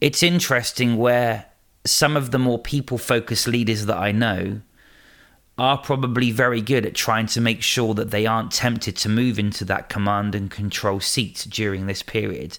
it's 0.00 0.22
interesting 0.22 0.98
where 0.98 1.46
some 1.84 2.16
of 2.16 2.30
the 2.30 2.38
more 2.38 2.58
people 2.58 2.98
focused 2.98 3.48
leaders 3.48 3.86
that 3.86 3.96
I 3.96 4.12
know 4.12 4.60
are 5.62 5.78
probably 5.78 6.32
very 6.32 6.60
good 6.60 6.84
at 6.84 6.92
trying 6.92 7.24
to 7.24 7.40
make 7.40 7.62
sure 7.62 7.94
that 7.94 8.10
they 8.10 8.26
aren't 8.26 8.50
tempted 8.50 8.96
to 8.96 9.08
move 9.08 9.38
into 9.38 9.64
that 9.64 9.88
command 9.88 10.34
and 10.34 10.50
control 10.50 10.98
seat 10.98 11.46
during 11.48 11.86
this 11.86 12.02
period 12.02 12.58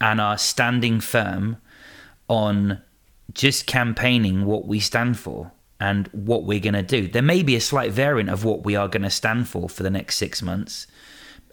and 0.00 0.20
are 0.20 0.36
standing 0.36 0.98
firm 0.98 1.56
on 2.26 2.82
just 3.32 3.64
campaigning 3.68 4.44
what 4.44 4.66
we 4.66 4.80
stand 4.80 5.16
for 5.16 5.52
and 5.78 6.08
what 6.08 6.42
we're 6.42 6.58
going 6.58 6.74
to 6.74 6.82
do. 6.82 7.06
There 7.06 7.22
may 7.22 7.44
be 7.44 7.54
a 7.54 7.60
slight 7.60 7.92
variant 7.92 8.28
of 8.28 8.44
what 8.44 8.64
we 8.64 8.74
are 8.74 8.88
going 8.88 9.04
to 9.04 9.10
stand 9.10 9.48
for 9.48 9.68
for 9.68 9.84
the 9.84 9.90
next 9.90 10.16
six 10.16 10.42
months 10.42 10.88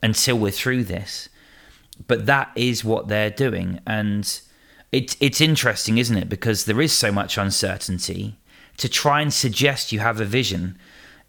until 0.02 0.40
we're 0.40 0.50
through 0.50 0.86
this, 0.86 1.30
but 2.08 2.26
that 2.26 2.52
is 2.56 2.84
what 2.84 3.10
they're 3.10 3.30
doing. 3.30 3.80
And 3.86 4.42
it, 4.92 5.16
it's 5.20 5.40
interesting, 5.40 6.00
isn't 6.00 6.18
it? 6.18 6.30
Because 6.30 6.66
there 6.66 6.82
is 6.82 6.94
so 6.94 7.12
much 7.12 7.38
uncertainty. 7.38 8.39
To 8.80 8.90
try 8.90 9.22
and 9.22 9.34
suggest 9.34 9.92
you 9.92 10.00
have 10.00 10.20
a 10.20 10.26
vision, 10.26 10.78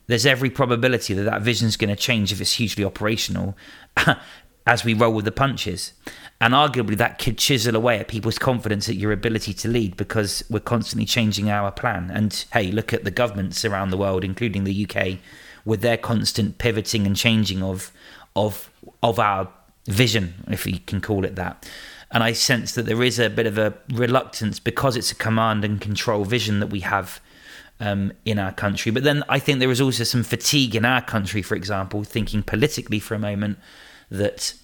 there's 0.07 0.27
every 0.27 0.51
probability 0.51 1.15
that 1.15 1.23
that 1.23 1.43
vision 1.43 1.69
is 1.69 1.77
going 1.77 1.91
to 1.91 1.97
change 1.97 2.33
if 2.33 2.41
it's 2.41 2.55
hugely 2.55 2.85
operational 2.85 3.57
as 4.67 4.85
we 4.85 4.95
roll 4.95 5.15
with 5.15 5.25
the 5.25 5.33
punches. 5.33 5.93
And 6.41 6.55
arguably, 6.55 6.97
that 6.97 7.19
could 7.19 7.39
chisel 7.39 7.77
away 7.77 7.99
at 7.99 8.09
people's 8.09 8.39
confidence 8.39 8.89
at 8.89 8.97
your 8.97 9.13
ability 9.13 9.53
to 9.55 9.69
lead 9.69 9.97
because 9.97 10.43
we're 10.49 10.61
constantly 10.61 11.05
changing 11.05 11.51
our 11.51 11.71
plan. 11.71 12.11
And 12.13 12.45
hey, 12.53 12.71
look 12.71 12.93
at 12.93 13.05
the 13.05 13.11
governments 13.11 13.65
around 13.65 13.91
the 13.91 13.97
world, 13.97 14.25
including 14.25 14.65
the 14.65 14.87
UK, 14.87 15.19
with 15.65 15.83
their 15.83 15.97
constant 15.97 16.59
pivoting 16.59 17.07
and 17.07 17.17
changing 17.17 17.63
of 17.63 17.93
of 18.35 18.71
of 19.03 19.19
our 19.19 19.49
vision, 19.87 20.45
if 20.49 20.67
you 20.67 20.79
can 20.81 21.01
call 21.01 21.25
it 21.25 21.37
that. 21.37 21.69
And 22.11 22.25
I 22.25 22.33
sense 22.33 22.73
that 22.73 22.87
there 22.87 23.03
is 23.03 23.19
a 23.19 23.29
bit 23.29 23.47
of 23.47 23.59
a 23.59 23.75
reluctance 23.93 24.59
because 24.59 24.97
it's 24.97 25.13
a 25.13 25.15
command 25.17 25.65
and 25.65 25.81
control 25.81 26.25
vision 26.25 26.61
that 26.61 26.69
we 26.69 26.81
have 26.81 27.21
um, 27.81 28.13
in 28.25 28.39
our 28.39 28.53
country. 28.53 28.93
But 28.93 29.03
then 29.03 29.25
I 29.29 29.39
think 29.39 29.59
there 29.59 29.71
is 29.71 29.81
also 29.81 30.05
some 30.05 30.23
fatigue 30.23 30.77
in 30.77 30.85
our 30.85 31.03
country, 31.03 31.43
for 31.43 31.55
example, 31.55 32.05
thinking 32.05 32.43
politically 32.43 33.01
for 33.01 33.15
a 33.15 33.19
moment 33.19 33.59
that 34.11 34.55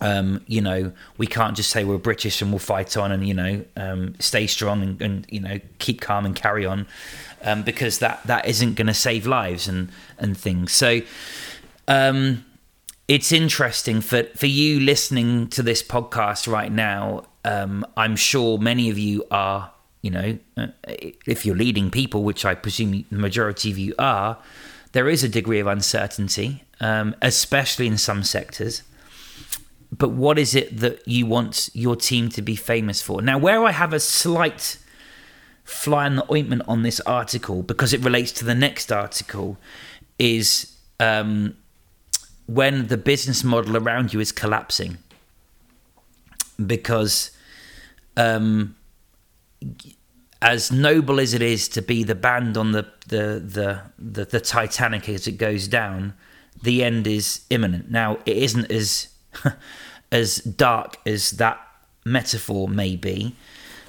um, 0.00 0.42
you 0.46 0.60
know, 0.60 0.92
we 1.18 1.26
can't 1.26 1.56
just 1.56 1.70
say 1.70 1.84
we're 1.84 1.98
British 1.98 2.40
and 2.40 2.50
we'll 2.50 2.58
fight 2.58 2.96
on 2.96 3.12
and 3.12 3.26
you 3.26 3.34
know 3.34 3.64
um, 3.76 4.14
stay 4.18 4.46
strong 4.46 4.82
and, 4.82 5.02
and, 5.02 5.26
you 5.28 5.40
know 5.40 5.58
keep 5.78 6.00
calm 6.00 6.24
and 6.24 6.34
carry 6.34 6.64
on, 6.64 6.86
um, 7.42 7.62
because 7.62 7.98
that 7.98 8.26
that 8.26 8.46
isn't 8.46 8.74
going 8.74 8.86
to 8.86 8.94
save 8.94 9.26
lives 9.26 9.68
and 9.68 9.90
and 10.18 10.36
things. 10.36 10.72
So 10.72 11.00
um, 11.86 12.44
it's 13.08 13.30
interesting 13.30 14.00
for 14.00 14.24
for 14.36 14.46
you 14.46 14.80
listening 14.80 15.48
to 15.48 15.62
this 15.62 15.82
podcast 15.82 16.50
right 16.50 16.72
now. 16.72 17.24
Um, 17.44 17.86
I'm 17.96 18.16
sure 18.16 18.58
many 18.58 18.90
of 18.90 18.98
you 18.98 19.24
are, 19.30 19.70
you 20.02 20.10
know, 20.10 20.38
uh, 20.56 20.68
if 21.26 21.44
you're 21.44 21.56
leading 21.56 21.90
people, 21.90 22.22
which 22.22 22.44
I 22.44 22.54
presume 22.54 22.90
the 22.92 23.04
majority 23.10 23.70
of 23.70 23.78
you 23.78 23.94
are, 23.98 24.38
there 24.92 25.08
is 25.08 25.22
a 25.22 25.28
degree 25.28 25.60
of 25.60 25.66
uncertainty, 25.66 26.64
um, 26.80 27.14
especially 27.22 27.86
in 27.86 27.98
some 27.98 28.24
sectors 28.24 28.82
but 29.96 30.10
what 30.10 30.38
is 30.38 30.54
it 30.54 30.78
that 30.78 31.06
you 31.06 31.26
want 31.26 31.68
your 31.72 31.96
team 31.96 32.28
to 32.30 32.42
be 32.42 32.54
famous 32.54 33.02
for? 33.02 33.20
Now, 33.20 33.38
where 33.38 33.64
I 33.64 33.72
have 33.72 33.92
a 33.92 34.00
slight 34.00 34.78
fly 35.64 36.06
in 36.06 36.16
the 36.16 36.32
ointment 36.32 36.62
on 36.66 36.82
this 36.82 37.00
article 37.00 37.62
because 37.62 37.92
it 37.92 38.00
relates 38.02 38.32
to 38.32 38.44
the 38.44 38.54
next 38.54 38.92
article 38.92 39.58
is 40.18 40.76
um, 40.98 41.56
when 42.46 42.88
the 42.88 42.96
business 42.96 43.42
model 43.42 43.76
around 43.76 44.12
you 44.12 44.20
is 44.20 44.32
collapsing 44.32 44.98
because 46.64 47.30
um, 48.16 48.76
as 50.42 50.72
noble 50.72 51.20
as 51.20 51.34
it 51.34 51.42
is 51.42 51.68
to 51.68 51.82
be 51.82 52.02
the 52.02 52.14
band 52.14 52.56
on 52.56 52.72
the 52.72 52.86
the, 53.08 53.42
the 53.44 53.82
the 53.98 54.24
the 54.24 54.40
Titanic 54.40 55.08
as 55.08 55.26
it 55.26 55.32
goes 55.32 55.68
down, 55.68 56.14
the 56.62 56.82
end 56.82 57.06
is 57.06 57.42
imminent. 57.50 57.90
Now 57.90 58.18
it 58.26 58.36
isn't 58.36 58.70
as 58.70 59.08
as 60.12 60.36
dark 60.36 60.96
as 61.06 61.32
that 61.32 61.60
metaphor 62.04 62.68
may 62.68 62.96
be, 62.96 63.36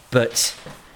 but 0.09 0.53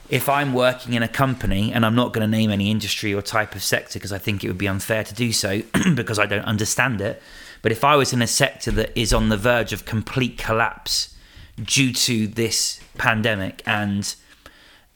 if 0.10 0.30
I'm 0.30 0.54
working 0.54 0.94
in 0.94 1.02
a 1.02 1.08
company, 1.08 1.72
and 1.72 1.86
I'm 1.86 1.96
not 1.96 2.14
going 2.14 2.30
to 2.30 2.38
name 2.38 2.52
any 2.52 2.70
industry 2.70 3.14
or 3.14 3.22
type 3.24 3.56
of 3.56 3.64
sector 3.64 3.98
because 3.98 4.14
I 4.14 4.20
think 4.20 4.44
it 4.44 4.48
would 4.48 4.58
be 4.58 4.68
unfair 4.68 5.04
to 5.04 5.14
do 5.14 5.32
so 5.32 5.62
because 5.96 6.20
I 6.20 6.28
don't 6.28 6.46
understand 6.46 7.02
it, 7.02 7.22
but 7.62 7.72
if 7.72 7.84
I 7.84 7.96
was 7.96 8.14
in 8.14 8.22
a 8.22 8.28
sector 8.28 8.70
that 8.72 8.98
is 9.00 9.14
on 9.14 9.30
the 9.30 9.38
verge 9.38 9.74
of 9.74 9.86
complete 9.86 10.38
collapse 10.38 11.16
due 11.58 11.92
to 11.94 12.28
this 12.28 12.80
pandemic 12.98 13.64
and 13.66 14.16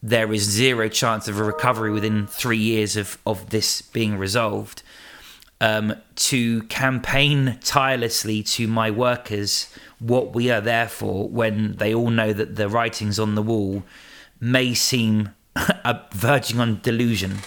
there 0.01 0.31
is 0.31 0.43
zero 0.43 0.87
chance 0.87 1.27
of 1.27 1.39
a 1.39 1.43
recovery 1.43 1.91
within 1.91 2.27
three 2.27 2.57
years 2.57 2.95
of, 2.95 3.17
of 3.25 3.49
this 3.49 3.81
being 3.81 4.17
resolved, 4.17 4.81
um, 5.61 5.95
to 6.15 6.63
campaign 6.63 7.57
tirelessly 7.61 8.41
to 8.41 8.67
my 8.67 8.89
workers 8.89 9.73
what 9.99 10.33
we 10.33 10.49
are 10.49 10.61
there 10.61 10.87
for 10.87 11.27
when 11.27 11.73
they 11.73 11.93
all 11.93 12.09
know 12.09 12.31
that 12.31 12.55
the 12.55 12.69
writings 12.69 13.19
on 13.19 13.35
the 13.35 13.41
wall 13.41 13.83
may 14.39 14.73
seem 14.73 15.35
verging 16.13 16.59
on 16.59 16.79
delusion. 16.81 17.39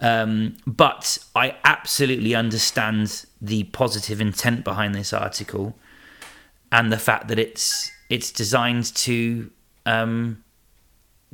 Um, 0.00 0.56
but 0.66 1.18
I 1.34 1.56
absolutely 1.64 2.34
understand 2.34 3.24
the 3.40 3.64
positive 3.64 4.20
intent 4.20 4.64
behind 4.64 4.94
this 4.94 5.12
article 5.12 5.76
and 6.70 6.92
the 6.92 6.98
fact 6.98 7.28
that 7.28 7.38
it's 7.38 7.90
it's 8.08 8.32
designed 8.32 8.94
to 8.96 9.50
um, 9.86 10.42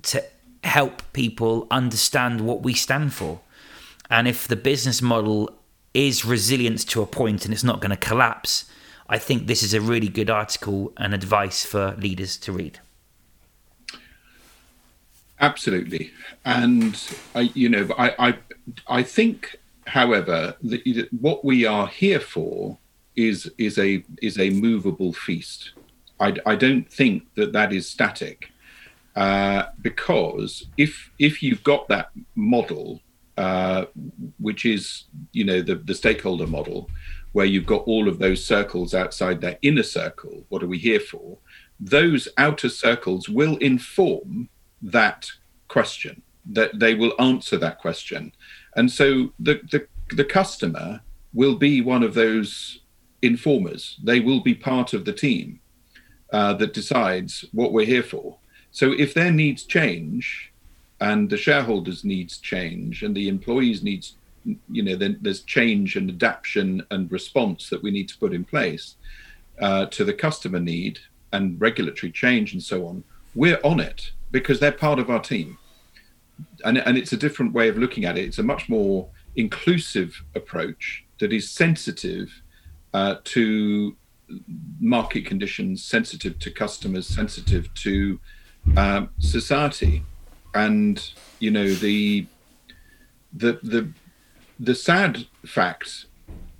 to 0.02 0.22
help 0.64 1.02
people 1.12 1.66
understand 1.70 2.40
what 2.40 2.62
we 2.62 2.74
stand 2.74 3.12
for. 3.14 3.40
And 4.10 4.26
if 4.26 4.48
the 4.48 4.56
business 4.56 5.02
model 5.02 5.50
is 5.94 6.24
resilience 6.24 6.84
to 6.84 7.02
a 7.02 7.06
point 7.06 7.44
and 7.44 7.52
it's 7.52 7.64
not 7.64 7.80
going 7.80 7.90
to 7.90 7.96
collapse, 7.96 8.70
I 9.08 9.18
think 9.18 9.46
this 9.46 9.62
is 9.62 9.74
a 9.74 9.80
really 9.80 10.08
good 10.08 10.30
article 10.30 10.92
and 10.96 11.14
advice 11.14 11.64
for 11.64 11.94
leaders 11.98 12.36
to 12.38 12.52
read. 12.52 12.80
Absolutely, 15.40 16.10
and 16.44 17.00
I, 17.34 17.42
you 17.54 17.68
know, 17.68 17.88
I, 17.96 18.14
I, 18.18 18.38
I 18.88 19.02
think, 19.04 19.56
however, 19.86 20.56
that 20.62 21.08
what 21.20 21.44
we 21.44 21.64
are 21.64 21.86
here 21.86 22.18
for 22.18 22.76
is 23.14 23.50
is 23.56 23.78
a 23.78 24.02
is 24.20 24.38
a 24.38 24.50
movable 24.50 25.12
feast. 25.12 25.70
I, 26.18 26.34
I 26.44 26.56
don't 26.56 26.90
think 26.90 27.32
that 27.36 27.52
that 27.52 27.72
is 27.72 27.88
static, 27.88 28.50
uh, 29.18 29.70
because 29.82 30.66
if 30.76 31.10
if 31.18 31.42
you've 31.42 31.64
got 31.64 31.88
that 31.88 32.10
model, 32.36 33.02
uh, 33.36 33.86
which 34.38 34.64
is 34.64 35.04
you 35.32 35.44
know 35.44 35.60
the 35.60 35.74
the 35.74 35.94
stakeholder 35.94 36.46
model, 36.46 36.88
where 37.32 37.44
you've 37.44 37.66
got 37.66 37.82
all 37.82 38.08
of 38.08 38.20
those 38.20 38.44
circles 38.44 38.94
outside 38.94 39.40
that 39.40 39.58
inner 39.62 39.82
circle. 39.82 40.44
What 40.50 40.62
are 40.62 40.68
we 40.68 40.78
here 40.78 41.00
for? 41.00 41.36
Those 41.80 42.28
outer 42.38 42.68
circles 42.68 43.28
will 43.28 43.56
inform 43.56 44.50
that 44.82 45.26
question. 45.66 46.22
That 46.46 46.78
they 46.78 46.94
will 46.94 47.14
answer 47.18 47.56
that 47.58 47.78
question, 47.78 48.32
and 48.76 48.88
so 48.88 49.32
the 49.40 49.60
the 49.72 49.88
the 50.14 50.24
customer 50.24 51.00
will 51.34 51.56
be 51.56 51.80
one 51.80 52.04
of 52.04 52.14
those 52.14 52.82
informers. 53.22 53.98
They 54.00 54.20
will 54.20 54.40
be 54.40 54.54
part 54.54 54.94
of 54.94 55.04
the 55.04 55.12
team 55.12 55.58
uh, 56.32 56.54
that 56.54 56.72
decides 56.72 57.44
what 57.52 57.72
we're 57.72 57.84
here 57.84 58.04
for. 58.04 58.37
So 58.70 58.92
if 58.92 59.14
their 59.14 59.32
needs 59.32 59.64
change, 59.64 60.52
and 61.00 61.30
the 61.30 61.36
shareholders' 61.36 62.04
needs 62.04 62.38
change, 62.38 63.02
and 63.02 63.14
the 63.14 63.28
employees' 63.28 63.82
needs, 63.82 64.14
you 64.70 64.82
know, 64.82 64.96
then 64.96 65.18
there's 65.20 65.42
change 65.42 65.96
and 65.96 66.10
adaptation 66.10 66.84
and 66.90 67.10
response 67.10 67.70
that 67.70 67.82
we 67.82 67.90
need 67.90 68.08
to 68.08 68.18
put 68.18 68.34
in 68.34 68.44
place 68.44 68.96
uh, 69.60 69.86
to 69.86 70.04
the 70.04 70.12
customer 70.12 70.60
need 70.60 70.98
and 71.32 71.60
regulatory 71.60 72.10
change 72.10 72.52
and 72.52 72.62
so 72.62 72.86
on. 72.86 73.04
We're 73.34 73.60
on 73.62 73.80
it 73.80 74.12
because 74.30 74.60
they're 74.60 74.72
part 74.72 74.98
of 74.98 75.10
our 75.10 75.20
team. 75.20 75.58
And, 76.64 76.78
and 76.78 76.96
it's 76.96 77.12
a 77.12 77.16
different 77.16 77.52
way 77.52 77.68
of 77.68 77.78
looking 77.78 78.04
at 78.04 78.16
it. 78.16 78.24
It's 78.24 78.38
a 78.38 78.42
much 78.42 78.68
more 78.68 79.08
inclusive 79.36 80.22
approach 80.34 81.04
that 81.18 81.32
is 81.32 81.50
sensitive 81.50 82.42
uh, 82.94 83.16
to 83.24 83.96
market 84.80 85.26
conditions, 85.26 85.82
sensitive 85.82 86.38
to 86.40 86.50
customers, 86.50 87.06
sensitive 87.06 87.72
to 87.74 88.20
um, 88.76 89.10
society, 89.18 90.04
and 90.54 91.10
you 91.38 91.50
know 91.50 91.68
the 91.74 92.26
the 93.32 93.58
the 93.62 93.88
the 94.58 94.74
sad 94.74 95.26
fact 95.46 96.06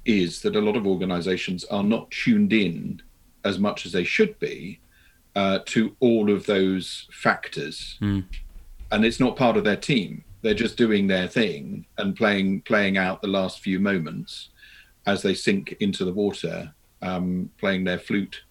is 0.05 0.41
that 0.43 0.57
a 0.57 0.61
lot 0.61 0.77
of 0.77 0.87
organisations 0.87 1.65
are 1.65 1.83
not 1.83 2.11
tuned 2.11 2.53
in 2.53 3.03
as 3.45 3.59
much 3.59 3.85
as 3.85 3.93
they 3.93 4.05
should 4.05 4.39
be 4.39 4.81
uh, 5.37 5.59
to 5.67 5.95
all 6.01 6.31
of 6.31 6.47
those 6.47 7.07
factors, 7.13 7.99
mm. 8.01 8.25
and 8.91 9.05
it's 9.05 9.21
not 9.21 9.37
part 9.37 9.57
of 9.57 9.65
their 9.65 9.77
team. 9.77 10.25
They're 10.43 10.55
just 10.55 10.77
doing 10.77 11.09
their 11.09 11.29
thing 11.29 11.87
and 11.99 12.17
playing 12.17 12.63
playing 12.63 12.97
out 12.97 13.23
the 13.23 13.29
last 13.29 13.61
few 13.61 13.81
moments 13.81 14.51
as 15.07 15.23
they 15.23 15.35
sink 15.35 15.73
into 15.81 16.05
the 16.05 16.13
water, 16.13 16.73
um, 17.03 17.51
playing 17.59 17.85
their 17.85 17.99
flute 17.99 18.43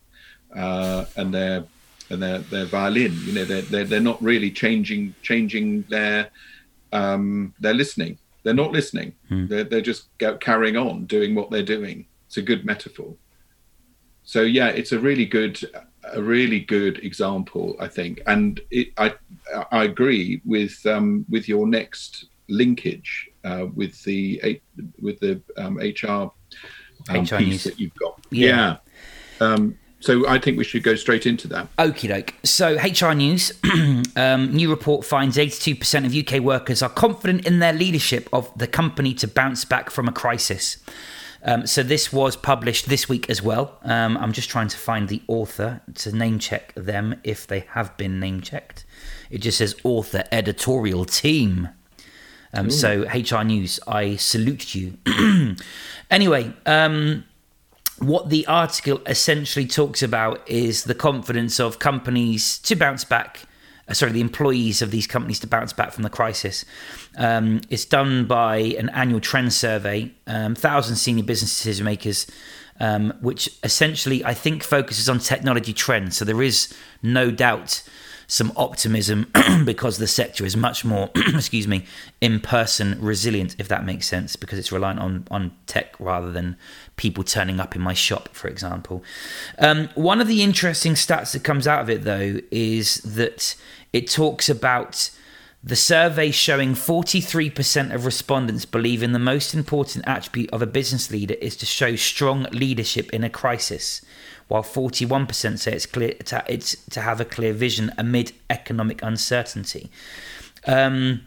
uh, 0.55 1.05
and 1.15 1.33
their 1.33 1.65
and 2.09 2.21
their 2.21 2.39
their 2.39 2.65
violin. 2.65 3.13
You 3.23 3.33
know, 3.33 3.45
they're 3.45 3.61
they're, 3.61 3.85
they're 3.85 3.99
not 3.99 4.21
really 4.21 4.51
changing 4.51 5.15
changing 5.21 5.83
their 5.83 6.29
um, 6.93 7.53
their 7.59 7.73
listening. 7.73 8.17
They're 8.43 8.53
not 8.53 8.71
listening. 8.71 9.13
Mm. 9.29 9.49
They're 9.49 9.63
they're 9.63 9.81
just 9.81 10.09
carrying 10.39 10.77
on 10.77 11.05
doing 11.05 11.35
what 11.35 11.51
they're 11.51 11.63
doing. 11.63 12.07
It's 12.27 12.37
a 12.37 12.41
good 12.41 12.65
metaphor. 12.65 13.13
So 14.23 14.41
yeah, 14.41 14.67
it's 14.67 14.91
a 14.91 14.99
really 14.99 15.25
good 15.25 15.59
a 16.13 16.21
really 16.21 16.59
good 16.59 17.03
example, 17.03 17.75
I 17.79 17.87
think, 17.87 18.21
and 18.27 18.59
it, 18.71 18.89
I 18.97 19.13
I 19.71 19.83
agree 19.83 20.41
with 20.45 20.85
um, 20.85 21.25
with 21.29 21.47
your 21.47 21.67
next 21.67 22.25
linkage 22.49 23.29
uh, 23.43 23.67
with 23.73 24.01
the 24.03 24.61
with 25.01 25.19
the 25.19 25.41
um, 25.57 25.77
HR 25.77 26.31
um, 27.09 27.23
HR 27.23 27.23
piece 27.23 27.31
news. 27.39 27.63
that 27.63 27.79
you've 27.79 27.95
got. 27.95 28.19
Yeah. 28.29 28.77
Yeah. 29.39 29.47
Um, 29.47 29.77
so 29.99 30.27
I 30.27 30.37
think 30.37 30.57
we 30.57 30.63
should 30.63 30.83
go 30.83 30.95
straight 30.95 31.25
into 31.25 31.47
that. 31.49 31.75
Okie 31.77 32.07
doke. 32.07 32.35
So, 32.43 32.75
HR 32.75 33.13
News 33.13 33.51
um, 34.15 34.53
new 34.53 34.69
report 34.69 35.05
finds 35.05 35.37
82% 35.37 36.05
of 36.05 36.15
UK 36.15 36.41
workers 36.43 36.83
are 36.83 36.89
confident 36.89 37.47
in 37.47 37.59
their 37.59 37.73
leadership 37.73 38.29
of 38.31 38.55
the 38.57 38.67
company 38.67 39.13
to 39.15 39.27
bounce 39.27 39.65
back 39.65 39.89
from 39.89 40.07
a 40.07 40.11
crisis. 40.11 40.77
Um, 41.43 41.65
so, 41.65 41.81
this 41.81 42.13
was 42.13 42.35
published 42.35 42.89
this 42.89 43.09
week 43.09 43.27
as 43.27 43.41
well. 43.41 43.79
Um, 43.83 44.17
I'm 44.17 44.33
just 44.33 44.49
trying 44.49 44.67
to 44.67 44.77
find 44.77 45.09
the 45.09 45.23
author 45.27 45.81
to 45.95 46.15
name 46.15 46.37
check 46.37 46.73
them 46.75 47.19
if 47.23 47.47
they 47.47 47.61
have 47.71 47.97
been 47.97 48.19
name 48.19 48.41
checked. 48.41 48.85
It 49.31 49.39
just 49.39 49.57
says 49.57 49.75
author 49.83 50.25
editorial 50.31 51.05
team. 51.05 51.69
Um, 52.53 52.69
so, 52.69 53.01
HR 53.07 53.43
News, 53.43 53.79
I 53.87 54.15
salute 54.15 54.75
you. 54.75 54.97
anyway, 56.11 56.53
um, 56.67 57.25
what 57.99 58.29
the 58.29 58.45
article 58.47 59.01
essentially 59.05 59.65
talks 59.65 60.03
about 60.03 60.47
is 60.47 60.83
the 60.83 60.95
confidence 60.95 61.59
of 61.59 61.79
companies 61.79 62.59
to 62.59 62.75
bounce 62.75 63.03
back. 63.03 63.41
uh, 63.87 63.93
Sorry, 63.93 64.11
the 64.11 64.21
employees 64.21 64.81
of 64.81 64.91
these 64.91 65.07
companies 65.07 65.39
to 65.41 65.47
bounce 65.47 65.73
back 65.73 65.91
from 65.91 66.03
the 66.03 66.09
crisis. 66.09 66.65
Um, 67.17 67.61
it's 67.69 67.85
done 67.85 68.25
by 68.25 68.57
an 68.57 68.89
annual 68.89 69.19
trend 69.19 69.53
survey, 69.53 70.11
um, 70.27 70.55
thousand 70.55 70.97
senior 70.97 71.23
business 71.23 71.57
decision 71.57 71.85
makers, 71.85 72.27
um, 72.79 73.13
which 73.21 73.49
essentially 73.63 74.23
I 74.23 74.33
think 74.33 74.63
focuses 74.63 75.09
on 75.09 75.19
technology 75.19 75.73
trends. 75.73 76.17
So 76.17 76.25
there 76.25 76.43
is 76.43 76.73
no 77.01 77.31
doubt 77.31 77.83
some 78.27 78.51
optimism 78.57 79.31
because 79.65 79.97
the 79.97 80.07
sector 80.07 80.45
is 80.45 80.55
much 80.55 80.83
more, 80.83 81.09
excuse 81.15 81.67
me, 81.67 81.85
in 82.19 82.39
person 82.41 82.97
resilient, 83.01 83.55
if 83.57 83.69
that 83.69 83.85
makes 83.85 84.05
sense, 84.05 84.35
because 84.35 84.59
it's 84.59 84.71
reliant 84.71 84.99
on 84.99 85.25
on 85.31 85.51
tech 85.65 85.95
rather 85.99 86.31
than 86.31 86.57
people 86.97 87.23
turning 87.23 87.59
up 87.59 87.75
in 87.75 87.81
my 87.81 87.93
shop, 87.93 88.29
for 88.33 88.47
example. 88.47 89.03
Um, 89.57 89.89
one 89.95 90.19
of 90.19 90.27
the 90.27 90.43
interesting 90.43 90.93
stats 90.93 91.31
that 91.31 91.43
comes 91.43 91.67
out 91.67 91.81
of 91.81 91.89
it, 91.89 92.03
though, 92.03 92.39
is 92.51 92.97
that 92.97 93.55
it 93.93 94.09
talks 94.09 94.49
about 94.49 95.11
the 95.63 95.75
survey 95.75 96.31
showing 96.31 96.73
43% 96.73 97.93
of 97.93 98.05
respondents 98.05 98.65
believe 98.65 99.03
in 99.03 99.11
the 99.11 99.19
most 99.19 99.53
important 99.53 100.07
attribute 100.07 100.49
of 100.51 100.61
a 100.61 100.67
business 100.67 101.11
leader 101.11 101.35
is 101.35 101.55
to 101.57 101.65
show 101.65 101.95
strong 101.95 102.43
leadership 102.51 103.09
in 103.11 103.23
a 103.23 103.29
crisis, 103.29 104.01
while 104.47 104.63
41% 104.63 105.59
say 105.59 105.73
it's 105.73 105.85
clear 105.85 106.13
to, 106.13 106.43
it's 106.47 106.75
to 106.87 107.01
have 107.01 107.19
a 107.19 107.25
clear 107.25 107.53
vision 107.53 107.91
amid 107.97 108.31
economic 108.49 109.01
uncertainty. 109.03 109.91
Um, 110.65 111.26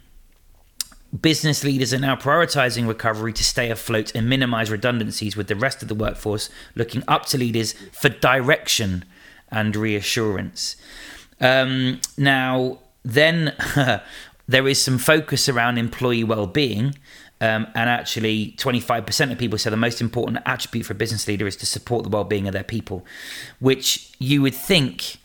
business 1.19 1.65
leaders 1.65 1.93
are 1.93 1.99
now 1.99 2.15
prioritizing 2.15 2.87
recovery 2.87 3.33
to 3.33 3.43
stay 3.43 3.71
afloat 3.71 4.15
and 4.15 4.29
minimize 4.29 4.71
redundancies 4.71 5.37
with 5.37 5.49
the 5.49 5.57
rest 5.57 5.83
of 5.83 5.89
the 5.89 5.95
workforce 5.95 6.49
looking 6.75 7.03
up 7.09 7.27
to 7.27 7.39
leaders 7.39 7.75
for 7.93 8.09
direction 8.09 9.05
and 9.51 9.75
reassurance. 9.75 10.77
Um, 11.41 12.01
now, 12.17 12.79
then 13.03 13.55
there 14.47 14.69
is 14.69 14.81
some 14.81 14.99
focus 14.99 15.49
around 15.49 15.79
employee 15.79 16.25
well-being. 16.25 16.95
Um, 17.43 17.67
and 17.75 17.89
actually, 17.89 18.55
25% 18.59 19.33
of 19.33 19.39
people 19.39 19.57
say 19.57 19.71
the 19.71 19.77
most 19.77 20.03
important 20.03 20.39
attribute 20.45 20.85
for 20.85 20.93
a 20.93 20.97
business 20.97 21.27
leader 21.27 21.47
is 21.47 21.57
to 21.57 21.67
support 21.67 22.03
the 22.03 22.11
well-being 22.11 22.47
of 22.47 22.53
their 22.53 22.63
people, 22.63 23.05
which 23.61 24.13
you 24.19 24.43
would 24.43 24.55
think 24.55 25.17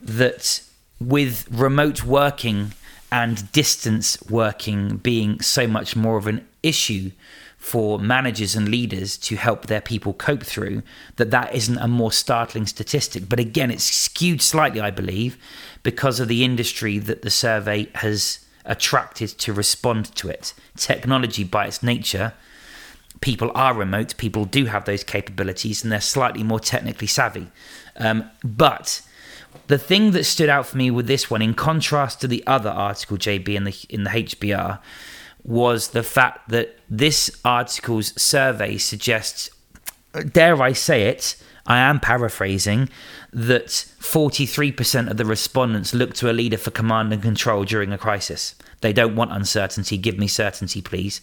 that 0.00 0.62
with 1.00 1.48
remote 1.50 2.04
working 2.04 2.72
and 3.14 3.52
distance 3.52 4.20
working 4.28 4.96
being 4.96 5.40
so 5.40 5.68
much 5.68 5.94
more 5.94 6.16
of 6.16 6.26
an 6.26 6.44
issue 6.64 7.12
for 7.56 7.96
managers 7.96 8.56
and 8.56 8.68
leaders 8.68 9.16
to 9.16 9.36
help 9.36 9.68
their 9.68 9.80
people 9.80 10.12
cope 10.12 10.42
through 10.42 10.82
that 11.14 11.30
that 11.30 11.54
isn't 11.54 11.78
a 11.78 11.86
more 11.86 12.10
startling 12.10 12.66
statistic. 12.66 13.28
But 13.28 13.38
again 13.38 13.70
it's 13.70 13.84
skewed 13.84 14.42
slightly 14.42 14.80
i 14.80 14.90
believe 14.90 15.38
because 15.84 16.18
of 16.18 16.26
the 16.26 16.42
industry 16.44 16.98
that 16.98 17.22
the 17.22 17.30
survey 17.30 17.88
has 17.94 18.40
attracted 18.64 19.28
to 19.28 19.52
respond 19.52 20.12
to 20.16 20.28
it. 20.28 20.52
Technology 20.76 21.44
by 21.44 21.66
its 21.68 21.84
nature 21.84 22.32
people 23.20 23.52
are 23.54 23.74
remote 23.74 24.16
people 24.16 24.44
do 24.44 24.64
have 24.66 24.86
those 24.86 25.04
capabilities 25.04 25.84
and 25.84 25.92
they're 25.92 26.00
slightly 26.00 26.42
more 26.42 26.58
technically 26.58 27.06
savvy. 27.06 27.46
Um, 27.96 28.28
but 28.42 29.02
the 29.66 29.78
thing 29.78 30.10
that 30.12 30.24
stood 30.24 30.48
out 30.48 30.66
for 30.66 30.76
me 30.76 30.90
with 30.90 31.06
this 31.06 31.30
one, 31.30 31.42
in 31.42 31.54
contrast 31.54 32.20
to 32.20 32.28
the 32.28 32.46
other 32.46 32.70
article, 32.70 33.16
JB, 33.16 33.48
in 33.48 33.64
the 33.64 33.76
in 33.88 34.04
the 34.04 34.10
HBR, 34.10 34.80
was 35.42 35.88
the 35.88 36.02
fact 36.02 36.48
that 36.48 36.78
this 36.88 37.30
article's 37.44 38.20
survey 38.20 38.78
suggests, 38.78 39.50
dare 40.32 40.60
I 40.62 40.72
say 40.72 41.08
it, 41.08 41.36
I 41.66 41.78
am 41.78 42.00
paraphrasing, 42.00 42.88
that 43.32 43.66
43% 43.66 45.10
of 45.10 45.16
the 45.16 45.24
respondents 45.24 45.94
look 45.94 46.14
to 46.14 46.30
a 46.30 46.32
leader 46.32 46.58
for 46.58 46.70
command 46.70 47.12
and 47.12 47.22
control 47.22 47.64
during 47.64 47.92
a 47.92 47.98
crisis. 47.98 48.54
They 48.80 48.92
don't 48.92 49.16
want 49.16 49.32
uncertainty. 49.32 49.96
Give 49.96 50.18
me 50.18 50.28
certainty, 50.28 50.82
please. 50.82 51.20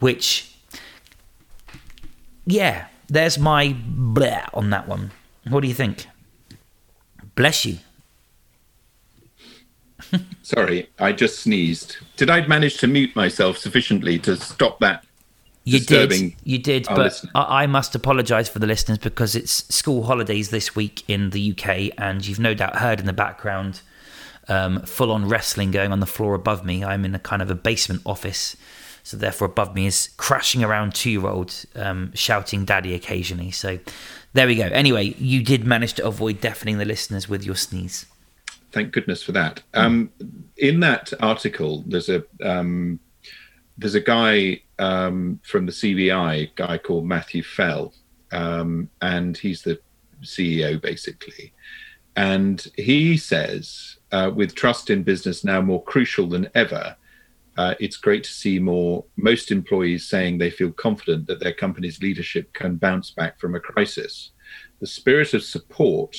Which, 0.00 0.52
yeah, 2.44 2.88
there's 3.08 3.38
my 3.38 3.68
bleh 3.68 4.48
on 4.52 4.70
that 4.70 4.88
one. 4.88 5.12
What 5.48 5.60
do 5.60 5.68
you 5.68 5.74
think? 5.74 6.06
Bless 7.38 7.64
you. 7.64 7.78
Sorry, 10.42 10.88
I 10.98 11.12
just 11.12 11.38
sneezed. 11.38 11.98
Did 12.16 12.30
I 12.30 12.44
manage 12.48 12.78
to 12.78 12.88
mute 12.88 13.14
myself 13.14 13.58
sufficiently 13.58 14.18
to 14.18 14.34
stop 14.34 14.80
that? 14.80 15.04
you 15.62 15.78
did, 15.78 16.34
you 16.42 16.58
did, 16.58 16.86
but. 16.86 17.22
I, 17.36 17.62
I 17.62 17.66
must 17.68 17.94
apologise 17.94 18.48
for 18.48 18.58
the 18.58 18.66
listeners 18.66 18.98
because 18.98 19.36
it's 19.36 19.72
school 19.72 20.02
holidays 20.02 20.50
this 20.50 20.74
week 20.74 21.04
in 21.06 21.30
the 21.30 21.52
UK, 21.52 21.92
and 21.96 22.26
you've 22.26 22.40
no 22.40 22.54
doubt 22.54 22.74
heard 22.74 22.98
in 22.98 23.06
the 23.06 23.12
background 23.12 23.82
um, 24.48 24.80
full-on 24.80 25.28
wrestling 25.28 25.70
going 25.70 25.92
on 25.92 26.00
the 26.00 26.06
floor 26.06 26.34
above 26.34 26.64
me. 26.64 26.82
I'm 26.82 27.04
in 27.04 27.14
a 27.14 27.20
kind 27.20 27.40
of 27.40 27.52
a 27.52 27.54
basement 27.54 28.02
office, 28.04 28.56
so 29.02 29.16
therefore 29.16 29.46
above 29.46 29.74
me 29.74 29.86
is 29.86 30.10
crashing 30.16 30.62
around 30.62 30.94
two-year-old 30.94 31.64
um, 31.74 32.12
shouting 32.14 32.64
"daddy" 32.64 32.94
occasionally. 32.94 33.50
So 33.50 33.78
there 34.32 34.46
we 34.46 34.56
go. 34.56 34.64
Anyway, 34.64 35.14
you 35.18 35.42
did 35.42 35.66
manage 35.66 35.94
to 35.94 36.06
avoid 36.06 36.40
deafening 36.40 36.78
the 36.78 36.84
listeners 36.84 37.28
with 37.28 37.44
your 37.44 37.56
sneeze. 37.56 38.06
Thank 38.70 38.92
goodness 38.92 39.22
for 39.22 39.32
that. 39.32 39.62
Um, 39.74 40.10
in 40.58 40.80
that 40.80 41.12
article, 41.20 41.84
there's 41.86 42.08
a 42.08 42.22
um, 42.42 43.00
there's 43.78 43.94
a 43.94 44.00
guy 44.00 44.60
um, 44.78 45.40
from 45.42 45.66
the 45.66 45.72
CBI, 45.72 46.54
guy 46.54 46.78
called 46.78 47.06
Matthew 47.06 47.42
Fell, 47.42 47.94
um, 48.32 48.90
and 49.00 49.36
he's 49.36 49.62
the 49.62 49.80
CEO 50.22 50.80
basically. 50.80 51.52
And 52.16 52.66
he 52.76 53.16
says, 53.16 53.96
uh, 54.10 54.32
with 54.34 54.54
trust 54.54 54.90
in 54.90 55.04
business 55.04 55.44
now 55.44 55.60
more 55.60 55.82
crucial 55.84 56.26
than 56.26 56.48
ever, 56.54 56.96
uh, 57.58 57.74
it's 57.80 57.96
great 57.96 58.22
to 58.22 58.30
see 58.30 58.60
more 58.60 59.04
most 59.16 59.50
employees 59.50 60.08
saying 60.08 60.38
they 60.38 60.48
feel 60.48 60.70
confident 60.70 61.26
that 61.26 61.40
their 61.40 61.52
company's 61.52 62.00
leadership 62.00 62.52
can 62.52 62.76
bounce 62.76 63.10
back 63.10 63.38
from 63.40 63.56
a 63.56 63.60
crisis. 63.60 64.30
The 64.78 64.86
spirit 64.86 65.34
of 65.34 65.42
support, 65.42 66.16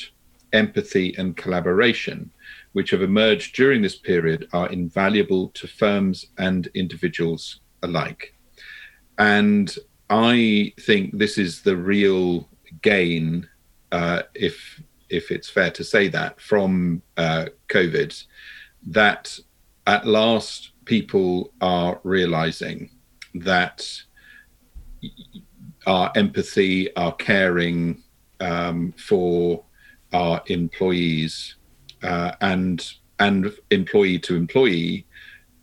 empathy, 0.52 1.16
and 1.18 1.38
collaboration, 1.38 2.30
which 2.74 2.92
have 2.92 3.02
emerged 3.02 3.56
during 3.56 3.82
this 3.82 3.96
period, 3.96 4.50
are 4.52 4.68
invaluable 4.68 5.48
to 5.52 5.66
firms 5.66 6.26
and 6.38 6.68
individuals 6.74 7.62
alike. 7.84 8.36
And 9.18 9.74
I 10.10 10.74
think 10.82 11.18
this 11.18 11.38
is 11.38 11.62
the 11.62 11.78
real 11.78 12.50
gain, 12.82 13.48
uh, 13.94 14.24
if 14.36 14.84
if 15.10 15.32
it's 15.32 15.50
fair 15.50 15.72
to 15.72 15.86
say 15.86 16.10
that, 16.10 16.42
from 16.42 17.02
uh, 17.16 17.46
COVID, 17.70 18.26
that 18.88 19.40
at 19.88 20.06
last 20.06 20.74
people 20.90 21.54
are 21.62 22.02
realizing 22.04 22.90
that 23.36 23.88
our 25.86 26.12
empathy, 26.16 26.94
our 26.96 27.14
caring 27.14 28.02
um, 28.40 28.92
for 28.94 29.64
our 30.14 30.42
employees, 30.48 31.58
uh, 32.02 32.32
and 32.42 32.92
and 33.20 33.54
employee 33.70 34.18
to 34.18 34.36
employee 34.36 35.06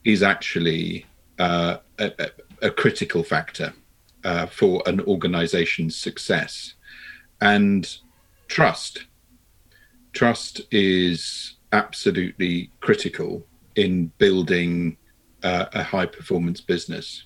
is 0.04 0.22
actually 0.22 1.04
uh, 1.40 1.78
a, 1.98 2.30
a, 2.62 2.70
critical 2.70 3.24
factor 3.24 3.72
uh, 4.22 4.46
for 4.46 4.80
an 4.86 5.00
organization's 5.00 5.96
success. 5.96 6.74
And 7.40 7.82
trust. 8.46 9.06
Trust 10.12 10.60
is 10.70 11.56
absolutely 11.72 12.70
critical 12.80 13.44
in 13.74 14.12
building 14.18 14.96
uh, 15.42 15.66
a 15.72 15.82
high 15.82 16.06
performance 16.06 16.60
business. 16.60 17.24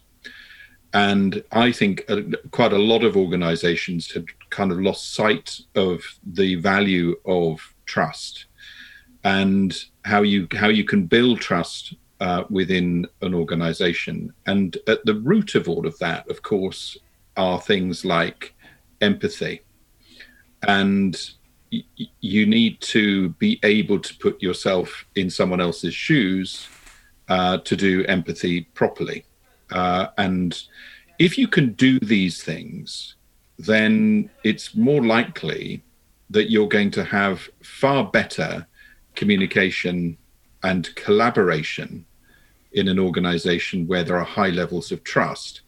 And 0.92 1.44
I 1.52 1.70
think 1.70 2.04
uh, 2.08 2.22
quite 2.50 2.72
a 2.72 2.78
lot 2.78 3.04
of 3.04 3.16
organizations 3.16 4.10
had 4.10 4.26
kind 4.50 4.72
of 4.72 4.80
lost 4.80 5.14
sight 5.14 5.60
of 5.76 6.02
the 6.24 6.56
value 6.56 7.16
of 7.24 7.74
trust 7.86 8.46
and 9.22 9.76
how 10.04 10.22
you 10.22 10.48
how 10.52 10.68
you 10.68 10.84
can 10.84 11.06
build 11.06 11.40
trust 11.40 11.94
uh, 12.20 12.44
within 12.50 13.06
an 13.22 13.34
organization. 13.34 14.32
And 14.46 14.76
at 14.88 15.04
the 15.04 15.14
root 15.14 15.54
of 15.54 15.68
all 15.68 15.86
of 15.86 15.98
that, 15.98 16.28
of 16.28 16.42
course, 16.42 16.98
are 17.36 17.60
things 17.60 18.04
like 18.04 18.54
empathy. 19.00 19.62
And 20.62 21.18
y- 21.72 21.84
you 22.20 22.46
need 22.46 22.80
to 22.80 23.30
be 23.30 23.60
able 23.62 24.00
to 24.00 24.14
put 24.18 24.42
yourself 24.42 25.06
in 25.14 25.30
someone 25.30 25.60
else's 25.60 25.94
shoes 25.94 26.68
uh, 27.30 27.58
to 27.58 27.76
do 27.76 28.04
empathy 28.06 28.62
properly. 28.74 29.24
Uh, 29.70 30.08
and 30.18 30.62
if 31.18 31.38
you 31.38 31.48
can 31.48 31.72
do 31.72 31.98
these 32.00 32.42
things, 32.42 33.14
then 33.58 34.28
it's 34.44 34.74
more 34.74 35.02
likely 35.04 35.82
that 36.28 36.50
you're 36.50 36.68
going 36.68 36.90
to 36.90 37.04
have 37.04 37.48
far 37.62 38.04
better 38.04 38.66
communication 39.14 40.16
and 40.62 40.94
collaboration 40.94 42.04
in 42.72 42.88
an 42.88 42.98
organization 42.98 43.86
where 43.86 44.04
there 44.04 44.16
are 44.16 44.24
high 44.24 44.50
levels 44.50 44.92
of 44.92 45.02
trust 45.04 45.62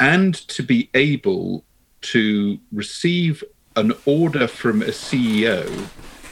and 0.00 0.34
to 0.48 0.62
be 0.62 0.88
able 0.94 1.64
to 2.00 2.58
receive 2.72 3.42
an 3.76 3.92
order 4.06 4.46
from 4.46 4.82
a 4.82 4.86
CEO 4.86 5.66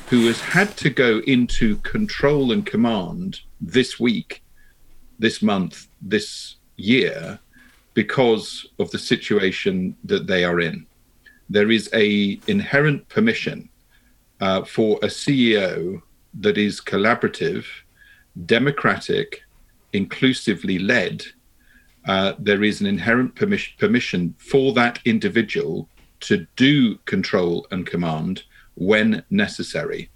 who 0.09 0.27
has 0.27 0.41
had 0.41 0.77
to 0.77 0.91
go 0.91 1.21
into 1.27 1.77
control 1.79 2.53
and 2.53 2.65
command 2.65 3.41
this 3.61 3.99
week, 3.99 4.43
this 5.19 5.43
month, 5.43 5.89
this 6.01 6.57
year 6.77 7.39
because 7.95 8.67
of 8.79 8.91
the 8.91 8.99
situation 8.99 9.97
that 10.05 10.27
they 10.27 10.45
are 10.45 10.61
in. 10.61 10.87
There 11.49 11.71
is 11.71 11.89
a 11.95 12.39
inherent 12.47 13.09
permission 13.09 13.71
uh, 14.41 14.65
for 14.65 14.99
a 15.03 15.07
CEO 15.07 16.03
that 16.41 16.59
is 16.59 16.81
collaborative, 16.81 17.65
democratic, 18.45 19.41
inclusively 19.93 20.79
led, 20.79 21.25
uh, 22.07 22.35
there 22.39 22.63
is 22.63 22.81
an 22.81 22.87
inherent 22.87 23.35
permission, 23.35 23.75
permission 23.79 24.35
for 24.39 24.73
that 24.75 25.01
individual 25.05 25.89
to 26.21 26.47
do 26.57 26.97
control 26.99 27.67
and 27.71 27.87
command 27.87 28.45
when 28.75 29.23
necessary, 29.31 30.11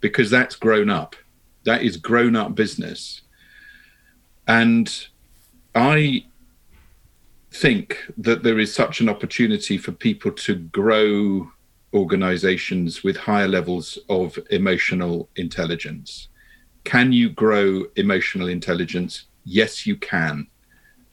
because 0.00 0.30
that's 0.30 0.56
grown 0.56 0.90
up. 0.90 1.16
That 1.64 1.82
is 1.82 1.96
grown 1.96 2.36
up 2.36 2.54
business. 2.54 3.22
And 4.46 5.06
I 5.74 6.24
think 7.52 7.98
that 8.16 8.42
there 8.42 8.58
is 8.58 8.74
such 8.74 9.00
an 9.00 9.08
opportunity 9.08 9.76
for 9.76 9.92
people 9.92 10.30
to 10.32 10.54
grow 10.54 11.50
organizations 11.92 13.02
with 13.02 13.16
higher 13.16 13.48
levels 13.48 13.98
of 14.08 14.38
emotional 14.50 15.28
intelligence. 15.36 16.28
Can 16.84 17.12
you 17.12 17.28
grow 17.28 17.84
emotional 17.96 18.48
intelligence? 18.48 19.24
Yes, 19.44 19.86
you 19.86 19.96
can. 19.96 20.46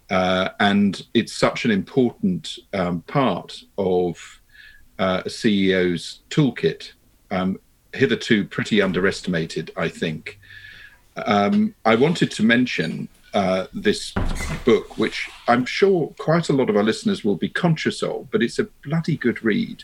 Uh, 0.09 0.49
and 0.59 1.05
it's 1.13 1.34
such 1.34 1.65
an 1.65 1.71
important 1.71 2.59
um, 2.73 3.01
part 3.01 3.61
of 3.78 4.41
uh, 4.99 5.23
a 5.25 5.30
CEO's 5.30 6.21
toolkit, 6.30 6.91
um, 7.32 7.59
hitherto 7.93 8.45
pretty 8.45 8.82
underestimated, 8.82 9.71
I 9.75 9.89
think. 9.89 10.39
Um, 11.17 11.73
I 11.84 11.95
wanted 11.95 12.32
to 12.32 12.43
mention 12.43 13.09
uh, 13.38 13.67
this 13.71 14.13
book, 14.65 14.97
which 14.97 15.29
I'm 15.47 15.63
sure 15.63 16.11
quite 16.17 16.49
a 16.49 16.53
lot 16.53 16.71
of 16.71 16.75
our 16.75 16.81
listeners 16.83 17.23
will 17.23 17.35
be 17.35 17.49
conscious 17.49 18.01
of, 18.01 18.31
but 18.31 18.41
it's 18.41 18.57
a 18.57 18.63
bloody 18.83 19.15
good 19.15 19.43
read. 19.43 19.83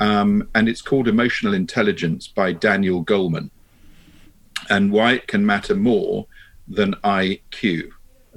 Um, 0.00 0.48
and 0.56 0.68
it's 0.68 0.82
called 0.82 1.06
Emotional 1.06 1.54
Intelligence 1.54 2.26
by 2.26 2.52
Daniel 2.52 3.04
Goleman 3.04 3.50
and 4.68 4.90
why 4.90 5.12
it 5.12 5.28
can 5.28 5.46
matter 5.46 5.76
more 5.76 6.26
than 6.66 6.94
IQ, 7.04 7.90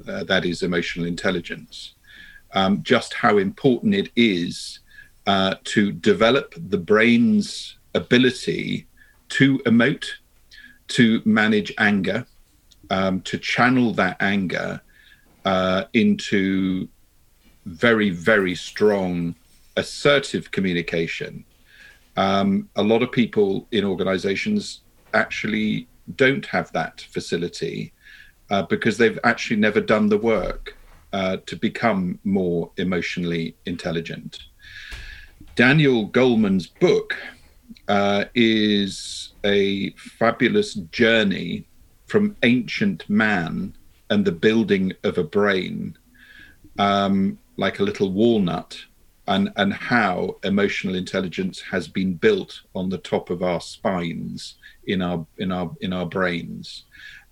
uh, 0.06 0.22
that 0.24 0.44
is 0.44 0.62
emotional 0.62 1.06
intelligence. 1.06 1.94
Um, 2.54 2.84
just 2.84 3.14
how 3.14 3.38
important 3.38 3.96
it 3.96 4.10
is 4.14 4.78
uh, 5.26 5.56
to 5.64 5.90
develop 5.90 6.54
the 6.56 6.78
brain's 6.78 7.78
ability 7.94 8.86
to 9.30 9.58
emote, 9.60 10.06
to 10.88 11.20
manage 11.24 11.72
anger, 11.78 12.26
um, 12.90 13.20
to 13.22 13.38
channel 13.38 13.92
that 13.94 14.16
anger 14.20 14.80
uh, 15.44 15.84
into 15.92 16.88
very, 17.66 18.10
very 18.10 18.54
strong, 18.54 19.34
assertive 19.76 20.50
communication. 20.50 21.44
Um, 22.16 22.68
a 22.76 22.82
lot 22.82 23.02
of 23.02 23.10
people 23.10 23.66
in 23.70 23.84
organizations 23.84 24.80
actually 25.14 25.88
don't 26.16 26.44
have 26.46 26.70
that 26.72 27.00
facility 27.00 27.92
uh, 28.50 28.62
because 28.62 28.98
they've 28.98 29.18
actually 29.24 29.56
never 29.56 29.80
done 29.80 30.08
the 30.08 30.18
work 30.18 30.76
uh, 31.12 31.38
to 31.46 31.56
become 31.56 32.18
more 32.24 32.70
emotionally 32.76 33.56
intelligent. 33.66 34.40
Daniel 35.54 36.08
Goleman's 36.08 36.66
book 36.66 37.16
uh, 37.88 38.24
is 38.34 39.32
a 39.44 39.90
fabulous 39.90 40.74
journey 40.74 41.66
from 42.12 42.36
ancient 42.42 43.08
man 43.08 43.74
and 44.10 44.22
the 44.22 44.38
building 44.46 44.92
of 45.02 45.16
a 45.16 45.24
brain, 45.24 45.96
um, 46.78 47.38
like 47.56 47.78
a 47.78 47.82
little 47.82 48.12
walnut, 48.12 48.78
and, 49.28 49.50
and 49.56 49.72
how 49.72 50.36
emotional 50.44 50.94
intelligence 50.94 51.58
has 51.58 51.88
been 51.88 52.12
built 52.12 52.60
on 52.74 52.90
the 52.90 52.98
top 52.98 53.30
of 53.30 53.42
our 53.42 53.62
spines 53.62 54.56
in 54.88 55.00
our 55.00 55.24
in 55.38 55.50
our 55.50 55.70
in 55.80 55.94
our 55.94 56.04
brains. 56.04 56.84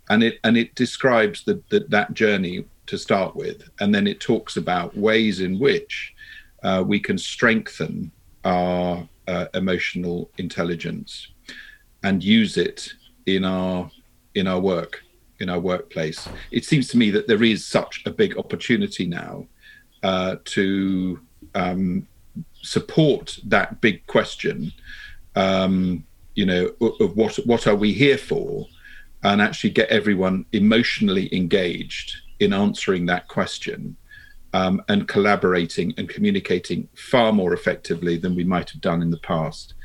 And 0.09 0.23
it 0.23 0.39
and 0.43 0.57
it 0.57 0.73
describes 0.73 1.43
the, 1.43 1.61
that 1.89 2.15
journey 2.15 2.65
to 2.87 2.97
start 2.97 3.35
with, 3.35 3.69
and 3.81 3.93
then 3.93 4.07
it 4.07 4.19
talks 4.19 4.57
about 4.57 4.97
ways 4.97 5.41
in 5.41 5.59
which 5.59 6.15
uh, 6.63 6.83
we 6.83 6.99
can 6.99 7.19
strengthen 7.19 8.11
our 8.45 9.07
uh, 9.27 9.45
emotional 9.53 10.31
intelligence 10.39 11.27
and 12.01 12.23
use 12.23 12.57
it 12.57 12.91
in 13.27 13.45
our 13.45 13.91
in 14.35 14.47
our 14.47 14.59
work 14.59 15.03
in 15.41 15.49
our 15.49 15.59
workplace. 15.59 16.29
It 16.51 16.63
seems 16.65 16.87
to 16.89 16.97
me 16.97 17.09
that 17.11 17.27
there 17.27 17.43
is 17.43 17.65
such 17.65 18.03
a 18.05 18.11
big 18.11 18.37
opportunity 18.37 19.07
now 19.07 19.47
uh, 20.03 20.35
to 20.45 21.19
um, 21.55 22.07
support 22.61 23.39
that 23.45 23.81
big 23.81 24.05
question. 24.07 24.71
Um, 25.35 26.05
you 26.35 26.45
know, 26.45 26.71
of 26.79 27.17
what 27.17 27.35
what 27.45 27.67
are 27.67 27.75
we 27.75 27.91
here 27.91 28.17
for, 28.17 28.67
and 29.23 29.41
actually 29.41 29.71
get 29.71 29.89
everyone 29.89 30.45
emotionally 30.53 31.33
engaged 31.35 32.15
in 32.39 32.53
answering 32.53 33.05
that 33.07 33.27
question. 33.27 33.97
Um, 34.53 34.83
and 34.89 35.07
collaborating 35.07 35.93
and 35.97 36.09
communicating 36.09 36.89
far 36.93 37.31
more 37.31 37.53
effectively 37.53 38.17
than 38.17 38.35
we 38.35 38.43
might 38.43 38.69
have 38.71 38.81
done 38.81 39.01
in 39.01 39.09
the 39.09 39.19
past. 39.19 39.75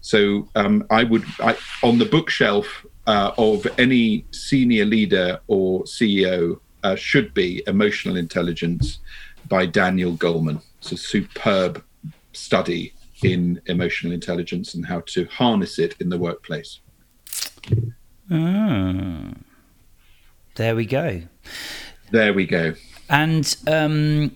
So 0.00 0.48
um, 0.54 0.86
I 0.88 1.04
would, 1.04 1.24
I, 1.40 1.58
on 1.82 1.98
the 1.98 2.06
bookshelf 2.06 2.86
uh, 3.06 3.32
of 3.36 3.66
any 3.78 4.24
senior 4.30 4.84
leader 4.84 5.40
or 5.46 5.84
CEO, 5.84 6.60
uh, 6.82 6.94
should 6.94 7.32
be 7.34 7.62
Emotional 7.66 8.16
Intelligence 8.16 8.98
by 9.48 9.66
Daniel 9.66 10.12
Goleman. 10.12 10.62
It's 10.78 10.92
a 10.92 10.96
superb 10.96 11.82
study 12.32 12.92
in 13.22 13.60
emotional 13.66 14.12
intelligence 14.12 14.74
and 14.74 14.84
how 14.84 15.00
to 15.06 15.24
harness 15.26 15.78
it 15.78 15.94
in 16.00 16.10
the 16.10 16.18
workplace. 16.18 16.80
Mm. 18.30 19.36
There 20.56 20.76
we 20.76 20.86
go. 20.86 21.22
There 22.10 22.32
we 22.32 22.46
go. 22.46 22.74
And 23.08 23.56
um, 23.66 24.34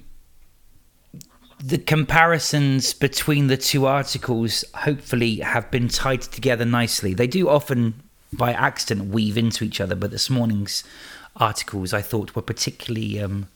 the 1.62 1.78
comparisons 1.78 2.94
between 2.94 3.48
the 3.48 3.56
two 3.56 3.86
articles 3.86 4.64
hopefully 4.74 5.36
have 5.36 5.70
been 5.70 5.88
tied 5.88 6.22
together 6.22 6.64
nicely. 6.64 7.14
They 7.14 7.26
do 7.26 7.48
often, 7.48 7.94
by 8.32 8.52
accident, 8.52 9.10
weave 9.12 9.38
into 9.38 9.64
each 9.64 9.80
other, 9.80 9.94
but 9.94 10.10
this 10.10 10.28
morning's 10.28 10.84
articles 11.36 11.92
I 11.92 12.02
thought 12.02 12.34
were 12.34 12.42
particularly 12.42 13.20
um, 13.20 13.48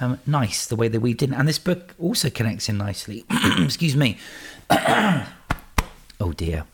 um, 0.00 0.18
nice 0.26 0.66
the 0.66 0.76
way 0.76 0.88
they 0.88 0.98
weaved 0.98 1.22
in. 1.22 1.32
And 1.32 1.48
this 1.48 1.58
book 1.58 1.94
also 1.98 2.30
connects 2.30 2.68
in 2.68 2.78
nicely. 2.78 3.24
Excuse 3.58 3.96
me. 3.96 4.18
oh 4.70 6.32
dear. 6.36 6.64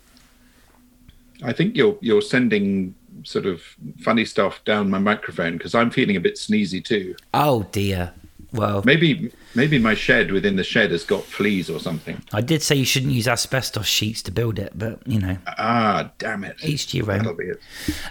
I 1.44 1.52
think 1.52 1.76
you're 1.76 1.98
you're 2.00 2.22
sending 2.22 2.94
sort 3.24 3.46
of 3.46 3.62
funny 4.00 4.24
stuff 4.24 4.64
down 4.64 4.90
my 4.90 4.98
microphone 4.98 5.56
because 5.56 5.74
I'm 5.74 5.90
feeling 5.90 6.16
a 6.16 6.20
bit 6.20 6.36
sneezy 6.36 6.84
too. 6.84 7.16
Oh 7.34 7.64
dear. 7.72 8.12
Well, 8.52 8.82
maybe 8.84 9.32
maybe 9.54 9.78
my 9.78 9.94
shed 9.94 10.30
within 10.30 10.56
the 10.56 10.64
shed 10.64 10.90
has 10.90 11.04
got 11.04 11.24
fleas 11.24 11.70
or 11.70 11.80
something. 11.80 12.22
I 12.32 12.42
did 12.42 12.62
say 12.62 12.74
you 12.74 12.84
shouldn't 12.84 13.12
use 13.12 13.26
asbestos 13.26 13.86
sheets 13.86 14.22
to 14.22 14.30
build 14.30 14.58
it, 14.58 14.72
but 14.74 15.06
you 15.06 15.18
know. 15.18 15.38
Ah, 15.46 16.12
damn 16.18 16.44
it! 16.44 16.56
Each 16.62 16.86
to 16.88 16.98
your 16.98 17.10
own. 17.10 17.18
That'll 17.18 17.34
be 17.34 17.44
it. 17.44 17.60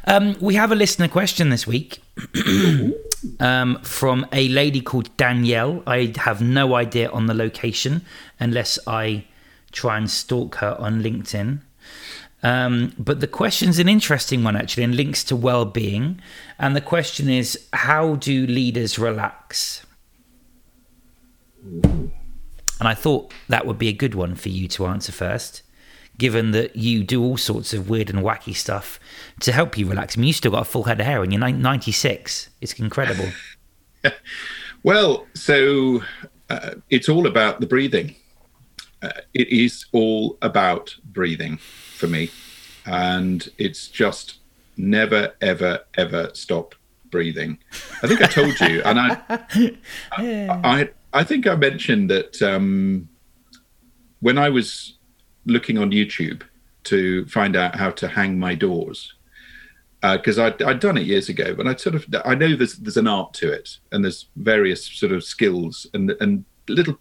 Um, 0.06 0.36
we 0.42 0.56
have 0.56 0.72
a 0.72 0.76
listener 0.76 1.08
question 1.08 1.50
this 1.50 1.68
week 1.68 2.02
um, 3.40 3.80
from 3.84 4.26
a 4.32 4.48
lady 4.50 4.82
called 4.82 5.16
Danielle. 5.18 5.84
I 5.86 6.14
have 6.18 6.42
no 6.42 6.74
idea 6.74 7.10
on 7.12 7.28
the 7.28 7.36
location 7.36 8.02
unless 8.40 8.80
I 8.88 9.26
try 9.72 9.98
and 9.98 10.10
stalk 10.10 10.56
her 10.56 10.76
on 10.80 11.04
LinkedIn. 11.04 11.60
Um, 12.44 12.94
but 12.98 13.20
the 13.20 13.28
question's 13.28 13.78
an 13.78 13.88
interesting 13.88 14.44
one 14.44 14.56
actually, 14.56 14.84
and 14.84 14.96
links 14.96 15.24
to 15.26 15.36
well-being. 15.36 16.20
And 16.58 16.76
the 16.76 16.82
question 16.82 17.30
is, 17.30 17.68
how 17.74 18.16
do 18.16 18.48
leaders 18.48 18.98
relax? 18.98 19.86
And 21.64 22.88
I 22.88 22.94
thought 22.94 23.34
that 23.48 23.66
would 23.66 23.78
be 23.78 23.90
a 23.90 23.94
good 23.94 24.16
one 24.16 24.36
for 24.36 24.50
you 24.50 24.68
to 24.70 24.88
answer 24.88 25.12
first, 25.12 25.62
given 26.18 26.52
that 26.52 26.76
you 26.76 27.04
do 27.04 27.24
all 27.24 27.38
sorts 27.38 27.74
of 27.74 27.90
weird 27.90 28.10
and 28.10 28.20
wacky 28.20 28.56
stuff 28.56 29.00
to 29.42 29.52
help 29.52 29.78
you 29.78 29.88
relax. 29.88 30.18
I 30.18 30.22
mean, 30.22 30.28
you 30.28 30.34
still 30.34 30.52
got 30.52 30.62
a 30.62 30.66
full 30.66 30.84
head 30.84 31.00
of 31.00 31.06
hair 31.06 31.22
and 31.24 31.32
you're 31.32 31.40
96. 31.40 32.50
It's 32.60 32.74
incredible. 32.74 33.30
well, 34.84 35.28
so 35.36 36.02
uh, 36.50 36.76
it's 36.90 37.08
all 37.08 37.28
about 37.28 37.60
the 37.60 37.68
breathing. 37.68 38.16
Uh, 39.02 39.10
it 39.34 39.48
is 39.50 39.86
all 39.92 40.38
about 40.42 40.96
breathing 41.06 41.58
for 41.58 42.08
me. 42.08 42.30
And 42.86 43.48
it's 43.58 43.88
just 43.88 44.40
never, 44.78 45.34
ever, 45.42 45.82
ever 45.98 46.32
stop 46.34 46.76
breathing. 47.12 47.60
I 48.02 48.08
think 48.08 48.22
I 48.22 48.26
told 48.26 48.60
you, 48.60 48.82
and 48.84 49.00
I, 49.00 49.22
I, 50.12 50.60
I, 50.64 50.90
I 51.14 51.24
think 51.24 51.48
I 51.48 51.56
mentioned 51.56 52.10
that 52.10 52.42
um, 52.42 53.10
when 54.22 54.38
I 54.38 54.50
was 54.50 54.98
looking 55.46 55.78
on 55.78 55.92
YouTube 55.92 56.44
to 56.84 57.26
find 57.26 57.56
out 57.56 57.76
how 57.76 57.92
to 57.92 58.08
hang 58.08 58.40
my 58.40 58.56
doors, 58.56 59.14
because 60.02 60.40
uh, 60.40 60.46
I'd, 60.46 60.62
I'd 60.62 60.80
done 60.80 60.98
it 60.98 61.06
years 61.06 61.30
ago, 61.30 61.54
but 61.54 61.68
I 61.68 61.76
sort 61.76 61.96
of 61.96 62.06
I 62.26 62.36
know 62.36 62.56
there's 62.56 62.78
there's 62.78 62.98
an 62.98 63.08
art 63.08 63.34
to 63.36 63.52
it, 63.52 63.78
and 63.92 64.04
there's 64.04 64.28
various 64.38 64.86
sort 64.86 65.12
of 65.12 65.24
skills 65.24 65.86
and 65.94 66.12
and 66.22 66.46
little 66.68 66.98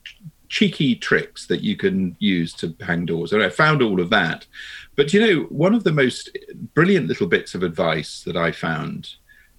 cheeky 0.49 0.97
tricks 0.97 1.47
that 1.47 1.63
you 1.63 1.77
can 1.77 2.17
use 2.19 2.53
to 2.55 2.75
hang 2.81 3.07
doors. 3.07 3.33
And 3.33 3.43
I 3.43 3.49
found 3.49 3.81
all 3.83 4.01
of 4.01 4.11
that. 4.11 4.47
But 4.97 5.15
you 5.15 5.21
know, 5.21 5.43
one 5.45 5.75
of 5.75 5.85
the 5.85 5.93
most 5.93 6.37
brilliant 6.75 7.07
little 7.07 7.29
bits 7.29 7.55
of 7.55 7.63
advice 7.63 8.23
that 8.27 8.37
I 8.37 8.51
found 8.53 9.15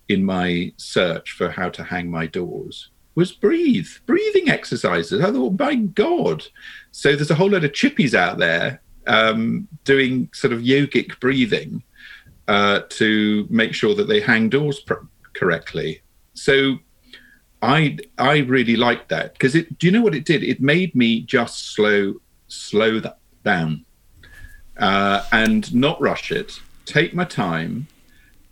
in 0.09 0.23
my 0.25 0.73
search 0.77 1.31
for 1.31 1.49
how 1.49 1.69
to 1.69 1.83
hang 1.83 2.11
my 2.11 2.27
doors 2.27 2.90
was 3.15 3.31
breathe, 3.31 3.87
breathing 4.05 4.49
exercises. 4.49 5.21
I 5.21 5.31
thought, 5.31 5.59
my 5.59 5.75
God. 5.75 6.45
So 6.91 7.15
there's 7.15 7.31
a 7.31 7.35
whole 7.35 7.49
load 7.49 7.63
of 7.63 7.71
chippies 7.71 8.13
out 8.13 8.37
there 8.37 8.81
um, 9.07 9.67
doing 9.83 10.29
sort 10.33 10.53
of 10.53 10.61
yogic 10.61 11.19
breathing 11.19 11.83
uh, 12.47 12.81
to 12.89 13.47
make 13.49 13.73
sure 13.73 13.95
that 13.95 14.07
they 14.07 14.21
hang 14.21 14.49
doors 14.49 14.79
pr- 14.79 15.05
correctly. 15.33 16.01
So 16.33 16.77
I 17.61 17.97
I 18.17 18.39
really 18.39 18.75
liked 18.75 19.09
that 19.09 19.33
because 19.33 19.55
it. 19.55 19.77
Do 19.77 19.87
you 19.87 19.91
know 19.91 20.01
what 20.01 20.15
it 20.15 20.25
did? 20.25 20.43
It 20.43 20.61
made 20.61 20.95
me 20.95 21.21
just 21.21 21.75
slow 21.75 22.15
slow 22.47 22.99
that 22.99 23.19
down 23.43 23.85
uh, 24.77 25.23
and 25.31 25.73
not 25.73 26.01
rush 26.01 26.31
it. 26.31 26.59
Take 26.85 27.13
my 27.13 27.25
time 27.25 27.87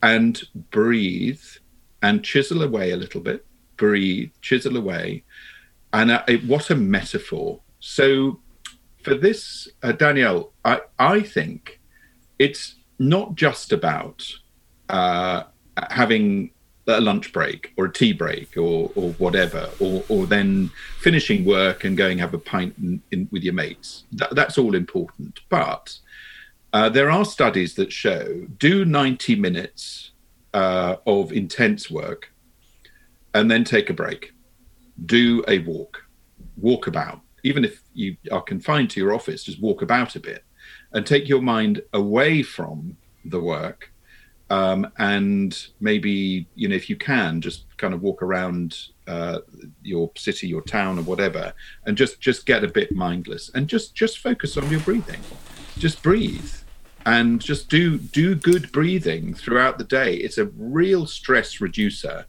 and 0.01 0.41
breathe 0.71 1.41
and 2.01 2.23
chisel 2.23 2.61
away 2.63 2.91
a 2.91 2.97
little 2.97 3.19
bit 3.19 3.45
breathe, 3.79 4.31
chisel 4.41 4.77
away. 4.77 5.23
And 5.91 6.11
uh, 6.11 6.23
what 6.45 6.69
a 6.69 6.75
metaphor. 6.75 7.61
So, 7.79 8.39
for 9.03 9.15
this, 9.15 9.67
uh, 9.81 9.93
Danielle, 9.93 10.51
I, 10.63 10.81
I 10.99 11.21
think 11.21 11.79
it's 12.37 12.75
not 12.99 13.33
just 13.33 13.71
about 13.71 14.31
uh, 14.89 15.43
having 15.89 16.51
a 16.85 16.99
lunch 16.99 17.31
break 17.31 17.73
or 17.77 17.85
a 17.85 17.93
tea 17.93 18.13
break 18.13 18.57
or, 18.57 18.91
or 18.95 19.11
whatever, 19.13 19.69
or, 19.79 20.03
or 20.09 20.25
then 20.25 20.69
finishing 20.99 21.45
work 21.45 21.83
and 21.83 21.95
going 21.97 22.17
have 22.17 22.33
a 22.33 22.39
pint 22.39 22.75
in, 22.77 23.01
in, 23.11 23.29
with 23.31 23.43
your 23.43 23.53
mates. 23.53 24.03
That, 24.11 24.35
that's 24.35 24.57
all 24.57 24.75
important. 24.75 25.39
But 25.49 25.97
uh, 26.73 26.89
there 26.89 27.09
are 27.09 27.25
studies 27.25 27.75
that 27.75 27.91
show 27.91 28.45
do 28.57 28.85
90 28.85 29.35
minutes 29.35 30.11
uh, 30.53 30.97
of 31.05 31.31
intense 31.31 31.89
work 31.89 32.31
and 33.33 33.49
then 33.49 33.63
take 33.63 33.89
a 33.89 33.93
break. 33.93 34.33
Do 35.05 35.43
a 35.47 35.59
walk, 35.59 36.03
walk 36.57 36.87
about. 36.87 37.21
Even 37.43 37.63
if 37.63 37.81
you 37.93 38.17
are 38.31 38.41
confined 38.41 38.89
to 38.91 38.99
your 38.99 39.13
office, 39.13 39.43
just 39.43 39.61
walk 39.61 39.81
about 39.81 40.15
a 40.15 40.19
bit 40.19 40.43
and 40.91 41.05
take 41.05 41.29
your 41.29 41.41
mind 41.41 41.81
away 41.93 42.43
from 42.43 42.97
the 43.25 43.39
work. 43.39 43.91
Um, 44.49 44.91
and 44.97 45.55
maybe, 45.79 46.47
you 46.55 46.67
know, 46.67 46.75
if 46.75 46.89
you 46.89 46.95
can, 46.95 47.39
just 47.39 47.65
kind 47.77 47.93
of 47.93 48.01
walk 48.01 48.23
around 48.23 48.77
uh, 49.07 49.39
your 49.83 50.11
city, 50.17 50.47
your 50.47 50.63
town, 50.63 50.97
or 50.97 51.03
whatever, 51.03 51.53
and 51.85 51.95
just 51.95 52.19
just 52.19 52.47
get 52.47 52.63
a 52.63 52.67
bit 52.67 52.91
mindless 52.91 53.51
and 53.53 53.67
just 53.67 53.93
just 53.93 54.17
focus 54.17 54.57
on 54.57 54.69
your 54.71 54.79
breathing. 54.79 55.19
Just 55.77 56.01
breathe 56.01 56.51
and 57.05 57.39
just 57.39 57.69
do 57.69 57.97
do 57.97 58.35
good 58.35 58.71
breathing 58.71 59.33
throughout 59.33 59.77
the 59.77 59.83
day. 59.83 60.15
It's 60.15 60.39
a 60.39 60.45
real 60.57 61.05
stress 61.05 61.61
reducer 61.61 62.25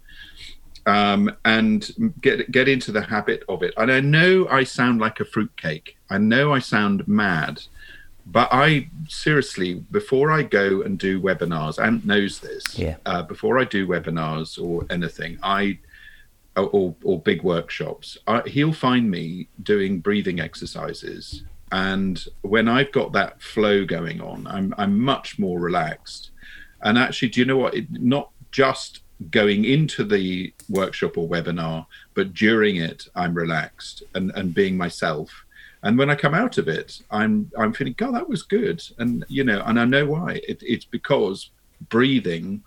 um, 0.91 1.30
and 1.45 2.12
get 2.20 2.51
get 2.51 2.68
into 2.68 2.91
the 2.91 3.03
habit 3.03 3.45
of 3.49 3.62
it. 3.62 3.72
And 3.76 3.93
I 3.93 4.01
know 4.01 4.49
I 4.49 4.64
sound 4.64 5.01
like 5.01 5.20
a 5.20 5.24
fruitcake. 5.24 5.97
I 6.11 6.18
know 6.18 6.53
I 6.53 6.59
sound 6.59 7.07
mad, 7.07 7.62
but 8.26 8.49
I 8.51 8.91
seriously, 9.09 9.74
before 9.74 10.32
I 10.32 10.43
go 10.43 10.82
and 10.82 10.99
do 10.99 11.20
webinars, 11.20 11.78
and 11.78 12.05
knows 12.05 12.41
this. 12.41 12.64
Yeah. 12.76 12.97
Uh, 13.07 13.22
before 13.22 13.59
I 13.59 13.64
do 13.64 13.86
webinars 13.86 14.61
or 14.62 14.84
anything, 14.91 15.38
I 15.43 15.78
or 16.57 16.95
or 17.05 17.20
big 17.20 17.43
workshops, 17.45 18.18
I, 18.26 18.41
he'll 18.49 18.72
find 18.72 19.11
me 19.11 19.49
doing 19.62 20.01
breathing 20.01 20.41
exercises. 20.41 21.45
And 21.72 22.24
when 22.41 22.66
I've 22.66 22.91
got 22.91 23.12
that 23.12 23.41
flow 23.41 23.84
going 23.84 24.20
on, 24.20 24.49
I'm 24.49 24.74
I'm 24.76 24.99
much 24.99 25.38
more 25.38 25.61
relaxed. 25.61 26.30
And 26.82 26.99
actually, 26.99 27.28
do 27.28 27.41
you 27.41 27.47
know 27.47 27.59
what? 27.59 27.74
It, 27.74 27.86
not 27.93 28.30
just 28.51 29.03
going 29.30 29.64
into 29.64 30.03
the 30.03 30.53
workshop 30.71 31.18
or 31.18 31.29
webinar, 31.29 31.87
but 32.14 32.33
during 32.33 32.77
it, 32.77 33.09
I'm 33.14 33.35
relaxed 33.35 34.03
and, 34.14 34.31
and 34.35 34.55
being 34.55 34.77
myself. 34.77 35.45
And 35.83 35.99
when 35.99 36.11
I 36.11 36.14
come 36.14 36.35
out 36.35 36.59
of 36.59 36.68
it, 36.68 37.01
I'm 37.11 37.51
I'm 37.59 37.73
feeling, 37.73 37.95
God, 37.97 38.14
that 38.14 38.29
was 38.29 38.43
good. 38.43 38.83
And 38.99 39.25
you 39.29 39.45
know, 39.45 39.62
and 39.66 39.81
I 39.81 39.85
know 39.85 40.07
why. 40.07 40.41
It, 40.47 40.62
it's 40.62 40.85
because 40.85 41.51
breathing 41.89 42.62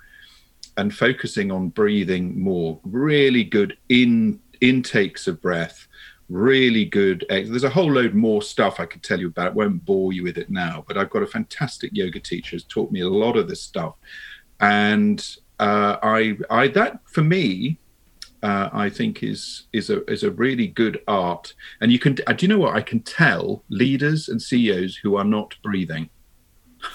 and 0.78 0.94
focusing 0.94 1.52
on 1.52 1.70
breathing 1.70 2.40
more, 2.42 2.80
really 2.84 3.44
good 3.44 3.78
in 3.90 4.40
intakes 4.62 5.28
of 5.28 5.42
breath, 5.42 5.88
really 6.30 6.86
good. 6.86 7.24
There's 7.30 7.64
a 7.64 7.70
whole 7.70 7.92
load 7.92 8.16
more 8.16 8.42
stuff 8.42 8.80
I 8.80 8.88
could 8.88 9.04
tell 9.04 9.20
you 9.20 9.28
about. 9.28 9.52
I 9.52 9.54
won't 9.54 9.86
bore 9.86 10.14
you 10.14 10.24
with 10.24 10.40
it 10.40 10.50
now, 10.50 10.84
but 10.88 10.98
I've 10.98 11.12
got 11.12 11.22
a 11.22 11.28
fantastic 11.28 11.92
yoga 11.94 12.20
teacher 12.20 12.56
who's 12.56 12.64
taught 12.64 12.92
me 12.92 13.02
a 13.02 13.10
lot 13.10 13.38
of 13.38 13.48
this 13.48 13.62
stuff, 13.62 13.96
and 14.60 15.24
uh, 15.60 15.98
I, 16.02 16.38
I 16.50 16.68
that 16.70 17.00
for 17.06 17.22
me, 17.22 17.78
uh, 18.44 18.70
I 18.74 18.90
think 18.90 19.24
is 19.24 19.64
is 19.72 19.90
a 19.90 20.06
is 20.12 20.24
a 20.24 20.32
really 20.32 20.68
good 20.68 21.02
art. 21.08 21.54
And 21.82 21.92
you 21.92 21.98
can 21.98 22.18
uh, 22.28 22.34
do 22.34 22.46
you 22.46 22.50
know 22.50 22.60
what 22.60 22.76
I 22.76 22.82
can 22.82 23.00
tell 23.00 23.64
leaders 23.70 24.28
and 24.28 24.42
CEOs 24.42 24.98
who 24.98 25.16
are 25.16 25.24
not 25.24 25.56
breathing. 25.64 26.10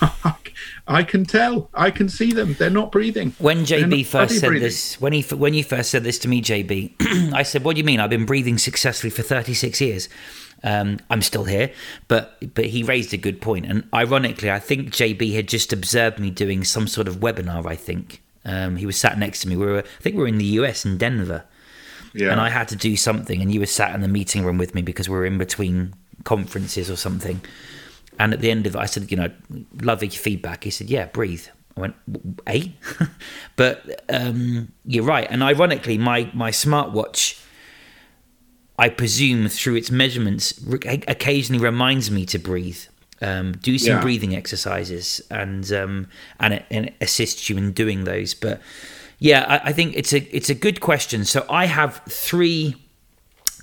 I 0.86 1.02
can 1.02 1.24
tell. 1.24 1.70
I 1.72 1.90
can 1.90 2.10
see 2.10 2.32
them. 2.32 2.54
They're 2.58 2.68
not 2.68 2.92
breathing. 2.92 3.34
When 3.38 3.64
JB 3.64 4.04
first 4.04 4.38
said 4.38 4.48
breathing. 4.48 4.66
this, 4.66 5.00
when 5.00 5.14
he 5.14 5.22
when 5.34 5.54
you 5.54 5.64
first 5.64 5.90
said 5.90 6.04
this 6.04 6.18
to 6.20 6.28
me, 6.28 6.42
JB, 6.42 7.32
I 7.32 7.42
said, 7.42 7.64
"What 7.64 7.74
do 7.74 7.78
you 7.78 7.84
mean? 7.84 8.00
I've 8.00 8.10
been 8.10 8.26
breathing 8.26 8.58
successfully 8.58 9.10
for 9.10 9.22
36 9.22 9.80
years. 9.80 10.08
Um, 10.62 10.98
I'm 11.08 11.22
still 11.22 11.44
here." 11.44 11.72
But 12.08 12.54
but 12.54 12.66
he 12.66 12.82
raised 12.82 13.14
a 13.14 13.16
good 13.16 13.40
point, 13.40 13.64
and 13.64 13.88
ironically, 13.94 14.50
I 14.50 14.58
think 14.58 14.90
JB 14.90 15.34
had 15.34 15.48
just 15.48 15.72
observed 15.72 16.18
me 16.18 16.30
doing 16.30 16.64
some 16.64 16.86
sort 16.86 17.08
of 17.08 17.16
webinar. 17.16 17.64
I 17.66 17.76
think 17.76 18.22
um, 18.48 18.76
he 18.76 18.86
was 18.86 18.96
sat 18.96 19.18
next 19.18 19.40
to 19.42 19.48
me. 19.48 19.56
We 19.56 19.66
were, 19.66 19.78
I 19.78 20.02
think, 20.02 20.16
we 20.16 20.22
were 20.22 20.28
in 20.28 20.38
the 20.38 20.44
US 20.44 20.84
in 20.84 20.96
Denver, 20.96 21.44
yeah. 22.14 22.32
and 22.32 22.40
I 22.40 22.48
had 22.48 22.66
to 22.68 22.76
do 22.76 22.96
something, 22.96 23.42
and 23.42 23.52
you 23.52 23.60
were 23.60 23.66
sat 23.66 23.94
in 23.94 24.00
the 24.00 24.08
meeting 24.08 24.44
room 24.44 24.56
with 24.56 24.74
me 24.74 24.82
because 24.82 25.08
we 25.08 25.16
were 25.16 25.26
in 25.26 25.38
between 25.38 25.94
conferences 26.24 26.90
or 26.90 26.96
something. 26.96 27.40
And 28.18 28.32
at 28.32 28.40
the 28.40 28.50
end 28.50 28.66
of 28.66 28.74
it, 28.74 28.78
I 28.78 28.86
said, 28.86 29.10
you 29.10 29.16
know, 29.16 29.30
lovely 29.80 30.08
feedback. 30.08 30.64
He 30.64 30.70
said, 30.70 30.90
yeah, 30.90 31.06
breathe. 31.06 31.46
I 31.76 31.80
went, 31.80 31.94
eh? 32.46 32.68
but 33.56 34.02
um, 34.08 34.72
you're 34.84 35.04
right. 35.04 35.28
And 35.30 35.42
ironically, 35.42 35.98
my, 35.98 36.28
my 36.34 36.50
smartwatch, 36.50 37.40
I 38.78 38.88
presume 38.88 39.48
through 39.48 39.76
its 39.76 39.90
measurements, 39.90 40.58
occasionally 41.06 41.62
reminds 41.62 42.10
me 42.10 42.26
to 42.26 42.38
breathe. 42.38 42.80
Um, 43.20 43.52
do 43.52 43.78
some 43.78 43.96
yeah. 43.96 44.00
breathing 44.00 44.36
exercises, 44.36 45.20
and 45.30 45.70
um, 45.72 46.08
and, 46.38 46.54
it, 46.54 46.64
and 46.70 46.86
it 46.86 46.94
assists 47.00 47.50
you 47.50 47.56
in 47.56 47.72
doing 47.72 48.04
those. 48.04 48.34
But 48.34 48.60
yeah, 49.18 49.44
I, 49.48 49.70
I 49.70 49.72
think 49.72 49.96
it's 49.96 50.12
a 50.12 50.18
it's 50.34 50.50
a 50.50 50.54
good 50.54 50.80
question. 50.80 51.24
So 51.24 51.44
I 51.50 51.66
have 51.66 52.00
three 52.08 52.76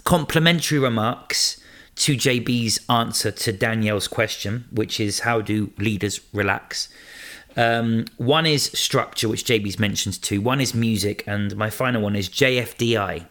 complementary 0.04 0.80
remarks 0.80 1.62
to 1.96 2.16
JB's 2.16 2.80
answer 2.90 3.32
to 3.32 3.52
Danielle's 3.52 4.08
question, 4.08 4.66
which 4.72 5.00
is 5.00 5.22
how 5.22 5.42
do 5.42 5.72
leaders 5.78 6.20
relax? 6.34 6.90
Um, 7.58 8.06
one 8.18 8.46
is 8.46 8.64
structure, 8.64 9.30
which 9.30 9.46
JB's 9.46 9.80
mentioned 9.80 10.22
too. 10.22 10.42
One 10.42 10.60
is 10.60 10.74
music, 10.74 11.24
and 11.26 11.56
my 11.56 11.70
final 11.70 12.02
one 12.02 12.16
is 12.16 12.28
JFDI, 12.30 13.26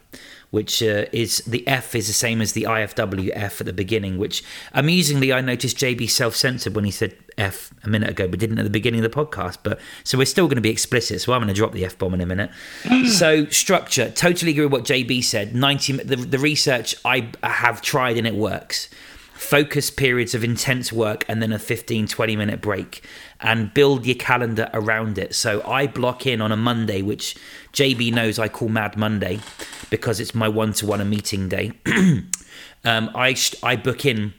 which 0.55 0.83
uh, 0.83 1.07
is 1.13 1.39
the 1.39 1.67
F 1.67 1.97
is 1.97 2.07
the 2.07 2.13
same 2.13 2.41
as 2.41 2.53
the 2.53 2.63
IFWF 2.63 3.61
at 3.61 3.67
the 3.67 3.73
beginning. 3.73 4.19
Which 4.19 4.45
amusingly, 4.73 5.33
I 5.33 5.41
noticed 5.41 5.77
JB 5.77 6.09
self-censored 6.09 6.75
when 6.77 6.85
he 6.85 6.93
said 6.93 7.17
F 7.37 7.75
a 7.83 7.89
minute 7.89 8.09
ago, 8.09 8.29
but 8.29 8.39
didn't 8.39 8.59
at 8.59 8.65
the 8.65 8.71
beginning 8.71 9.05
of 9.05 9.11
the 9.11 9.17
podcast. 9.17 9.59
But 9.65 9.81
so 10.05 10.17
we're 10.17 10.27
still 10.27 10.47
going 10.47 10.57
to 10.57 10.63
be 10.63 10.71
explicit. 10.71 11.21
So 11.21 11.33
I'm 11.33 11.41
going 11.41 11.49
to 11.49 11.55
drop 11.55 11.73
the 11.73 11.85
F 11.85 11.99
bomb 11.99 12.15
in 12.15 12.21
a 12.21 12.27
minute. 12.27 12.51
so 13.09 13.47
structure, 13.47 14.11
totally 14.11 14.53
agree 14.53 14.65
with 14.65 14.73
what 14.73 14.85
JB 14.85 15.25
said. 15.25 15.55
Ninety, 15.55 15.93
the, 15.95 16.17
the 16.17 16.39
research 16.39 16.95
I 17.05 17.33
have 17.43 17.83
tried 17.83 18.17
and 18.17 18.27
it 18.27 18.37
works 18.37 18.89
focus 19.35 19.91
periods 19.91 20.35
of 20.35 20.45
intense 20.45 20.93
work 20.93 21.25
and 21.29 21.43
then 21.43 21.53
a 21.53 21.59
15 21.59 22.07
20 22.07 22.37
minute 22.37 22.61
break 22.61 23.05
and 23.45 23.73
build 23.75 24.07
your 24.07 24.17
calendar 24.17 24.69
around 24.73 25.19
it. 25.19 25.35
So 25.35 25.63
i 25.67 25.87
block 25.87 26.27
in 26.27 26.41
on 26.41 26.51
a 26.51 26.57
monday 26.57 27.03
which 27.03 27.37
jb 27.73 28.13
knows 28.13 28.39
i 28.39 28.49
call 28.49 28.69
mad 28.69 28.97
monday 28.97 29.39
because 29.91 30.19
it's 30.19 30.35
my 30.35 30.49
one-to-one 30.49 31.09
meeting 31.09 31.49
day. 31.49 31.73
Um, 32.87 33.11
I, 33.15 33.35
I 33.63 33.77
book 33.77 34.05
in 34.05 34.35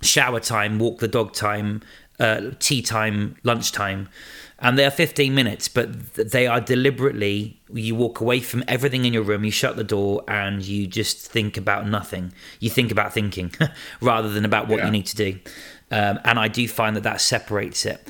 shower 0.00 0.40
time 0.40 0.78
walk 0.78 1.00
the 1.00 1.08
dog 1.08 1.34
time 1.34 1.82
uh, 2.18 2.52
tea 2.58 2.80
time 2.80 3.36
lunchtime 3.42 4.08
and 4.58 4.78
they 4.78 4.84
are 4.86 4.90
15 4.90 5.34
minutes 5.34 5.68
but 5.68 6.14
they 6.14 6.46
are 6.46 6.60
deliberately 6.60 7.60
you 7.72 7.94
walk 7.94 8.20
away 8.20 8.40
from 8.40 8.64
everything 8.68 9.04
in 9.04 9.12
your 9.12 9.22
room 9.22 9.44
you 9.44 9.50
shut 9.50 9.76
the 9.76 9.84
door 9.84 10.24
and 10.28 10.62
you 10.62 10.86
just 10.86 11.30
think 11.30 11.56
about 11.56 11.86
nothing. 11.86 12.32
You 12.58 12.70
think 12.70 12.90
about 12.90 13.12
thinking 13.12 13.52
rather 14.00 14.30
than 14.30 14.44
about 14.44 14.68
what 14.68 14.78
yeah. 14.78 14.86
you 14.86 14.92
need 14.92 15.06
to 15.06 15.16
do 15.16 15.38
um, 15.94 16.18
and 16.24 16.38
i 16.38 16.48
do 16.48 16.66
find 16.68 16.96
that 16.96 17.02
that 17.02 17.20
separates 17.20 17.86
it 17.86 18.06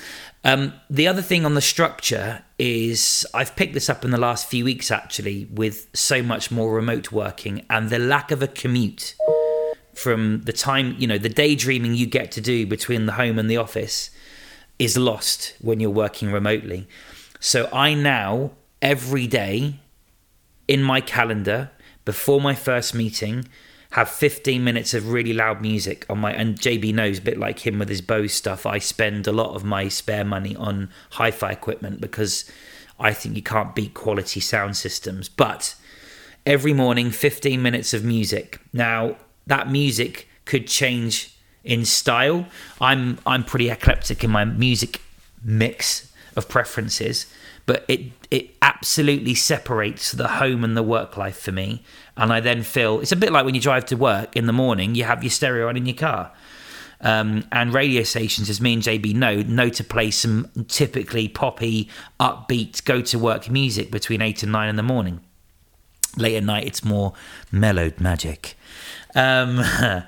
um, 0.47 0.75
the 0.91 1.09
other 1.09 1.23
thing 1.23 1.47
on 1.47 1.55
the 1.55 1.63
structure 1.63 2.43
is 2.59 3.27
I've 3.33 3.57
picked 3.57 3.73
this 3.73 3.89
up 3.89 4.05
in 4.05 4.11
the 4.11 4.21
last 4.21 4.47
few 4.47 4.67
weeks 4.67 4.91
actually 4.91 5.47
with 5.47 5.89
so 5.95 6.23
much 6.23 6.51
more 6.51 6.75
remote 6.75 7.11
working 7.11 7.65
and 7.71 7.89
the 7.89 7.99
lack 7.99 8.31
of 8.31 8.43
a 8.43 8.47
commute 8.47 9.15
from 9.95 10.43
the 10.43 10.53
time, 10.53 10.97
you 10.99 11.07
know, 11.07 11.19
the 11.19 11.29
daydreaming 11.29 11.95
you 11.95 12.07
get 12.07 12.31
to 12.33 12.41
do 12.41 12.67
between 12.67 13.07
the 13.07 13.13
home 13.13 13.39
and 13.39 13.51
the 13.51 13.57
office 13.57 14.11
is 14.79 14.99
lost 14.99 15.55
when 15.61 15.81
you're 15.81 15.91
working 15.91 16.31
remotely. 16.31 16.87
So 17.41 17.69
I 17.73 17.95
now, 17.95 18.51
every 18.83 19.27
day 19.27 19.77
in 20.69 20.83
my 20.83 21.01
calendar, 21.01 21.71
before 22.05 22.41
my 22.41 22.55
first 22.55 22.95
meeting, 22.95 23.49
have 23.95 24.11
15 24.11 24.65
minutes 24.65 24.93
of 24.93 25.13
really 25.13 25.33
loud 25.33 25.61
music 25.61 26.05
on 26.11 26.19
my 26.19 26.33
and 26.33 26.59
JB 26.59 26.93
knows 26.93 27.19
a 27.19 27.23
bit 27.23 27.39
like 27.39 27.65
him 27.65 27.79
with 27.79 27.89
his 27.89 28.01
Bose 28.01 28.33
stuff. 28.33 28.67
I 28.67 28.79
spend 28.79 29.29
a 29.29 29.33
lot 29.33 29.55
of 29.55 29.63
my 29.63 29.87
spare 29.87 30.25
money 30.25 30.57
on 30.57 30.91
hi-fi 31.13 31.53
equipment 31.53 32.01
because 32.01 32.51
I 32.99 33.13
think 33.13 33.37
you 33.37 33.43
can't 33.43 33.73
beat 33.73 33.95
quality 33.95 34.41
sound 34.41 34.77
systems. 34.77 35.29
But 35.29 35.77
every 36.45 36.73
morning 36.73 37.13
15 37.13 37.63
minutes 37.63 37.95
of 37.95 38.03
music. 38.05 38.61
Now 38.73 39.17
that 39.47 39.71
music 39.71 40.29
could 40.45 40.67
change 40.67 41.39
in 41.63 41.85
style. 41.85 42.47
I'm 42.81 43.19
I'm 43.25 43.45
pretty 43.45 43.71
eclectic 43.71 44.25
in 44.25 44.31
my 44.33 44.45
music 44.45 45.01
mix 45.45 46.13
of 46.35 46.49
preferences, 46.49 47.33
but 47.67 47.85
it 47.89 48.13
it 48.31 48.55
absolutely 48.63 49.35
separates 49.35 50.13
the 50.13 50.29
home 50.29 50.65
and 50.65 50.77
the 50.77 50.83
work 50.83 51.17
life 51.17 51.39
for 51.39 51.53
me. 51.53 51.83
And 52.17 52.33
I 52.33 52.41
then 52.41 52.63
feel 52.63 53.01
it's 53.01 53.13
a 53.13 53.17
bit 53.17 53.33
like 53.33 53.45
when 53.45 53.55
you 53.55 53.61
drive 53.61 53.87
to 53.87 53.97
work 53.97 54.35
in 54.37 54.47
the 54.47 54.53
morning, 54.53 54.95
you 54.95 55.05
have 55.05 55.23
your 55.23 55.31
stereo 55.31 55.69
on 55.69 55.77
in 55.77 55.87
your 55.87 55.97
car. 55.97 56.33
Um, 57.01 57.45
and 57.53 57.75
radio 57.75 58.03
stations, 58.03 58.49
as 58.49 58.61
me 58.61 58.75
and 58.75 58.83
JB 58.83 59.15
know, 59.15 59.43
know 59.43 59.69
to 59.69 59.85
play 59.85 60.11
some 60.11 60.51
typically 60.69 61.29
poppy, 61.29 61.91
upbeat, 62.19 62.83
go 62.85 63.03
to 63.03 63.19
work 63.19 63.51
music 63.51 63.91
between 63.91 64.23
eight 64.23 64.43
and 64.43 64.53
nine 64.53 64.71
in 64.71 64.77
the 64.77 64.83
morning. 64.83 65.21
Late 66.17 66.37
at 66.37 66.45
night, 66.45 66.67
it's 66.67 66.85
more 66.85 67.13
mellowed 67.53 68.01
magic. 68.01 68.57
Um, 69.15 69.63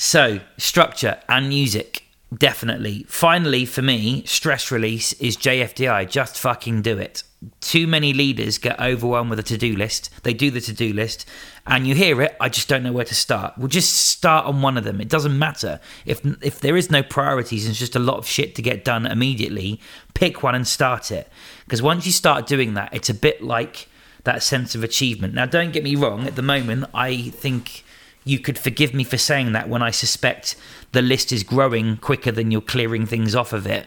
So, 0.00 0.40
structure 0.56 1.20
and 1.28 1.50
music, 1.50 2.04
definitely. 2.36 3.04
Finally, 3.08 3.64
for 3.64 3.82
me, 3.82 4.24
stress 4.24 4.70
release 4.70 5.12
is 5.14 5.36
JFDI. 5.36 6.08
Just 6.08 6.38
fucking 6.38 6.82
do 6.82 6.98
it. 6.98 7.22
Too 7.60 7.86
many 7.86 8.12
leaders 8.12 8.58
get 8.58 8.78
overwhelmed 8.78 9.30
with 9.30 9.38
a 9.38 9.42
to 9.44 9.56
do 9.56 9.74
list. 9.74 10.10
They 10.22 10.34
do 10.34 10.50
the 10.50 10.60
to 10.60 10.72
do 10.72 10.92
list, 10.92 11.26
and 11.66 11.86
you 11.86 11.94
hear 11.94 12.20
it. 12.20 12.36
I 12.38 12.50
just 12.50 12.68
don't 12.68 12.82
know 12.82 12.92
where 12.92 13.04
to 13.04 13.14
start. 13.14 13.54
We'll 13.56 13.68
just 13.68 13.94
start 13.94 14.44
on 14.46 14.60
one 14.60 14.76
of 14.76 14.84
them. 14.84 15.00
It 15.00 15.08
doesn't 15.08 15.38
matter 15.38 15.80
if 16.04 16.20
if 16.42 16.60
there 16.60 16.76
is 16.76 16.90
no 16.90 17.02
priorities 17.02 17.64
and 17.64 17.70
it's 17.70 17.78
just 17.78 17.96
a 17.96 18.00
lot 18.00 18.18
of 18.18 18.26
shit 18.26 18.54
to 18.56 18.62
get 18.62 18.84
done 18.84 19.06
immediately. 19.06 19.80
Pick 20.12 20.42
one 20.42 20.54
and 20.54 20.68
start 20.68 21.10
it. 21.10 21.28
Because 21.64 21.80
once 21.80 22.04
you 22.04 22.12
start 22.12 22.46
doing 22.46 22.74
that, 22.74 22.92
it's 22.92 23.08
a 23.08 23.14
bit 23.14 23.42
like 23.42 23.88
that 24.24 24.42
sense 24.42 24.74
of 24.74 24.84
achievement. 24.84 25.34
Now, 25.34 25.46
don't 25.46 25.72
get 25.72 25.82
me 25.82 25.96
wrong. 25.96 26.26
At 26.26 26.36
the 26.36 26.42
moment, 26.42 26.84
I 26.92 27.30
think 27.30 27.84
you 28.24 28.38
could 28.38 28.58
forgive 28.58 28.94
me 28.94 29.04
for 29.04 29.16
saying 29.16 29.52
that 29.52 29.68
when 29.68 29.82
I 29.82 29.90
suspect 29.90 30.56
the 30.92 31.02
list 31.02 31.32
is 31.32 31.42
growing 31.42 31.96
quicker 31.96 32.30
than 32.30 32.50
you're 32.50 32.60
clearing 32.60 33.06
things 33.06 33.34
off 33.34 33.52
of 33.52 33.66
it. 33.66 33.86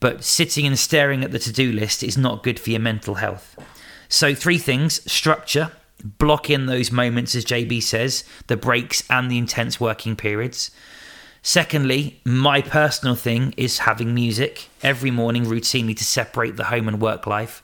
But 0.00 0.24
sitting 0.24 0.66
and 0.66 0.78
staring 0.78 1.24
at 1.24 1.32
the 1.32 1.38
to 1.40 1.52
do 1.52 1.72
list 1.72 2.02
is 2.02 2.16
not 2.16 2.42
good 2.42 2.60
for 2.60 2.70
your 2.70 2.80
mental 2.80 3.16
health. 3.16 3.56
So, 4.08 4.34
three 4.34 4.58
things 4.58 5.10
structure, 5.10 5.72
block 6.02 6.48
in 6.48 6.66
those 6.66 6.92
moments, 6.92 7.34
as 7.34 7.44
JB 7.44 7.82
says, 7.82 8.24
the 8.46 8.56
breaks 8.56 9.02
and 9.10 9.30
the 9.30 9.38
intense 9.38 9.80
working 9.80 10.16
periods. 10.16 10.70
Secondly, 11.42 12.20
my 12.24 12.62
personal 12.62 13.14
thing 13.14 13.54
is 13.56 13.78
having 13.78 14.14
music 14.14 14.68
every 14.82 15.10
morning 15.10 15.44
routinely 15.44 15.96
to 15.96 16.04
separate 16.04 16.56
the 16.56 16.64
home 16.64 16.88
and 16.88 17.00
work 17.00 17.26
life. 17.26 17.62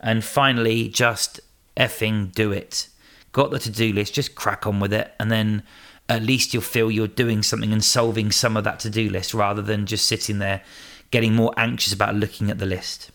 And 0.00 0.24
finally, 0.24 0.88
just 0.88 1.40
effing 1.76 2.32
do 2.32 2.52
it 2.52 2.88
got 3.34 3.50
the 3.50 3.58
to 3.58 3.70
do 3.70 3.92
list, 3.92 4.14
just 4.14 4.34
crack 4.34 4.66
on 4.66 4.80
with 4.80 4.94
it. 4.94 5.12
And 5.20 5.30
then 5.30 5.64
at 6.08 6.22
least 6.22 6.54
you'll 6.54 6.62
feel 6.62 6.90
you're 6.90 7.06
doing 7.06 7.42
something 7.42 7.72
and 7.72 7.84
solving 7.84 8.30
some 8.32 8.56
of 8.56 8.64
that 8.64 8.80
to 8.80 8.88
do 8.90 9.10
list 9.10 9.34
rather 9.34 9.60
than 9.60 9.84
just 9.84 10.06
sitting 10.06 10.38
there 10.38 10.62
getting 11.10 11.34
more 11.34 11.52
anxious 11.58 11.92
about 11.92 12.14
looking 12.14 12.48
at 12.48 12.58
the 12.58 12.64
list. 12.66 13.10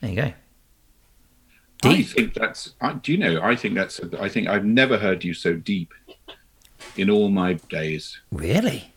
There 0.00 0.10
you 0.10 0.16
go. 0.16 0.32
I 1.82 1.96
Deep. 1.96 2.06
think 2.08 2.34
that's. 2.34 2.72
I, 2.80 2.92
do 2.94 3.12
you 3.12 3.18
know? 3.18 3.42
I 3.42 3.56
think 3.56 3.74
that's. 3.74 4.00
I 4.18 4.28
think 4.28 4.48
I've 4.48 4.64
never 4.64 4.98
heard 4.98 5.24
you 5.24 5.34
so 5.34 5.54
deep 5.54 5.92
in 6.96 7.10
all 7.10 7.28
my 7.28 7.54
days. 7.54 8.20
Really? 8.30 8.92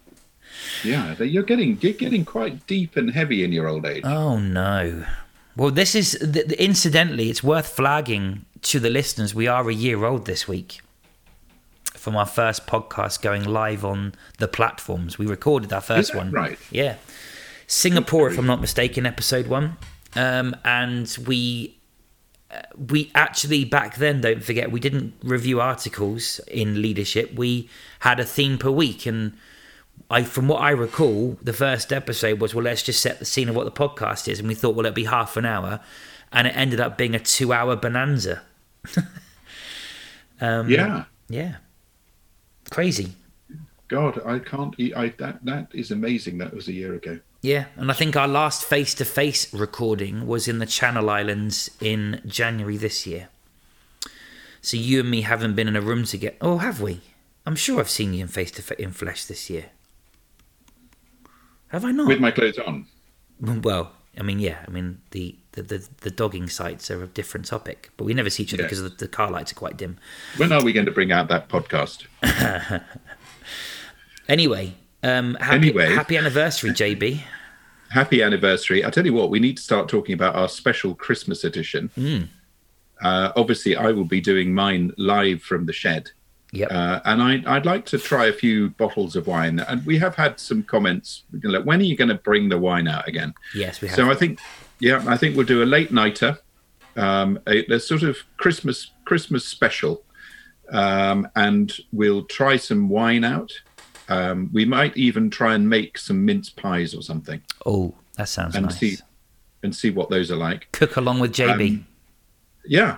Yeah, 0.83 1.21
you're 1.21 1.43
getting 1.43 1.77
you're 1.81 1.93
getting 1.93 2.25
quite 2.25 2.67
deep 2.67 2.95
and 2.97 3.09
heavy 3.09 3.43
in 3.43 3.51
your 3.51 3.67
old 3.67 3.85
age. 3.85 4.03
Oh 4.05 4.37
no. 4.37 5.05
Well, 5.55 5.71
this 5.71 5.95
is 5.95 6.15
incidentally, 6.15 7.29
it's 7.29 7.43
worth 7.43 7.67
flagging 7.67 8.45
to 8.63 8.79
the 8.79 8.89
listeners. 8.89 9.35
We 9.35 9.47
are 9.47 9.69
a 9.69 9.73
year 9.73 10.03
old 10.05 10.25
this 10.25 10.47
week 10.47 10.81
from 11.93 12.15
our 12.15 12.25
first 12.25 12.65
podcast 12.67 13.21
going 13.21 13.43
live 13.43 13.85
on 13.85 14.13
the 14.39 14.47
platforms. 14.47 15.17
We 15.17 15.25
recorded 15.25 15.71
our 15.71 15.81
first 15.81 16.15
one. 16.15 16.31
right? 16.31 16.57
Yeah. 16.71 16.95
Singapore, 17.67 18.29
if 18.29 18.37
I'm 18.37 18.45
not 18.45 18.61
mistaken, 18.61 19.05
episode 19.05 19.47
one. 19.47 19.77
Um, 20.15 20.55
and 20.63 21.15
we 21.25 21.77
uh, 22.51 22.61
we 22.77 23.09
actually 23.15 23.65
back 23.65 23.95
then 23.95 24.21
don't 24.21 24.43
forget 24.43 24.71
we 24.71 24.79
didn't 24.79 25.13
review 25.23 25.59
articles 25.59 26.39
in 26.47 26.81
leadership. 26.81 27.33
We 27.33 27.69
had 28.01 28.19
a 28.19 28.25
theme 28.25 28.57
per 28.57 28.69
week, 28.69 29.05
and 29.05 29.35
I 30.11 30.23
from 30.23 30.47
what 30.47 30.61
I 30.61 30.69
recall, 30.69 31.37
the 31.41 31.53
first 31.53 31.91
episode 31.91 32.39
was 32.39 32.53
well, 32.53 32.65
let's 32.65 32.83
just 32.83 33.01
set 33.01 33.17
the 33.17 33.25
scene 33.25 33.49
of 33.49 33.55
what 33.55 33.65
the 33.65 33.71
podcast 33.71 34.27
is, 34.27 34.39
and 34.39 34.47
we 34.47 34.53
thought 34.53 34.75
well 34.75 34.85
it'd 34.85 34.93
be 34.93 35.05
half 35.05 35.35
an 35.35 35.45
hour, 35.45 35.79
and 36.31 36.47
it 36.47 36.55
ended 36.55 36.79
up 36.79 36.95
being 36.97 37.15
a 37.15 37.19
two-hour 37.19 37.75
bonanza. 37.77 38.43
um, 40.41 40.69
yeah. 40.69 41.05
yeah, 41.29 41.55
crazy. 42.69 43.13
God, 43.87 44.21
I 44.25 44.39
can't. 44.39 44.75
I 44.95 45.13
that 45.17 45.45
that 45.45 45.67
is 45.73 45.91
amazing. 45.91 46.37
That 46.39 46.53
was 46.53 46.67
a 46.67 46.73
year 46.73 46.95
ago. 46.95 47.19
Yeah, 47.41 47.65
and 47.75 47.91
I 47.91 47.93
think 47.93 48.15
our 48.15 48.27
last 48.27 48.63
face 48.63 48.93
to 48.95 49.05
face 49.05 49.53
recording 49.53 50.25
was 50.25 50.47
in 50.47 50.59
the 50.59 50.65
Channel 50.65 51.09
Islands 51.09 51.69
in 51.81 52.21
January 52.25 52.77
this 52.77 53.05
year. 53.05 53.27
So 54.61 54.77
you 54.77 55.01
and 55.01 55.11
me 55.11 55.21
haven't 55.21 55.55
been 55.55 55.67
in 55.67 55.75
a 55.75 55.81
room 55.81 56.05
together. 56.05 56.37
Oh, 56.39 56.59
have 56.59 56.79
we? 56.79 57.01
I'm 57.45 57.57
sure 57.57 57.81
I've 57.81 57.89
seen 57.89 58.13
you 58.13 58.21
in 58.21 58.29
face 58.29 58.51
to 58.51 58.61
face 58.61 58.79
in 58.79 58.91
flesh 58.91 59.25
this 59.25 59.49
year. 59.49 59.65
Have 61.67 61.83
I 61.83 61.91
not? 61.91 62.07
With 62.07 62.21
my 62.21 62.31
clothes 62.31 62.57
on. 62.59 62.85
well, 63.41 63.91
I 64.17 64.23
mean, 64.23 64.39
yeah. 64.39 64.59
I 64.65 64.71
mean, 64.71 65.01
the, 65.11 65.35
the, 65.53 65.61
the, 65.63 65.87
the 66.01 66.11
dogging 66.11 66.47
sites 66.49 66.91
are 66.91 67.01
a 67.03 67.07
different 67.07 67.45
topic, 67.47 67.89
but 67.97 68.03
we 68.03 68.13
never 68.13 68.29
see 68.29 68.43
each 68.43 68.53
other 68.53 68.63
Yeah. 68.63 68.67
because 68.67 68.83
the, 68.83 68.89
the 68.89 69.07
car 69.07 69.31
lights 69.31 69.51
are 69.51 69.55
quite 69.55 69.77
dim. 69.77 69.97
When 70.37 70.51
are 70.51 70.63
we 70.63 70.73
going 70.73 70.85
to 70.85 70.91
bring 70.91 71.11
out 71.11 71.27
that 71.29 71.49
podcast? 71.49 72.05
Anyway, 74.29 74.73
um, 75.03 75.35
happy, 75.35 75.55
Anyway. 75.69 75.93
happy 75.93 76.17
anniversary, 76.17 76.71
JB. 76.71 77.21
Happy 77.89 78.23
anniversary! 78.23 78.83
I 78.83 78.89
tell 78.89 79.05
you 79.05 79.13
what, 79.13 79.29
we 79.29 79.39
need 79.39 79.57
to 79.57 79.61
start 79.61 79.87
talking 79.87 80.13
about 80.13 80.33
our 80.35 80.49
special 80.49 80.95
Christmas 80.95 81.43
edition. 81.43 81.91
Hmm. 81.93 82.21
Uh, 83.05 83.31
obviously, 83.35 83.75
I 83.75 83.91
will 83.91 84.05
be 84.05 84.19
doing 84.19 84.51
mine 84.51 84.93
live 84.97 85.43
from 85.43 85.67
the 85.67 85.73
shed. 85.73 86.09
Yep. 86.53 86.71
Uh, 86.71 87.01
and 87.05 87.21
I, 87.21 87.43
I'd 87.45 87.67
like 87.67 87.85
to 87.87 87.99
try 87.99 88.25
a 88.27 88.33
few 88.33 88.69
bottles 88.71 89.15
of 89.15 89.27
wine. 89.27 89.59
And 89.59 89.85
we 89.85 89.99
have 89.99 90.15
had 90.15 90.39
some 90.39 90.63
comments. 90.63 91.23
you 91.33 91.39
know, 91.43 91.57
Like, 91.59 91.67
when 91.67 91.81
are 91.81 91.83
you 91.83 91.95
going 91.95 92.07
to 92.09 92.15
bring 92.15 92.49
the 92.49 92.57
wine 92.57 92.87
out 92.87 93.07
again? 93.07 93.35
yes, 93.53 93.79
we 93.81 93.89
have. 93.89 93.95
So 93.97 94.09
I 94.09 94.15
think, 94.15 94.39
yeah, 94.83 95.01
I 95.07 95.15
think 95.15 95.37
we'll 95.37 95.45
do 95.45 95.63
a 95.63 95.65
late 95.65 95.93
nighter, 95.93 96.37
um, 96.97 97.39
a, 97.47 97.65
a 97.73 97.79
sort 97.79 98.03
of 98.03 98.17
Christmas 98.35 98.91
Christmas 99.05 99.47
special, 99.47 100.03
um, 100.73 101.25
and 101.37 101.71
we'll 101.93 102.25
try 102.25 102.57
some 102.57 102.89
wine 102.89 103.23
out. 103.23 103.53
Um, 104.09 104.49
we 104.51 104.65
might 104.65 104.97
even 104.97 105.29
try 105.29 105.55
and 105.55 105.69
make 105.69 105.97
some 105.97 106.25
mince 106.25 106.49
pies 106.49 106.93
or 106.93 107.01
something, 107.01 107.41
oh, 107.65 107.93
that 108.17 108.27
sounds 108.27 108.57
and 108.57 108.65
nice. 108.65 108.77
see 108.77 108.97
and 109.63 109.73
see 109.73 109.89
what 109.89 110.09
those 110.09 110.29
are 110.29 110.35
like. 110.35 110.67
Cook 110.73 110.97
along 110.97 111.21
with 111.21 111.31
JB. 111.31 111.69
Um, 111.69 111.87
Yeah, 112.65 112.97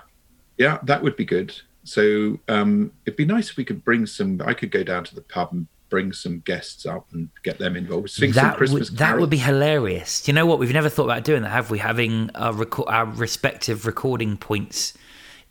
yeah, 0.57 0.79
that 0.83 1.03
would 1.03 1.15
be 1.15 1.25
good. 1.25 1.53
So 1.83 2.39
um, 2.47 2.93
it'd 3.05 3.15
be 3.15 3.25
nice 3.25 3.51
if 3.51 3.57
we 3.57 3.63
could 3.63 3.83
bring 3.83 4.07
some. 4.07 4.41
I 4.43 4.55
could 4.55 4.71
go 4.71 4.81
down 4.81 5.03
to 5.03 5.13
the 5.13 5.21
pub 5.21 5.49
and 5.51 5.67
bring 5.89 6.11
some 6.13 6.39
guests 6.39 6.85
up 6.85 7.07
and 7.13 7.29
get 7.43 7.57
them 7.57 7.75
involved. 7.75 8.09
Sing 8.09 8.33
some 8.33 8.43
that 8.43 8.57
Christmas 8.57 8.89
would, 8.89 8.97
that 8.99 9.05
carols. 9.07 9.21
would 9.21 9.29
be 9.29 9.37
hilarious. 9.37 10.21
Do 10.21 10.31
you 10.31 10.35
know 10.35 10.45
what? 10.45 10.59
We've 10.59 10.73
never 10.73 10.89
thought 10.89 11.05
about 11.05 11.23
doing 11.23 11.41
that, 11.43 11.49
have 11.49 11.71
we? 11.71 11.79
Having 11.79 12.31
our, 12.35 12.53
reco- 12.53 12.89
our 12.91 13.05
respective 13.05 13.85
recording 13.85 14.37
points 14.37 14.93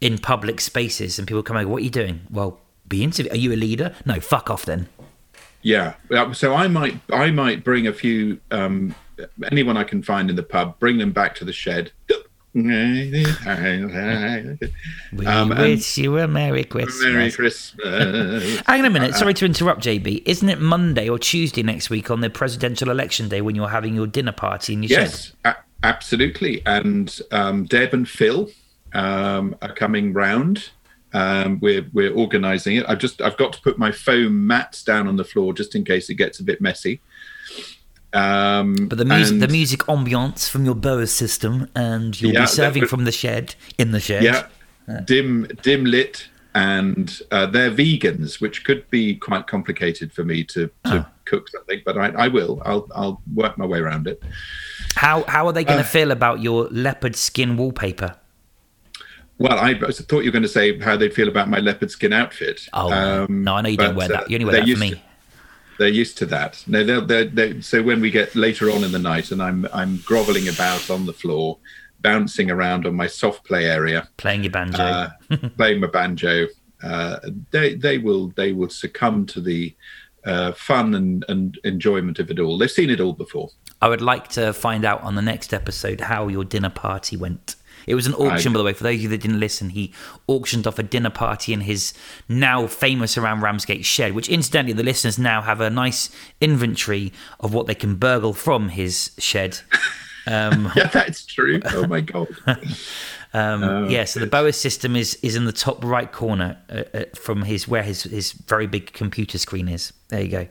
in 0.01 0.18
public 0.18 0.61
spaces, 0.61 1.18
and 1.18 1.26
people 1.28 1.43
come 1.43 1.57
over. 1.57 1.68
What 1.68 1.80
are 1.80 1.85
you 1.85 1.91
doing? 1.91 2.20
Well, 2.30 2.59
be 2.89 3.03
interview. 3.03 3.32
Are 3.32 3.37
you 3.37 3.53
a 3.53 3.57
leader? 3.57 3.95
No, 4.05 4.20
fuck 4.20 4.51
off 4.51 4.64
then. 4.64 4.89
Yeah. 5.62 5.95
Yeah, 6.11 6.32
So 6.32 6.55
I 6.55 6.68
might 6.68 7.01
I 7.11 7.30
might 7.30 7.64
bring 7.64 7.87
a 7.87 7.93
few 7.93 8.39
um, 8.51 8.95
anyone 9.51 9.76
I 9.76 9.85
can 9.85 10.03
find 10.03 10.28
in 10.28 10.37
the 10.37 10.43
pub, 10.43 10.78
bring 10.78 10.99
them 10.99 11.12
back 11.12 11.35
to 11.37 11.45
the 11.45 11.53
shed. 11.53 11.93
We 12.55 13.27
Um, 15.27 15.49
wish 15.51 15.99
you 15.99 16.19
a 16.19 16.29
Merry 16.29 16.65
Christmas. 16.65 17.03
Merry 17.03 17.33
Christmas. 17.33 18.61
Hang 18.67 18.81
on 18.81 18.85
a 18.87 18.91
minute. 18.91 19.15
Sorry 19.17 19.35
to 19.35 19.45
interrupt, 19.45 19.83
JB. 19.83 20.23
Isn't 20.25 20.49
it 20.49 20.61
Monday 20.61 21.09
or 21.09 21.19
Tuesday 21.19 21.63
next 21.65 21.91
week 21.91 22.11
on 22.11 22.21
the 22.21 22.31
presidential 22.31 22.91
election 22.91 23.29
day 23.29 23.41
when 23.41 23.57
you're 23.57 23.69
having 23.69 23.95
your 23.95 24.07
dinner 24.07 24.33
party 24.33 24.73
in 24.75 24.83
your 24.85 24.89
shed? 24.91 25.01
yes, 25.09 25.33
a- 25.45 25.57
absolutely. 25.83 26.63
And 26.65 27.19
um, 27.33 27.65
Deb 27.65 27.93
and 27.93 28.09
Phil 28.09 28.49
um, 28.93 29.57
are 29.61 29.75
coming 29.75 30.13
round. 30.13 30.71
Um, 31.13 31.59
we're 31.61 31.87
we're 31.93 32.13
organising 32.13 32.77
it. 32.77 32.85
I've 32.89 32.99
just 32.99 33.21
I've 33.21 33.37
got 33.37 33.53
to 33.53 33.61
put 33.63 33.79
my 33.79 33.93
foam 33.93 34.47
mats 34.49 34.83
down 34.83 35.07
on 35.07 35.17
the 35.17 35.25
floor 35.25 35.53
just 35.55 35.75
in 35.77 35.85
case 35.85 36.11
it 36.11 36.15
gets 36.15 36.41
a 36.41 36.45
bit 36.45 36.61
messy. 36.61 37.01
Um, 38.15 38.75
But 38.89 38.99
the 38.99 39.05
music, 39.05 39.33
and- 39.33 39.43
the 39.43 39.49
music 39.49 39.81
ambiance 39.81 40.49
from 40.49 40.65
your 40.65 40.75
Bose 40.77 41.11
system, 41.12 41.69
and 41.75 42.19
you'll 42.21 42.33
Yeah, 42.33 42.43
be 42.43 42.47
serving 42.47 42.83
would- 42.83 42.91
from 42.91 43.05
the 43.05 43.12
shed 43.12 43.55
in 43.79 43.91
the 43.93 44.01
shed. 44.01 44.23
yeah 44.23 44.47
dim 45.07 45.49
dim 45.62 45.85
lit 45.87 46.29
and 46.55 47.21
uh, 47.33 47.47
they're 47.47 47.71
vegans 47.71 48.39
which 48.39 48.65
could 48.65 48.89
be 48.91 49.15
quite 49.17 49.47
complicated 49.47 50.12
for 50.12 50.25
me 50.25 50.45
to, 50.45 50.67
to 50.67 50.71
Oh. 50.85 51.07
cook 51.25 51.49
something 51.49 51.81
but 51.87 51.97
I, 51.97 52.09
I 52.25 52.29
will 52.29 52.61
I'll, 52.67 52.87
I'll 52.95 53.23
work 53.35 53.57
my 53.57 53.65
way 53.65 53.79
around 53.79 54.07
it 54.07 54.23
How 54.95 55.25
how 55.25 55.47
are 55.47 55.53
they 55.55 55.65
going 55.65 55.79
to 55.79 55.85
Uh, 55.85 55.89
feel 55.89 56.11
about 56.11 56.41
your 56.43 56.69
leopard 56.71 57.17
skin 57.17 57.57
wallpaper? 57.57 58.15
well 59.39 59.59
I 59.59 59.73
thought 59.75 60.21
you 60.23 60.27
were 60.31 60.39
going 60.39 60.43
to 60.43 60.49
say 60.61 60.79
how 60.79 60.97
they'd 60.99 61.15
feel 61.15 61.29
about 61.29 61.49
my 61.49 61.61
leopard 61.61 61.91
skin 61.91 62.12
outfit 62.12 62.69
Oh 62.75 62.93
Um, 62.93 63.43
no, 63.43 63.55
I 63.57 63.62
know 63.62 63.71
you 63.71 63.79
don't 63.79 63.97
wear 63.97 64.07
uh, 64.12 64.17
that. 64.21 64.31
You 64.31 64.37
only 64.37 64.45
wear 64.45 64.61
that 64.61 64.69
for 64.71 64.79
me. 64.79 64.91
to- 64.91 65.01
they're 65.79 65.89
used 65.89 66.16
to 66.18 66.27
that 66.27 66.62
no 66.66 66.85
they're, 66.85 67.01
they're, 67.01 67.25
they 67.25 67.61
so 67.61 67.83
when 67.83 68.01
we 68.01 68.11
get 68.11 68.35
later 68.35 68.70
on 68.70 68.85
in 68.85 68.93
the 68.93 68.99
night 68.99 69.31
and 69.31 69.43
i'm 69.43 69.66
i'm 69.72 69.99
groveling 70.05 70.49
about 70.49 70.89
on 70.91 71.07
the 71.07 71.12
floor 71.12 71.59
bouncing 72.01 72.51
around 72.51 72.87
on 72.87 72.95
my 72.95 73.07
soft 73.07 73.45
play 73.45 73.64
area 73.66 74.09
Playing 74.18 74.45
your 74.45 74.53
banjo. 74.53 74.83
uh, 74.83 75.09
playing 75.57 75.81
my 75.81 75.87
banjo. 75.87 76.47
Uh, 76.83 77.18
they 77.51 77.75
they 77.77 77.97
will 77.97 78.29
they 78.37 78.53
will 78.53 78.68
succumb 78.68 79.25
to 79.25 79.41
the 79.41 79.75
uh, 80.27 80.53
fun 80.53 80.95
and, 80.95 81.25
and 81.29 81.59
enjoyment 81.64 82.18
of 82.18 82.31
it 82.31 82.39
all. 82.39 82.59
They've 82.59 82.70
seen 82.70 82.91
it 82.91 83.01
all 83.01 83.14
before. 83.14 83.49
I 83.81 83.89
would 83.89 84.03
like 84.03 84.29
to 84.29 84.53
find 84.53 84.85
out 84.85 85.03
on 85.03 85.14
the 85.14 85.22
next 85.22 85.55
episode 85.55 86.01
how 86.03 86.29
your 86.29 86.45
dinner 86.45 86.68
party 86.70 87.16
went. 87.16 87.57
It 87.87 87.95
was 87.95 88.07
an 88.07 88.14
auction, 88.14 88.53
I- 88.53 88.55
by 88.55 88.59
the 88.59 88.64
way. 88.64 88.72
For 88.72 88.85
those 88.85 88.97
of 88.97 89.01
you 89.03 89.09
that 89.11 89.20
didn't 89.20 89.41
listen, 89.41 89.70
he 89.70 89.93
auctioned 90.26 90.66
off 90.66 90.78
a 90.78 90.82
dinner 90.82 91.11
party 91.11 91.53
in 91.53 91.61
his 91.62 91.93
now 92.28 92.66
famous 92.66 93.16
around 93.18 93.41
Ramsgate 93.43 93.85
shed, 93.85 94.12
which 94.14 94.28
incidentally, 94.28 94.72
the 94.72 94.82
listeners 94.82 95.18
now 95.18 95.43
have 95.43 95.61
a 95.61 95.70
nice 95.70 96.11
inventory 96.41 97.12
of 97.41 97.53
what 97.55 97.66
they 97.66 97.74
can 97.74 97.97
burgle 97.97 98.32
from 98.32 98.68
his 98.70 99.11
shed. 99.18 99.59
Um, 100.26 100.72
Yeah, 100.76 100.87
that's 100.89 101.26
true. 101.26 101.61
Oh 101.66 101.87
my 101.87 102.01
god. 102.01 102.28
um, 103.35 103.62
Oh, 103.62 103.89
yeah, 103.89 104.05
so 104.05 104.20
the 104.20 104.26
Bose 104.26 104.57
system 104.57 104.97
is 104.97 105.16
is 105.22 105.37
in 105.37 105.45
the 105.45 105.53
top 105.53 105.85
right 105.85 106.11
corner 106.11 106.57
uh, 106.70 106.82
uh, 106.95 107.05
from 107.14 107.43
his 107.43 107.68
where 107.68 107.82
his 107.82 108.05
his 108.05 108.32
very 108.32 108.66
big 108.66 108.93
computer 108.93 109.37
screen 109.39 109.68
is. 109.68 109.93
There 110.09 110.22
you 110.22 110.28
go. 110.28 110.49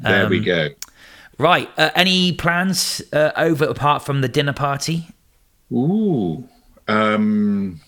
There 0.00 0.28
we 0.28 0.38
Um, 0.38 0.44
go. 0.44 0.68
Right. 1.38 1.70
Uh, 1.78 1.90
any 1.94 2.32
plans 2.32 3.00
uh, 3.14 3.30
over 3.36 3.64
apart 3.64 4.04
from 4.04 4.20
the 4.20 4.28
dinner 4.28 4.52
party? 4.52 5.06
Ooh. 5.72 6.48
Um, 6.88 7.80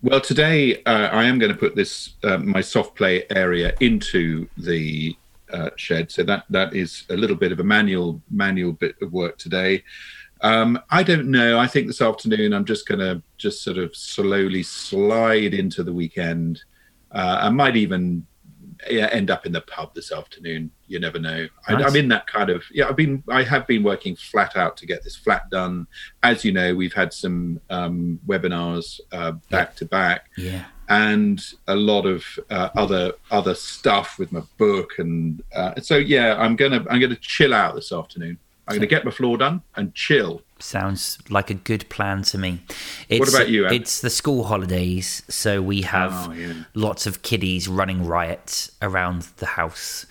well, 0.00 0.20
today 0.20 0.82
uh, 0.84 1.08
I 1.12 1.24
am 1.24 1.38
going 1.38 1.52
to 1.52 1.58
put 1.58 1.76
this 1.76 2.14
uh, 2.24 2.38
my 2.38 2.60
soft 2.60 2.94
play 2.94 3.24
area 3.30 3.74
into 3.80 4.48
the 4.56 5.16
uh, 5.52 5.70
shed, 5.76 6.10
so 6.10 6.22
that 6.22 6.44
that 6.50 6.74
is 6.74 7.04
a 7.10 7.16
little 7.16 7.36
bit 7.36 7.52
of 7.52 7.60
a 7.60 7.64
manual 7.64 8.22
manual 8.30 8.72
bit 8.72 8.96
of 9.02 9.12
work 9.12 9.38
today. 9.38 9.82
Um, 10.40 10.80
I 10.90 11.02
don't 11.02 11.30
know. 11.30 11.58
I 11.58 11.66
think 11.66 11.88
this 11.88 12.00
afternoon 12.00 12.52
I'm 12.52 12.64
just 12.64 12.86
going 12.86 13.00
to 13.00 13.22
just 13.36 13.62
sort 13.62 13.76
of 13.76 13.94
slowly 13.94 14.62
slide 14.62 15.52
into 15.52 15.82
the 15.82 15.92
weekend. 15.92 16.62
Uh, 17.10 17.40
I 17.42 17.50
might 17.50 17.76
even 17.76 18.26
yeah, 18.90 19.06
end 19.06 19.30
up 19.30 19.46
in 19.46 19.52
the 19.52 19.60
pub 19.60 19.94
this 19.94 20.10
afternoon. 20.12 20.70
You 20.86 20.98
never 21.00 21.18
know. 21.18 21.48
I, 21.66 21.72
Nice. 21.74 21.84
I'm 21.84 21.96
in 21.96 22.08
that 22.08 22.26
kind 22.26 22.50
of 22.50 22.64
yeah. 22.72 22.88
I've 22.88 22.96
been 22.96 23.22
I 23.28 23.42
have 23.42 23.66
been 23.66 23.82
working 23.82 24.16
flat 24.16 24.56
out 24.56 24.76
to 24.78 24.86
get 24.86 25.04
this 25.04 25.16
flat 25.16 25.50
done. 25.50 25.86
As 26.22 26.44
you 26.44 26.52
know, 26.52 26.74
we've 26.74 26.94
had 26.94 27.12
some 27.12 27.60
um, 27.70 28.20
webinars 28.26 29.00
uh, 29.12 29.32
back 29.50 29.76
to 29.76 29.84
back, 29.84 30.30
Yeah. 30.36 30.64
and 30.88 31.40
a 31.66 31.76
lot 31.76 32.06
of 32.06 32.24
uh, 32.50 32.70
other 32.76 33.12
other 33.30 33.54
stuff 33.54 34.18
with 34.18 34.32
my 34.32 34.42
book, 34.56 34.92
and 34.98 35.42
uh, 35.54 35.80
so 35.80 35.96
yeah, 35.96 36.36
I'm 36.38 36.56
gonna 36.56 36.84
I'm 36.90 37.00
gonna 37.00 37.16
chill 37.16 37.52
out 37.54 37.74
this 37.74 37.92
afternoon. 37.92 38.38
I'm 38.66 38.76
gonna 38.76 38.86
get 38.86 39.04
my 39.04 39.10
floor 39.10 39.38
done 39.38 39.62
and 39.76 39.94
chill. 39.94 40.42
Sounds 40.60 41.18
like 41.30 41.50
a 41.50 41.54
good 41.54 41.88
plan 41.88 42.22
to 42.22 42.38
me. 42.38 42.60
It's, 43.08 43.20
What 43.20 43.28
about 43.28 43.48
you? 43.48 43.66
It's 43.66 44.00
the 44.00 44.10
school 44.10 44.44
holidays, 44.44 45.22
so 45.28 45.62
we 45.62 45.82
have 45.82 46.12
Oh, 46.28 46.32
yeah. 46.32 46.52
lots 46.74 47.06
of 47.06 47.22
kiddies 47.22 47.68
running 47.68 48.04
riot 48.06 48.70
around 48.82 49.22
the 49.36 49.46
house. 49.46 50.04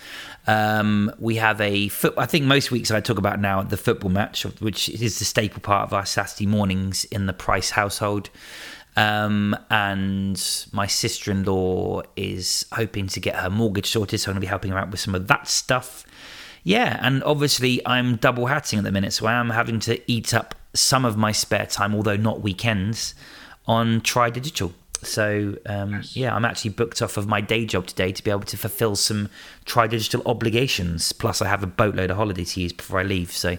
Um, 0.48 1.12
we 1.20 1.36
have 1.36 1.60
a 1.60 1.90
foot. 1.90 2.14
I 2.18 2.26
think 2.26 2.46
most 2.46 2.72
weeks 2.72 2.90
I 2.92 3.02
talk 3.02 3.18
about 3.18 3.40
now 3.42 3.62
the 3.62 3.76
football 3.78 4.10
match, 4.10 4.44
which 4.62 4.88
is 4.90 5.20
the 5.20 5.26
staple 5.26 5.60
part 5.60 5.86
of 5.88 5.94
our 5.94 6.06
Saturday 6.06 6.46
mornings 6.46 7.04
in 7.06 7.26
the 7.26 7.34
Price 7.34 7.72
household. 7.72 8.30
Um, 8.96 9.56
and 9.70 10.42
my 10.72 10.88
sister 10.88 11.30
in 11.30 11.44
law 11.44 12.02
is 12.16 12.66
hoping 12.72 13.08
to 13.08 13.20
get 13.20 13.36
her 13.36 13.50
mortgage 13.50 13.88
sorted, 13.92 14.20
so 14.22 14.32
I'm 14.32 14.36
going 14.36 14.42
to 14.42 14.46
be 14.46 14.48
helping 14.48 14.72
her 14.72 14.78
out 14.80 14.90
with 14.90 15.00
some 15.02 15.14
of 15.14 15.28
that 15.28 15.48
stuff. 15.48 16.06
Yeah, 16.68 17.00
and 17.02 17.24
obviously 17.24 17.82
I'm 17.86 18.18
double 18.18 18.48
hatting 18.48 18.78
at 18.78 18.84
the 18.84 18.92
minute, 18.92 19.14
so 19.14 19.26
I 19.26 19.36
am 19.36 19.52
having 19.52 19.80
to 19.80 20.02
eat 20.12 20.34
up 20.34 20.54
some 20.74 21.06
of 21.06 21.16
my 21.16 21.32
spare 21.32 21.66
time, 21.66 21.96
although 21.96 22.18
not 22.18 22.42
weekends, 22.42 23.16
on 23.68 24.02
Try 24.02 24.30
Digital. 24.30 24.74
So 25.02 25.56
um, 25.66 26.02
yeah, 26.12 26.36
I'm 26.36 26.44
actually 26.44 26.72
booked 26.72 27.02
off 27.02 27.16
of 27.16 27.26
my 27.26 27.40
day 27.40 27.66
job 27.66 27.88
today 27.88 28.12
to 28.12 28.22
be 28.22 28.32
able 28.32 28.42
to 28.42 28.58
fulfil 28.58 28.98
some 28.98 29.30
Try 29.64 29.88
Digital 29.88 30.22
obligations. 30.26 31.14
Plus, 31.14 31.42
I 31.42 31.48
have 31.48 31.64
a 31.64 31.68
boatload 31.68 32.12
of 32.12 32.18
holiday 32.18 32.44
to 32.44 32.60
use 32.60 32.74
before 32.74 33.00
I 33.00 33.04
leave. 33.04 33.32
So 33.32 33.58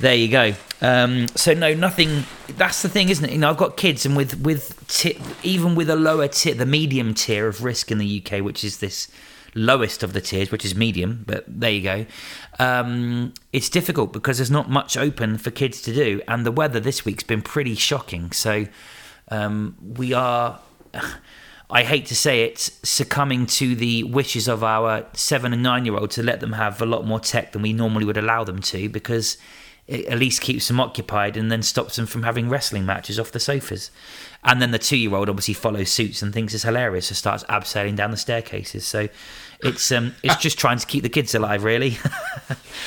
there 0.00 0.16
you 0.16 0.26
go. 0.26 0.54
Um, 0.80 1.28
so 1.36 1.54
no, 1.54 1.72
nothing. 1.72 2.24
That's 2.48 2.82
the 2.82 2.88
thing, 2.88 3.10
isn't 3.10 3.24
it? 3.24 3.30
You 3.30 3.38
know, 3.38 3.50
I've 3.50 3.56
got 3.56 3.76
kids, 3.76 4.04
and 4.04 4.16
with 4.16 4.40
with 4.40 4.84
ti 4.88 5.20
even 5.44 5.76
with 5.76 5.88
a 5.88 5.94
lower 5.94 6.26
tier, 6.26 6.54
the 6.54 6.66
medium 6.66 7.14
tier 7.14 7.46
of 7.46 7.62
risk 7.62 7.92
in 7.92 7.98
the 7.98 8.24
UK, 8.26 8.42
which 8.42 8.64
is 8.64 8.78
this 8.78 9.06
lowest 9.54 10.02
of 10.02 10.12
the 10.12 10.20
tiers, 10.20 10.50
which 10.50 10.64
is 10.64 10.74
medium. 10.74 11.24
But 11.26 11.44
there 11.46 11.70
you 11.70 11.82
go. 11.82 12.06
Um, 12.58 13.34
it's 13.52 13.68
difficult 13.68 14.12
because 14.12 14.38
there's 14.38 14.50
not 14.50 14.68
much 14.68 14.96
open 14.96 15.38
for 15.38 15.50
kids 15.50 15.80
to 15.82 15.94
do, 15.94 16.20
and 16.28 16.44
the 16.44 16.52
weather 16.52 16.80
this 16.80 17.04
week's 17.04 17.24
been 17.24 17.42
pretty 17.42 17.74
shocking. 17.74 18.32
So 18.32 18.66
um, 19.28 19.76
we 19.80 20.12
are. 20.12 20.60
I 21.70 21.82
hate 21.82 22.06
to 22.06 22.14
say 22.14 22.44
it, 22.44 22.58
succumbing 22.58 23.46
to 23.46 23.74
the 23.74 24.04
wishes 24.04 24.48
of 24.48 24.62
our 24.62 25.06
seven 25.14 25.54
and 25.54 25.62
nine 25.62 25.86
year 25.86 25.96
old 25.96 26.10
to 26.12 26.22
let 26.22 26.40
them 26.40 26.52
have 26.52 26.80
a 26.82 26.86
lot 26.86 27.06
more 27.06 27.18
tech 27.18 27.52
than 27.52 27.62
we 27.62 27.72
normally 27.72 28.04
would 28.04 28.18
allow 28.18 28.44
them 28.44 28.60
to 28.60 28.88
because 28.90 29.38
it 29.86 30.06
at 30.06 30.18
least 30.18 30.40
keeps 30.40 30.68
them 30.68 30.80
occupied 30.80 31.36
and 31.36 31.52
then 31.52 31.62
stops 31.62 31.96
them 31.96 32.06
from 32.06 32.22
having 32.22 32.48
wrestling 32.48 32.86
matches 32.86 33.18
off 33.18 33.32
the 33.32 33.40
sofas. 33.40 33.90
And 34.42 34.60
then 34.60 34.70
the 34.70 34.78
two 34.78 34.96
year 34.96 35.14
old 35.14 35.28
obviously 35.28 35.54
follows 35.54 35.90
suits 35.90 36.22
and 36.22 36.32
thinks 36.32 36.54
it's 36.54 36.62
hilarious 36.62 37.10
and 37.10 37.16
starts 37.16 37.44
abseiling 37.44 37.96
down 37.96 38.10
the 38.10 38.16
staircases. 38.16 38.86
So 38.86 39.08
it's 39.60 39.90
um, 39.92 40.14
it's 40.22 40.36
just 40.36 40.58
trying 40.58 40.78
to 40.78 40.86
keep 40.86 41.02
the 41.02 41.08
kids 41.08 41.34
alive, 41.34 41.64
really. 41.64 41.98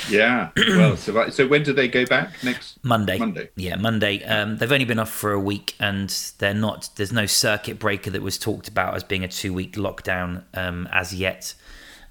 Yeah. 0.09 0.51
well, 0.55 0.95
so, 0.95 1.29
so 1.29 1.47
when 1.47 1.63
do 1.63 1.73
they 1.73 1.87
go 1.87 2.05
back? 2.05 2.31
Next 2.43 2.77
Monday. 2.83 3.17
Monday. 3.17 3.49
Yeah, 3.55 3.75
Monday. 3.75 4.23
Um, 4.23 4.57
they've 4.57 4.71
only 4.71 4.85
been 4.85 4.99
off 4.99 5.11
for 5.11 5.31
a 5.31 5.39
week, 5.39 5.75
and 5.79 6.09
they're 6.37 6.53
not. 6.53 6.89
There's 6.95 7.11
no 7.11 7.25
circuit 7.25 7.79
breaker 7.79 8.09
that 8.11 8.21
was 8.21 8.37
talked 8.37 8.67
about 8.67 8.95
as 8.95 9.03
being 9.03 9.23
a 9.23 9.27
two 9.27 9.53
week 9.53 9.73
lockdown 9.73 10.43
um, 10.53 10.87
as 10.91 11.13
yet. 11.13 11.55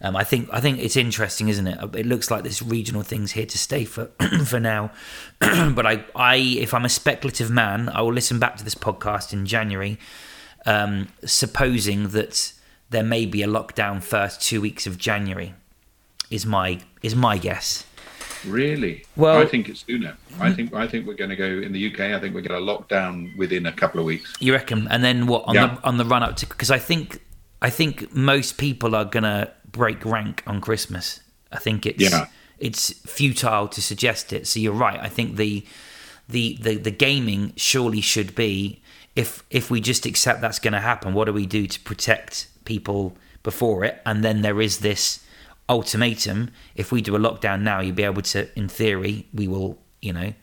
Um, 0.01 0.15
I 0.15 0.25
think 0.25 0.49
I 0.53 0.61
think 0.61 0.79
it's 0.79 0.97
interesting, 0.97 1.49
isn't 1.49 1.67
it? 1.67 1.79
It 1.97 2.07
looks 2.07 2.31
like 2.31 2.45
this 2.45 2.61
regional 2.63 3.03
thing's 3.03 3.33
here 3.33 3.47
to 3.47 3.59
stay 3.59 3.85
for 3.85 4.07
for 4.45 4.61
now. 4.61 4.93
but 5.39 5.87
I, 5.87 6.05
I, 6.15 6.37
if 6.37 6.75
I'm 6.75 6.85
a 6.85 6.91
speculative 6.91 7.51
man, 7.51 7.89
I 7.89 8.03
will 8.03 8.13
listen 8.13 8.39
back 8.39 8.57
to 8.57 8.65
this 8.65 8.75
podcast 8.75 9.33
in 9.33 9.47
January, 9.47 9.99
um, 10.67 11.09
supposing 11.25 12.09
that 12.09 12.53
there 12.91 13.03
may 13.03 13.27
be 13.27 13.43
a 13.43 13.47
lockdown 13.47 14.03
first 14.03 14.41
two 14.43 14.61
weeks 14.61 14.87
of 14.87 14.99
January. 14.99 15.55
Is 16.31 16.45
my 16.47 16.81
is 17.03 17.15
my 17.15 17.39
guess. 17.39 17.85
Really? 18.47 19.05
Well- 19.17 19.39
I 19.41 19.47
think 19.47 19.69
it's 19.69 19.85
sooner. 19.87 20.17
I 20.41 20.53
think 20.53 20.75
I 20.75 20.87
think 20.87 21.07
we're 21.07 21.15
going 21.15 21.31
to 21.31 21.37
go 21.37 21.47
in 21.47 21.73
the 21.73 21.87
UK. 21.93 22.01
I 22.13 22.21
think 22.21 22.35
we're 22.35 22.43
going 22.43 22.59
to 22.61 22.65
lock 22.65 22.89
down 22.89 23.33
within 23.37 23.67
a 23.67 23.73
couple 23.73 24.01
of 24.01 24.07
weeks. 24.07 24.35
You 24.41 24.53
reckon? 24.53 24.87
And 24.89 25.03
then 25.03 25.27
what 25.27 25.45
on 25.47 25.55
Yeah. 25.55 25.67
the 25.77 25.85
on 25.85 25.97
the 25.99 26.05
run 26.05 26.23
up 26.23 26.37
to? 26.37 26.47
Because 26.47 26.71
I 26.71 26.79
think 26.79 27.21
I 27.63 27.71
think 27.71 28.15
most 28.15 28.59
people 28.59 28.95
are 28.95 29.05
gonna 29.05 29.51
break 29.71 30.05
rank 30.05 30.43
on 30.47 30.61
Christmas. 30.61 31.21
I 31.51 31.59
think 31.59 31.87
it's 31.87 32.03
Yeah. 32.03 32.27
it's 32.59 32.91
futile 33.07 33.69
to 33.69 33.81
suggest 33.83 34.33
it. 34.33 34.47
So 34.47 34.61
you're 34.61 34.73
right. 34.73 35.01
I 35.01 35.09
think 35.09 35.37
the 35.37 35.65
the 36.29 36.59
the, 36.61 36.75
the 36.77 36.91
gaming 36.91 37.53
surely 37.57 38.01
should 38.01 38.35
be 38.35 38.83
if 39.15 39.43
if 39.51 39.71
we 39.71 39.81
just 39.81 40.05
accept 40.07 40.41
that's 40.41 40.59
going 40.59 40.75
to 40.75 40.81
happen. 40.81 41.15
What 41.15 41.25
do 41.27 41.33
we 41.33 41.47
do 41.47 41.67
to 41.67 41.81
protect 41.81 42.49
people 42.67 43.17
before 43.43 43.83
it? 43.85 44.03
And 44.05 44.23
then 44.23 44.43
there 44.43 44.61
is 44.61 44.81
this 44.81 45.25
ultimatum. 45.69 46.51
If 46.75 46.93
we 46.93 47.01
do 47.01 47.17
a 47.17 47.19
lockdown 47.19 47.63
now, 47.63 47.81
you'll 47.81 47.95
be 47.97 48.03
able 48.05 48.23
to, 48.23 48.49
in 48.59 48.69
theory, 48.69 49.27
we 49.33 49.49
will 49.49 49.79
you 50.03 50.13
know 50.13 50.35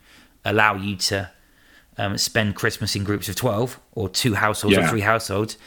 allow 0.44 0.76
you 0.76 0.96
to 0.98 1.30
um, 1.98 2.18
spend 2.18 2.56
Christmas 2.56 2.96
in 2.96 3.04
groups 3.04 3.30
of 3.30 3.36
12 3.36 3.80
or 3.94 4.10
two 4.10 4.34
households 4.34 4.76
or 4.78 4.88
three 4.90 5.02
households. 5.02 5.58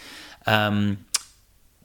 Um, 0.46 0.98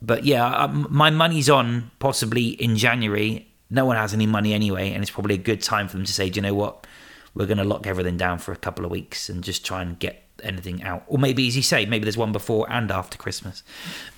but 0.00 0.24
yeah, 0.24 0.44
I- 0.44 0.66
my 0.66 1.10
money's 1.10 1.48
on 1.48 1.90
possibly 2.00 2.48
in 2.48 2.76
January. 2.76 3.48
No 3.70 3.84
one 3.86 3.96
has 3.96 4.12
any 4.12 4.26
money 4.26 4.52
anyway, 4.52 4.90
and 4.92 5.00
it's 5.02 5.10
probably 5.10 5.36
a 5.36 5.38
good 5.38 5.62
time 5.62 5.88
for 5.88 5.96
them 5.96 6.04
to 6.04 6.12
say, 6.12 6.28
do 6.28 6.36
you 6.38 6.42
know 6.42 6.54
what? 6.54 6.86
We're 7.34 7.46
going 7.46 7.58
to 7.58 7.64
lock 7.64 7.86
everything 7.86 8.18
down 8.18 8.38
for 8.38 8.52
a 8.52 8.56
couple 8.56 8.84
of 8.84 8.90
weeks 8.90 9.30
and 9.30 9.42
just 9.42 9.64
try 9.64 9.80
and 9.80 9.98
get 9.98 10.22
anything 10.42 10.82
out. 10.82 11.04
Or 11.06 11.18
maybe, 11.18 11.46
as 11.48 11.56
you 11.56 11.62
say, 11.62 11.86
maybe 11.86 12.04
there's 12.04 12.16
one 12.16 12.32
before 12.32 12.70
and 12.70 12.90
after 12.90 13.18
Christmas, 13.18 13.62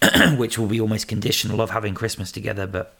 which 0.36 0.58
will 0.58 0.66
be 0.66 0.80
almost 0.80 1.08
conditional 1.08 1.60
of 1.60 1.70
having 1.70 1.94
Christmas 1.94 2.32
together. 2.32 2.66
But 2.66 2.94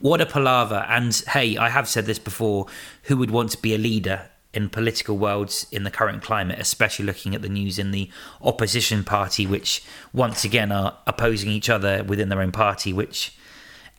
what 0.00 0.20
a 0.20 0.26
palaver. 0.26 0.86
And 0.88 1.14
hey, 1.28 1.56
I 1.56 1.68
have 1.68 1.88
said 1.88 2.06
this 2.06 2.18
before 2.18 2.66
who 3.04 3.16
would 3.16 3.30
want 3.30 3.50
to 3.52 3.62
be 3.62 3.74
a 3.74 3.78
leader 3.78 4.28
in 4.52 4.70
political 4.70 5.18
worlds 5.18 5.66
in 5.70 5.84
the 5.84 5.90
current 5.90 6.22
climate, 6.22 6.58
especially 6.58 7.04
looking 7.04 7.34
at 7.34 7.42
the 7.42 7.48
news 7.48 7.78
in 7.78 7.90
the 7.90 8.10
opposition 8.40 9.04
party, 9.04 9.46
which 9.46 9.84
once 10.14 10.44
again 10.44 10.72
are 10.72 10.96
opposing 11.06 11.50
each 11.50 11.68
other 11.68 12.02
within 12.04 12.30
their 12.30 12.40
own 12.40 12.52
party, 12.52 12.92
which 12.92 13.36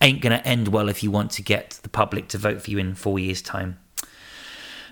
ain't 0.02 0.22
going 0.22 0.38
to 0.38 0.48
end 0.48 0.70
well 0.70 0.90
if 0.90 1.04
you 1.04 1.12
want 1.12 1.32
to 1.32 1.44
get 1.44 1.80
the 1.84 1.90
public 1.90 2.28
to 2.30 2.38
vote 2.38 2.62
for 2.62 2.72
you 2.72 2.80
in 2.80 2.96
four 2.96 3.20
years' 3.20 3.42
time. 3.42 3.78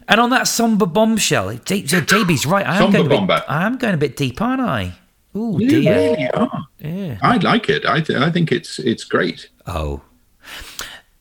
And 0.07 0.19
on 0.21 0.29
that 0.29 0.47
somber 0.47 0.85
bombshell, 0.85 1.53
J- 1.65 1.81
J- 1.81 2.01
JB's 2.01 2.45
right. 2.45 2.65
I 2.65 2.75
am, 2.75 2.81
Somber 2.83 2.97
going 2.99 3.05
a 3.07 3.09
bit, 3.09 3.15
bomber. 3.17 3.43
I 3.47 3.65
am 3.65 3.77
going 3.77 3.93
a 3.95 3.97
bit 3.97 4.15
deep, 4.15 4.39
aren't 4.41 4.61
I? 4.61 4.93
Oh 5.33 5.57
You 5.59 5.69
dear. 5.69 5.95
really 5.95 6.29
are. 6.31 6.67
Yeah. 6.79 7.17
I 7.21 7.37
like 7.37 7.69
it. 7.69 7.85
I 7.85 8.01
th- 8.01 8.19
I 8.19 8.29
think 8.31 8.51
it's 8.51 8.79
it's 8.79 9.03
great. 9.03 9.49
Oh. 9.67 10.01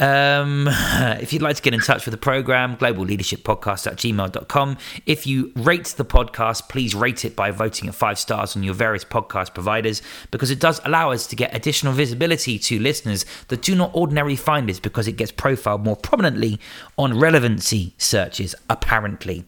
Um, 0.01 0.68
if 1.20 1.32
you'd 1.32 1.42
like 1.42 1.57
to 1.57 1.62
get 1.62 1.74
in 1.74 1.80
touch 1.80 2.05
with 2.05 2.12
the 2.12 2.18
program, 2.18 2.76
global 2.76 3.05
leadership 3.05 3.40
podcast 3.40 3.86
at 3.86 3.97
gmail.com. 3.97 4.76
If 5.07 5.26
you 5.26 5.53
rate 5.57 5.86
the 5.97 6.05
podcast, 6.05 6.68
please 6.68 6.95
rate 6.95 7.24
it 7.24 7.36
by 7.36 7.51
voting 7.51 7.88
at 7.88 7.95
five 7.95 8.18
stars 8.18 8.57
on 8.57 8.62
your 8.62 8.74
various 8.74 9.05
podcast 9.05 9.55
providers 9.55 10.03
because 10.30 10.51
it 10.51 10.61
does 10.61 10.80
allow 10.84 11.12
us 11.12 11.26
to 11.28 11.36
get 11.36 11.55
additional 11.55 11.92
visibility 11.92 12.59
to 12.59 12.78
listeners 12.78 13.24
that 13.49 13.62
do 13.62 13.74
not 13.74 13.95
ordinarily 13.95 14.36
find 14.36 14.68
us 14.68 14.80
because 14.80 15.07
it 15.07 15.12
gets 15.12 15.30
profiled 15.30 15.84
more 15.84 15.97
prominently 15.97 16.59
on 16.99 17.18
relevancy 17.18 17.95
searches, 17.99 18.55
apparently. 18.68 19.45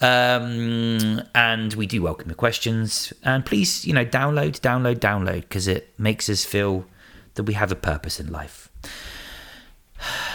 Um, 0.00 1.22
and 1.34 1.74
we 1.74 1.86
do 1.86 2.02
welcome 2.02 2.28
your 2.28 2.36
questions. 2.36 3.12
And 3.22 3.46
please, 3.46 3.84
you 3.84 3.92
know, 3.92 4.04
download, 4.04 4.60
download, 4.60 4.96
download 4.96 5.42
because 5.42 5.68
it 5.68 5.92
makes 5.98 6.28
us 6.28 6.44
feel 6.44 6.84
that 7.34 7.44
we 7.44 7.54
have 7.54 7.70
a 7.72 7.76
purpose 7.76 8.20
in 8.20 8.30
life. 8.30 8.68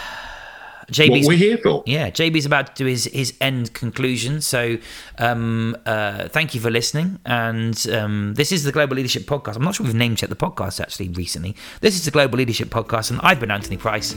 What 0.90 0.96
JB's 0.96 1.28
we're 1.28 1.36
here 1.36 1.56
for. 1.58 1.84
yeah, 1.86 2.10
JB's 2.10 2.46
about 2.46 2.66
to 2.66 2.72
do 2.74 2.86
his, 2.86 3.04
his 3.04 3.32
end 3.40 3.72
conclusion. 3.74 4.40
So, 4.40 4.78
um, 5.18 5.76
uh, 5.86 6.26
thank 6.28 6.52
you 6.52 6.60
for 6.60 6.68
listening. 6.68 7.20
And 7.24 7.86
um, 7.92 8.34
this 8.34 8.50
is 8.50 8.64
the 8.64 8.72
Global 8.72 8.96
Leadership 8.96 9.22
Podcast. 9.22 9.54
I'm 9.54 9.62
not 9.62 9.76
sure 9.76 9.86
we've 9.86 9.94
name 9.94 10.16
checked 10.16 10.30
the 10.30 10.36
podcast 10.36 10.80
actually 10.80 11.10
recently. 11.10 11.54
This 11.80 11.94
is 11.94 12.06
the 12.06 12.10
Global 12.10 12.38
Leadership 12.38 12.70
Podcast, 12.70 13.12
and 13.12 13.20
I've 13.22 13.38
been 13.38 13.52
Anthony 13.52 13.76
Price. 13.76 14.16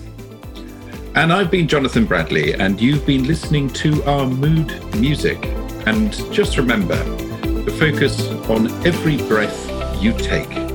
And 1.13 1.31
I've 1.31 1.51
been 1.51 1.67
Jonathan 1.67 2.05
Bradley, 2.05 2.55
and 2.55 2.81
you've 2.81 3.05
been 3.05 3.27
listening 3.27 3.69
to 3.73 4.01
our 4.05 4.25
mood 4.25 4.95
music. 4.95 5.37
And 5.85 6.11
just 6.33 6.57
remember 6.57 6.95
the 6.95 7.71
focus 7.77 8.29
on 8.49 8.67
every 8.83 9.17
breath 9.17 10.01
you 10.01 10.11
take. 10.13 10.72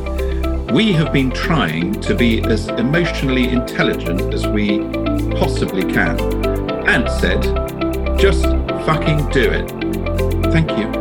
We 0.73 0.93
have 0.93 1.15
been 1.15 1.31
trying 1.31 1.99
to 2.03 2.15
be 2.15 2.43
as 2.45 2.69
emotionally 2.69 3.49
intelligent 3.49 4.35
as 4.35 4.47
we 4.47 4.81
possibly 5.31 5.83
can, 5.83 6.21
and 6.87 7.09
said, 7.11 7.43
just 8.19 8.45
fucking 8.85 9.31
do 9.31 9.51
it. 9.51 9.71
Thank 10.53 10.71
you. 10.73 10.98